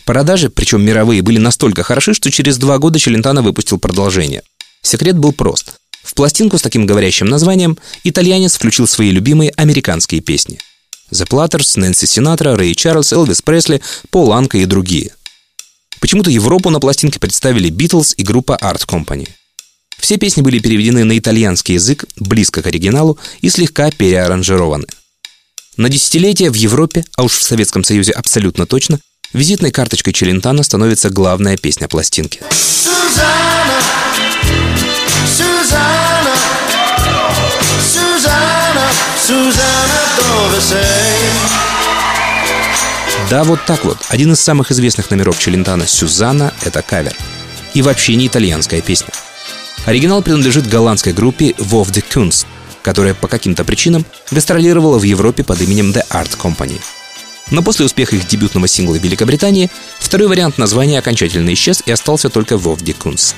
Продажи, 0.04 0.50
причем 0.50 0.84
мировые, 0.84 1.22
были 1.22 1.38
настолько 1.38 1.82
хороши, 1.82 2.14
что 2.14 2.30
через 2.30 2.58
два 2.58 2.78
года 2.78 2.98
Челентано 2.98 3.42
выпустил 3.42 3.78
продолжение. 3.78 4.42
Секрет 4.82 5.16
был 5.16 5.32
прост. 5.32 5.76
В 6.02 6.14
пластинку 6.14 6.58
с 6.58 6.62
таким 6.62 6.86
говорящим 6.86 7.26
названием 7.26 7.78
итальянец 8.04 8.56
включил 8.56 8.86
свои 8.86 9.10
любимые 9.10 9.50
американские 9.56 10.20
песни. 10.20 10.58
The 11.10 11.26
Platters, 11.26 11.80
Нэнси 11.80 12.06
Синатра, 12.06 12.54
Рэй 12.56 12.74
Чарльз, 12.74 13.12
Элвис 13.12 13.40
Пресли, 13.40 13.80
Пол 14.10 14.32
Анка 14.32 14.58
и 14.58 14.66
другие. 14.66 15.12
Почему-то 16.00 16.30
Европу 16.30 16.68
на 16.68 16.80
пластинке 16.80 17.18
представили 17.18 17.70
Beatles 17.70 18.14
и 18.16 18.22
группа 18.22 18.58
Art 18.60 18.86
Company. 18.86 19.28
Все 19.98 20.18
песни 20.18 20.42
были 20.42 20.58
переведены 20.58 21.04
на 21.04 21.16
итальянский 21.16 21.74
язык, 21.76 22.04
близко 22.16 22.60
к 22.60 22.66
оригиналу 22.66 23.18
и 23.40 23.48
слегка 23.48 23.90
переаранжированы. 23.90 24.86
На 25.78 25.88
десятилетия 25.88 26.50
в 26.50 26.54
Европе, 26.54 27.04
а 27.16 27.22
уж 27.22 27.32
в 27.32 27.42
Советском 27.42 27.84
Союзе 27.84 28.12
абсолютно 28.12 28.66
точно, 28.66 29.00
визитной 29.34 29.70
карточкой 29.70 30.14
Челентано 30.14 30.62
становится 30.62 31.10
главная 31.10 31.58
песня 31.58 31.88
пластинки. 31.88 32.40
Susanna, 32.50 33.80
Susanna, 39.26 40.00
dove 40.16 40.60
sei? 40.60 41.54
Да, 43.30 43.42
вот 43.42 43.58
так 43.66 43.84
вот. 43.84 43.98
Один 44.08 44.32
из 44.32 44.40
самых 44.40 44.70
известных 44.70 45.10
номеров 45.10 45.38
Челентано 45.38 45.86
«Сюзанна»— 45.86 46.52
это 46.62 46.82
кавер. 46.82 47.14
И 47.72 47.82
вообще 47.82 48.14
не 48.14 48.28
итальянская 48.28 48.80
песня. 48.80 49.08
Оригинал 49.86 50.22
принадлежит 50.22 50.68
голландской 50.68 51.12
группе 51.12 51.50
Wolf 51.58 51.90
the 51.90 52.04
Kunst, 52.08 52.46
которая 52.82 53.14
по 53.14 53.26
каким-то 53.26 53.64
причинам 53.64 54.04
гастролировала 54.30 54.98
в 54.98 55.02
Европе 55.02 55.42
под 55.42 55.60
именем 55.62 55.90
The 55.90 56.06
Art 56.10 56.38
Company. 56.38 56.80
Но 57.54 57.62
после 57.62 57.86
успеха 57.86 58.16
их 58.16 58.26
дебютного 58.26 58.66
сингла 58.66 58.96
в 58.96 59.04
Великобритании 59.04 59.70
второй 60.00 60.26
вариант 60.26 60.58
названия 60.58 60.98
окончательно 60.98 61.54
исчез 61.54 61.84
и 61.86 61.92
остался 61.92 62.28
только 62.28 62.56
the 62.56 62.96
Kunst, 62.98 63.36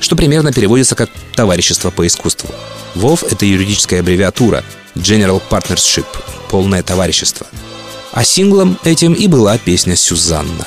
что 0.00 0.16
примерно 0.16 0.52
переводится 0.52 0.96
как 0.96 1.08
«товарищество 1.36 1.90
по 1.90 2.04
искусству». 2.04 2.50
WoW— 2.96 3.24
это 3.30 3.46
юридическая 3.46 4.00
аббревиатура 4.00 4.64
General 4.96 5.40
Partnership— 5.48 6.06
полное 6.50 6.82
товарищество— 6.82 7.46
а 8.12 8.24
синглом 8.24 8.76
этим 8.82 9.12
и 9.12 9.28
была 9.28 9.56
песня 9.56 9.94
«Сюзанна». 9.94 10.66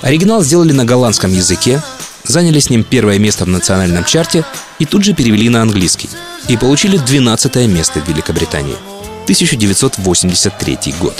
Оригинал 0.00 0.42
сделали 0.42 0.72
на 0.72 0.86
голландском 0.86 1.30
языке, 1.30 1.82
заняли 2.24 2.58
с 2.58 2.70
ним 2.70 2.84
первое 2.84 3.18
место 3.18 3.44
в 3.44 3.48
национальном 3.48 4.04
чарте 4.06 4.46
и 4.78 4.86
тут 4.86 5.04
же 5.04 5.12
перевели 5.12 5.50
на 5.50 5.60
английский. 5.60 6.08
И 6.48 6.56
получили 6.56 6.96
12 6.96 7.56
место 7.68 8.00
в 8.00 8.08
Великобритании. 8.08 8.76
1983 9.24 10.94
год. 11.00 11.14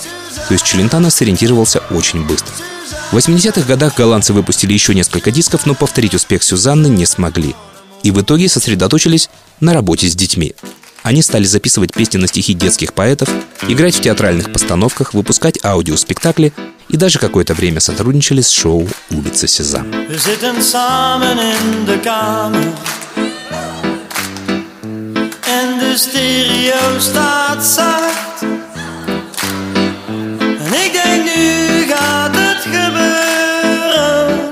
То 0.48 0.55
есть 0.55 0.64
Челентано 0.64 1.11
сориентировался 1.11 1.80
очень 1.90 2.24
быстро. 2.24 2.52
В 3.11 3.16
80-х 3.16 3.62
годах 3.66 3.96
голландцы 3.96 4.32
выпустили 4.32 4.72
еще 4.72 4.94
несколько 4.94 5.30
дисков, 5.30 5.66
но 5.66 5.74
повторить 5.74 6.14
успех 6.14 6.42
Сюзанны 6.42 6.88
не 6.88 7.07
смогли. 7.07 7.55
И 8.02 8.11
в 8.11 8.20
итоге 8.20 8.48
сосредоточились 8.48 9.30
на 9.61 9.72
работе 9.72 10.09
с 10.09 10.14
детьми. 10.14 10.55
Они 11.02 11.22
стали 11.22 11.44
записывать 11.44 11.92
песни 11.92 12.16
на 12.16 12.26
стихи 12.26 12.55
детских 12.55 12.94
поэтов, 12.94 13.28
играть 13.68 13.94
в 13.94 14.00
театральных 14.00 14.52
постановках, 14.52 15.12
выпускать 15.12 15.62
аудиоспектакли 15.62 16.52
и 16.88 16.96
даже 16.96 17.18
какое-то 17.18 17.55
время 17.55 17.80
сотрудничали 17.80 18.40
с 18.40 18.50
шоу 18.50 18.88
«Улица 19.11 19.46
Сезам». 19.46 19.86
De 25.79 25.97
stereo 25.97 26.99
staat 26.99 27.64
zacht. 27.64 28.43
En 30.59 30.72
ik 30.85 30.93
denk 30.93 31.25
nu 31.25 31.87
gaat 31.89 32.37
het 32.37 32.62
gebeuren. 32.62 34.51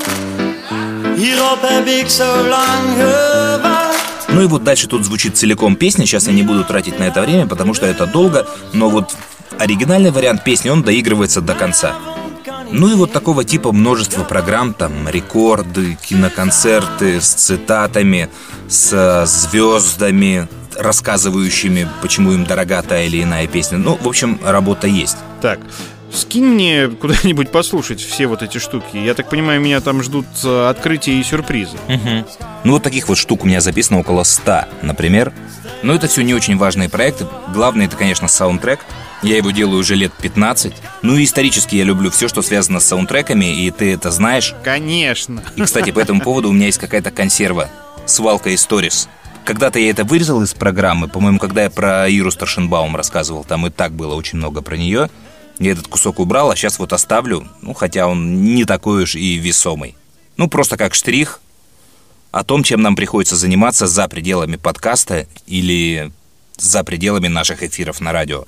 Hierop 1.17 1.59
heb 1.63 1.87
ik 1.87 2.09
zo 2.09 2.49
lang 2.49 2.85
gewacht. 2.97 4.29
Ну 4.29 4.43
и 4.43 4.47
вот 4.47 4.65
дальше 4.65 4.87
тут 4.89 5.05
звучит 5.05 5.37
целиком 5.37 5.77
песня. 5.77 6.07
Сейчас 6.07 6.27
я 6.27 6.33
не 6.33 6.43
буду 6.43 6.65
тратить 6.65 6.99
на 6.99 7.05
это 7.05 7.21
время, 7.21 7.47
потому 7.47 7.75
что 7.75 7.87
это 7.87 8.07
долго. 8.07 8.47
Но 8.73 8.89
вот 8.89 9.15
оригинальный 9.59 10.11
вариант 10.11 10.43
песни, 10.45 10.71
он 10.71 10.83
доигрывается 10.83 11.41
до 11.41 11.55
конца. 11.55 11.95
Ну 12.71 12.89
и 12.89 12.95
вот 12.95 13.13
такого 13.13 13.45
типа 13.45 13.71
множество 13.73 14.25
программ, 14.25 14.75
там 14.75 15.09
рекорды, 15.09 15.99
киноконцерты 16.03 17.21
с 17.21 17.29
цитатами, 17.29 18.29
с 18.69 19.25
звездами, 19.27 20.49
рассказывающими, 20.77 21.89
почему 22.01 22.33
им 22.33 22.45
дорога 22.45 22.83
та 22.83 23.01
или 23.01 23.23
иная 23.23 23.47
песня. 23.47 23.79
Ну, 23.79 23.99
в 24.01 24.09
общем, 24.09 24.39
работа 24.43 24.87
есть. 24.87 25.17
Так, 25.41 25.61
скинь 26.13 26.45
мне 26.45 26.89
куда-нибудь 26.89 27.51
послушать 27.51 28.01
все 28.01 28.27
вот 28.27 28.43
эти 28.43 28.59
штуки. 28.59 28.97
Я 28.97 29.15
так 29.15 29.29
понимаю, 29.29 29.61
меня 29.61 29.81
там 29.81 30.03
ждут 30.03 30.27
э, 30.45 30.69
открытия 30.69 31.19
и 31.19 31.23
сюрпризы. 31.23 31.77
Угу. 31.89 32.27
Ну, 32.65 32.73
вот 32.73 32.83
таких 32.83 33.09
вот 33.09 33.19
штук 33.19 33.45
у 33.45 33.47
меня 33.47 33.61
записано 33.61 34.01
около 34.01 34.23
100, 34.23 34.65
например. 34.83 35.33
Но 35.83 35.95
это 35.95 36.07
все 36.07 36.23
не 36.23 36.35
очень 36.35 36.57
важные 36.57 36.89
проекты. 36.89 37.27
Главное, 37.53 37.87
это, 37.87 37.97
конечно, 37.97 38.29
саундтрек. 38.29 38.81
Я 39.23 39.37
его 39.37 39.51
делаю 39.51 39.79
уже 39.79 39.95
лет 39.95 40.13
15. 40.21 40.75
Ну 41.03 41.17
и 41.17 41.25
исторически 41.25 41.77
я 41.77 41.85
люблю 41.85 42.11
все, 42.11 42.29
что 42.29 42.43
связано 42.43 42.81
с 42.81 42.87
саундтреками, 42.87 43.65
и 43.65 43.71
ты 43.71 43.93
это 43.93 44.11
знаешь. 44.11 44.55
Конечно. 44.65 45.43
И, 45.57 45.63
кстати, 45.63 45.91
по 45.91 46.01
этому 46.01 46.21
поводу 46.21 46.51
у 46.51 46.53
меня 46.53 46.67
есть 46.67 46.79
какая-то 46.79 47.11
консерва. 47.11 47.69
Свалка 48.07 48.55
историс. 48.55 49.09
Когда-то 49.45 49.79
я 49.79 49.91
это 49.91 50.05
вырезал 50.05 50.43
из 50.43 50.55
программы. 50.55 51.09
По-моему, 51.09 51.39
когда 51.39 51.65
я 51.65 51.71
про 51.71 52.09
Иру 52.09 52.31
Старшенбаум 52.31 52.97
рассказывал, 52.97 53.45
там 53.45 53.67
и 53.67 53.71
так 53.71 53.93
было 53.93 54.15
очень 54.15 54.39
много 54.39 54.63
про 54.63 54.77
нее. 54.77 55.11
Я 55.59 55.73
этот 55.73 55.89
кусок 55.89 56.21
убрал, 56.21 56.51
а 56.51 56.57
сейчас 56.57 56.79
вот 56.79 56.93
оставлю. 56.93 57.49
Ну, 57.61 57.75
хотя 57.75 58.07
он 58.07 58.45
не 58.45 58.65
такой 58.65 59.03
уж 59.03 59.15
и 59.15 59.37
весомый. 59.37 59.97
Ну, 60.37 60.49
просто 60.49 60.77
как 60.77 60.95
штрих 60.95 61.41
о 62.31 62.45
том, 62.45 62.63
чем 62.63 62.81
нам 62.81 62.97
приходится 62.97 63.37
заниматься 63.37 63.87
за 63.87 64.09
пределами 64.09 64.57
подкаста 64.57 65.27
или 65.47 66.13
за 66.63 66.85
пределами 66.85 67.29
наших 67.29 67.63
эфиров 67.63 68.01
на 68.01 68.13
радио. 68.13 68.45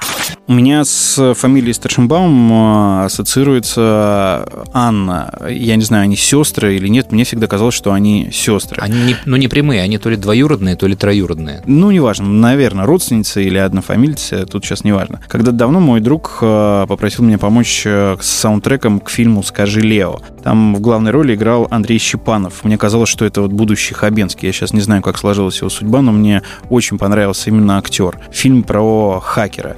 У 0.46 0.52
меня 0.52 0.84
с 0.84 1.34
фамилией 1.34 1.72
Старшенбаум 1.72 2.52
э, 2.52 3.04
ассоциируется 3.06 4.46
Анна. 4.72 5.32
Я 5.48 5.76
не 5.76 5.82
знаю, 5.82 6.04
они 6.04 6.16
сестры 6.16 6.76
или 6.76 6.86
нет. 6.88 7.12
Мне 7.12 7.24
всегда 7.24 7.46
казалось, 7.46 7.74
что 7.74 7.92
они 7.92 8.30
сестры. 8.30 8.76
Они 8.80 9.00
не, 9.00 9.16
ну, 9.24 9.36
не 9.36 9.48
прямые, 9.48 9.82
они 9.82 9.98
то 9.98 10.10
ли 10.10 10.16
двоюродные, 10.16 10.76
то 10.76 10.86
ли 10.86 10.94
троюродные. 10.94 11.62
Ну, 11.66 11.90
неважно, 11.90 12.26
наверное, 12.26 12.84
родственница 12.84 13.40
или 13.40 13.56
однофамильцы, 13.56 14.44
тут 14.44 14.64
сейчас 14.64 14.84
неважно. 14.84 15.20
Когда-то 15.28 15.56
давно 15.56 15.80
мой 15.80 16.00
друг 16.00 16.38
э, 16.42 16.86
попросил 16.88 17.24
меня 17.24 17.38
помочь 17.38 17.82
э, 17.86 18.16
с 18.20 18.26
саундтреком 18.26 19.00
к 19.00 19.08
фильму 19.08 19.42
«Скажи 19.42 19.80
Лео». 19.80 20.20
Там 20.42 20.74
в 20.74 20.80
главной 20.80 21.10
роли 21.10 21.34
играл 21.34 21.66
Андрей 21.70 21.98
Щепанов. 21.98 22.64
Мне 22.64 22.76
казалось, 22.76 23.08
что 23.08 23.24
это 23.24 23.40
вот 23.40 23.52
будущий 23.52 23.94
Хабенский. 23.94 24.46
Я 24.46 24.52
сейчас 24.52 24.74
не 24.74 24.82
знаю, 24.82 25.00
как 25.00 25.16
сложилась 25.16 25.58
его 25.58 25.70
судьба, 25.70 26.02
но 26.02 26.12
мне 26.12 26.42
очень 26.68 26.98
понравился 26.98 27.48
именно 27.48 27.78
актер. 27.78 28.03
Фильм 28.32 28.62
про 28.62 29.20
хакера. 29.20 29.76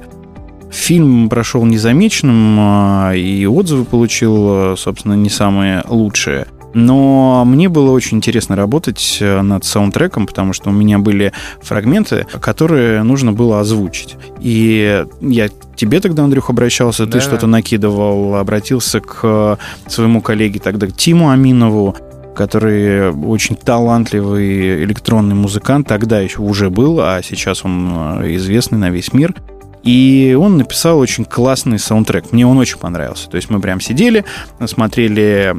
Фильм 0.71 1.29
прошел 1.29 1.65
незамеченным, 1.65 2.57
а, 2.59 3.13
и 3.13 3.45
отзывы 3.45 3.85
получил, 3.85 4.75
собственно, 4.75 5.13
не 5.13 5.29
самые 5.29 5.83
лучшие. 5.87 6.47
Но 6.73 7.43
мне 7.45 7.69
было 7.69 7.91
очень 7.91 8.17
интересно 8.17 8.55
работать 8.55 9.17
э, 9.19 9.41
над 9.41 9.63
саундтреком, 9.65 10.27
потому 10.27 10.53
что 10.53 10.69
у 10.69 10.73
меня 10.73 10.99
были 10.99 11.31
фрагменты, 11.61 12.27
которые 12.39 13.01
нужно 13.01 13.31
было 13.31 13.61
озвучить. 13.61 14.15
И 14.41 15.03
я 15.21 15.47
к 15.47 15.53
тебе 15.75 15.99
тогда, 16.01 16.23
Андрюх, 16.23 16.49
обращался, 16.51 17.05
Да. 17.05 17.13
ты 17.13 17.19
что-то 17.21 17.47
накидывал, 17.47 18.35
обратился 18.35 18.99
к 18.99 19.57
своему 19.87 20.21
коллеге 20.21 20.59
тогда, 20.59 20.87
к 20.87 20.93
Тиму 20.93 21.31
Аминову, 21.31 21.95
который 22.37 23.09
очень 23.11 23.55
талантливый 23.55 24.83
электронный 24.83 25.35
музыкант, 25.35 25.87
тогда 25.87 26.19
еще 26.19 26.41
уже 26.41 26.69
был, 26.69 26.99
а 27.01 27.21
сейчас 27.23 27.65
он 27.65 28.21
э, 28.21 28.35
известный 28.35 28.77
на 28.77 28.91
весь 28.91 29.11
мир. 29.11 29.33
И 29.83 30.37
он 30.39 30.57
написал 30.57 30.99
очень 30.99 31.23
классный 31.23 31.79
саундтрек. 31.79 32.33
Мне 32.33 32.45
он 32.45 32.57
очень 32.57 32.77
понравился. 32.77 33.29
То 33.29 33.37
есть 33.37 33.49
мы 33.49 33.61
прям 33.61 33.79
сидели, 33.79 34.25
смотрели 34.65 35.55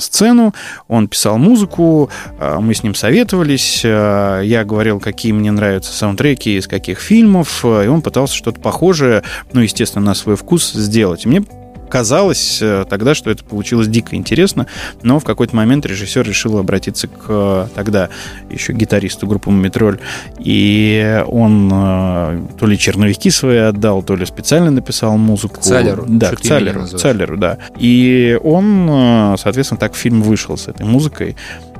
сцену, 0.00 0.54
он 0.88 1.08
писал 1.08 1.36
музыку, 1.36 2.10
э, 2.40 2.58
мы 2.58 2.74
с 2.74 2.82
ним 2.82 2.94
советовались, 2.94 3.82
э, 3.84 4.40
я 4.44 4.64
говорил, 4.64 4.98
какие 4.98 5.32
мне 5.32 5.52
нравятся 5.52 5.92
саундтреки, 5.92 6.56
из 6.56 6.66
каких 6.66 6.98
фильмов, 6.98 7.64
и 7.64 7.86
он 7.86 8.02
пытался 8.02 8.34
что-то 8.34 8.60
похожее, 8.60 9.22
ну, 9.52 9.60
естественно, 9.60 10.04
на 10.04 10.14
свой 10.14 10.36
вкус 10.36 10.72
сделать. 10.72 11.24
И 11.24 11.28
мне 11.28 11.44
казалось 11.88 12.58
э, 12.60 12.84
тогда, 12.88 13.14
что 13.14 13.30
это 13.30 13.44
получилось 13.44 13.88
дико 13.88 14.16
интересно, 14.16 14.66
но 15.02 15.18
в 15.18 15.24
какой-то 15.24 15.54
момент 15.56 15.86
режиссер 15.86 16.26
решил 16.26 16.58
обратиться 16.58 17.08
к 17.08 17.70
тогда 17.74 18.08
еще 18.50 18.72
гитаристу 18.72 19.26
группы 19.26 19.50
«Метроль», 19.50 19.98
и 20.38 21.22
он 21.26 21.70
э, 21.72 22.46
то 22.58 22.66
ли 22.66 22.78
черновики 22.78 23.30
свои 23.30 23.58
отдал, 23.58 24.02
то 24.02 24.16
ли 24.16 24.26
специально 24.26 24.70
написал 24.70 25.16
музыку. 25.16 25.60
Цалеру, 25.60 26.04
Да, 26.08 26.32
к 26.32 26.40
Цалеру. 26.40 26.86
Цалеру, 26.86 27.36
да. 27.36 27.58
И 27.78 28.38
он, 28.42 28.88
э, 28.90 29.36
соответственно, 29.38 29.78
так 29.78 29.94
фильм 29.94 30.22
вышел 30.22 30.56
с 30.56 30.68
этой 30.68 30.86
музыкой. 30.86 31.36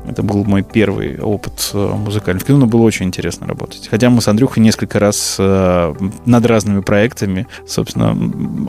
Это 0.08 0.22
был 0.22 0.44
мой 0.44 0.62
первый 0.62 1.18
опыт 1.20 1.70
э, 1.74 1.78
музыкальный 1.78 2.40
в 2.40 2.44
кино, 2.44 2.58
но 2.58 2.66
было 2.66 2.82
очень 2.82 3.06
интересно 3.06 3.46
работать. 3.46 3.88
Хотя 3.90 4.08
мы 4.10 4.20
с 4.22 4.28
Андрюхой 4.28 4.62
несколько 4.62 4.98
раз 4.98 5.36
э, 5.38 5.94
над 6.24 6.46
разными 6.46 6.80
проектами, 6.80 7.46
собственно, 7.66 8.16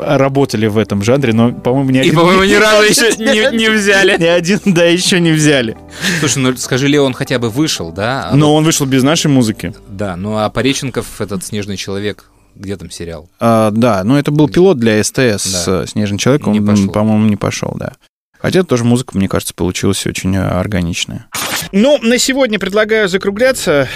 работали 0.03 0.67
в 0.67 0.77
этом 0.77 1.03
жанре, 1.03 1.33
но, 1.33 1.51
по-моему, 1.51 1.91
ни 1.91 1.97
И, 1.97 2.01
один... 2.01 2.15
по-моему, 2.15 2.43
ни 2.45 2.53
разу 2.55 2.83
еще 2.83 3.15
не- 3.17 3.57
не 3.57 3.69
взяли. 3.69 4.17
Ни 4.19 4.25
один, 4.25 4.59
да, 4.65 4.83
еще 4.85 5.19
не 5.19 5.31
взяли. 5.31 5.77
Слушай, 6.19 6.39
ну 6.39 6.55
скажи, 6.57 6.87
Лео, 6.87 7.03
он 7.05 7.13
хотя 7.13 7.39
бы 7.39 7.49
вышел, 7.49 7.91
да? 7.91 8.29
А 8.31 8.35
Но 8.35 8.49
вот- 8.51 8.57
он 8.59 8.63
вышел 8.65 8.85
без 8.85 9.03
нашей 9.03 9.27
музыки. 9.29 9.73
Да, 9.87 10.15
ну 10.15 10.37
а 10.37 10.49
Пореченков, 10.49 11.21
этот 11.21 11.43
«Снежный 11.43 11.77
человек», 11.77 12.25
где 12.55 12.75
там 12.77 12.89
сериал? 12.89 13.29
А, 13.39 13.69
да, 13.71 14.03
но 14.03 14.17
это 14.17 14.31
был 14.31 14.49
пилот 14.49 14.79
для 14.79 15.03
СТС 15.03 15.65
Да. 15.65 15.83
э, 15.83 15.85
«Снежный 15.87 16.17
человек», 16.17 16.47
он, 16.47 16.53
Не 16.53 16.61
пошел. 16.61 16.89
по-моему, 16.89 17.27
не 17.27 17.35
пошел, 17.35 17.73
да. 17.75 17.93
Хотя 18.39 18.63
тоже 18.63 18.83
музыка, 18.83 19.17
мне 19.17 19.27
кажется, 19.27 19.53
получилась 19.53 20.05
очень 20.05 20.35
э, 20.35 20.41
органичная. 20.41 21.27
Ну, 21.71 21.97
на 22.01 22.17
сегодня 22.17 22.59
предлагаю 22.59 23.07
закругляться. 23.07 23.87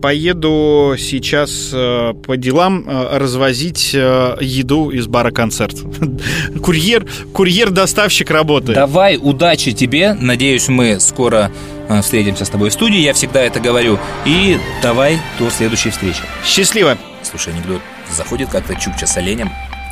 Поеду 0.00 0.94
сейчас 0.96 1.70
э, 1.72 2.14
по 2.24 2.36
делам 2.36 2.84
э, 2.86 3.18
развозить 3.18 3.90
э, 3.94 4.36
еду 4.40 4.90
из 4.90 5.08
бара 5.08 5.32
концерт. 5.32 5.76
Курьер, 6.62 7.06
курьер-доставщик 7.32 8.30
работает. 8.30 8.76
Давай, 8.76 9.18
удачи 9.20 9.72
тебе. 9.72 10.14
Надеюсь, 10.14 10.68
мы 10.68 11.00
скоро 11.00 11.50
э, 11.88 12.00
встретимся 12.00 12.44
с 12.44 12.48
тобой 12.48 12.70
в 12.70 12.72
студии. 12.72 13.00
Я 13.00 13.12
всегда 13.12 13.42
это 13.42 13.58
говорю. 13.58 13.98
И 14.24 14.58
давай 14.82 15.18
до 15.40 15.50
следующей 15.50 15.90
встречи. 15.90 16.20
Счастливо. 16.44 16.96
Слушай, 17.24 17.52
анекдот. 17.54 17.82
Заходит 18.16 18.50
как-то 18.50 18.76
Чукча 18.76 19.06
с 19.06 19.16
оленем 19.16 19.50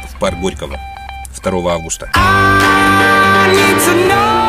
в 0.09 0.21
парк 0.21 0.39
Горького 0.39 0.79
2 1.43 1.73
августа. 1.73 2.11
need 3.53 3.79
to 3.87 4.09
know. 4.09 4.46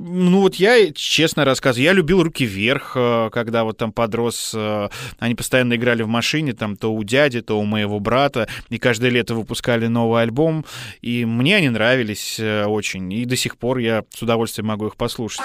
Ну 0.00 0.42
вот 0.42 0.54
я, 0.54 0.92
честно 0.92 1.44
рассказываю, 1.44 1.84
я 1.84 1.92
любил 1.92 2.22
«Руки 2.22 2.46
вверх», 2.46 2.92
э, 2.94 3.30
когда 3.32 3.64
вот 3.64 3.78
там 3.78 3.90
подрос, 3.90 4.52
э, 4.54 4.88
они 5.18 5.34
постоянно 5.34 5.74
играли 5.74 6.02
в 6.04 6.06
машине, 6.06 6.52
там 6.52 6.76
то 6.76 6.94
у 6.94 7.02
дяди, 7.02 7.40
то 7.40 7.58
у 7.58 7.64
моего 7.64 7.98
брата, 7.98 8.48
и 8.68 8.78
каждое 8.78 9.10
лето 9.10 9.34
выпускали 9.34 9.88
новый 9.88 10.22
альбом, 10.22 10.64
и 11.02 11.24
мне 11.24 11.56
они 11.56 11.70
нравились 11.70 12.38
э, 12.38 12.66
очень, 12.66 13.12
и 13.12 13.24
до 13.24 13.34
сих 13.34 13.58
пор 13.58 13.78
я 13.78 14.04
с 14.14 14.22
удовольствием 14.22 14.68
могу 14.68 14.86
их 14.86 14.94
послушать. 14.94 15.42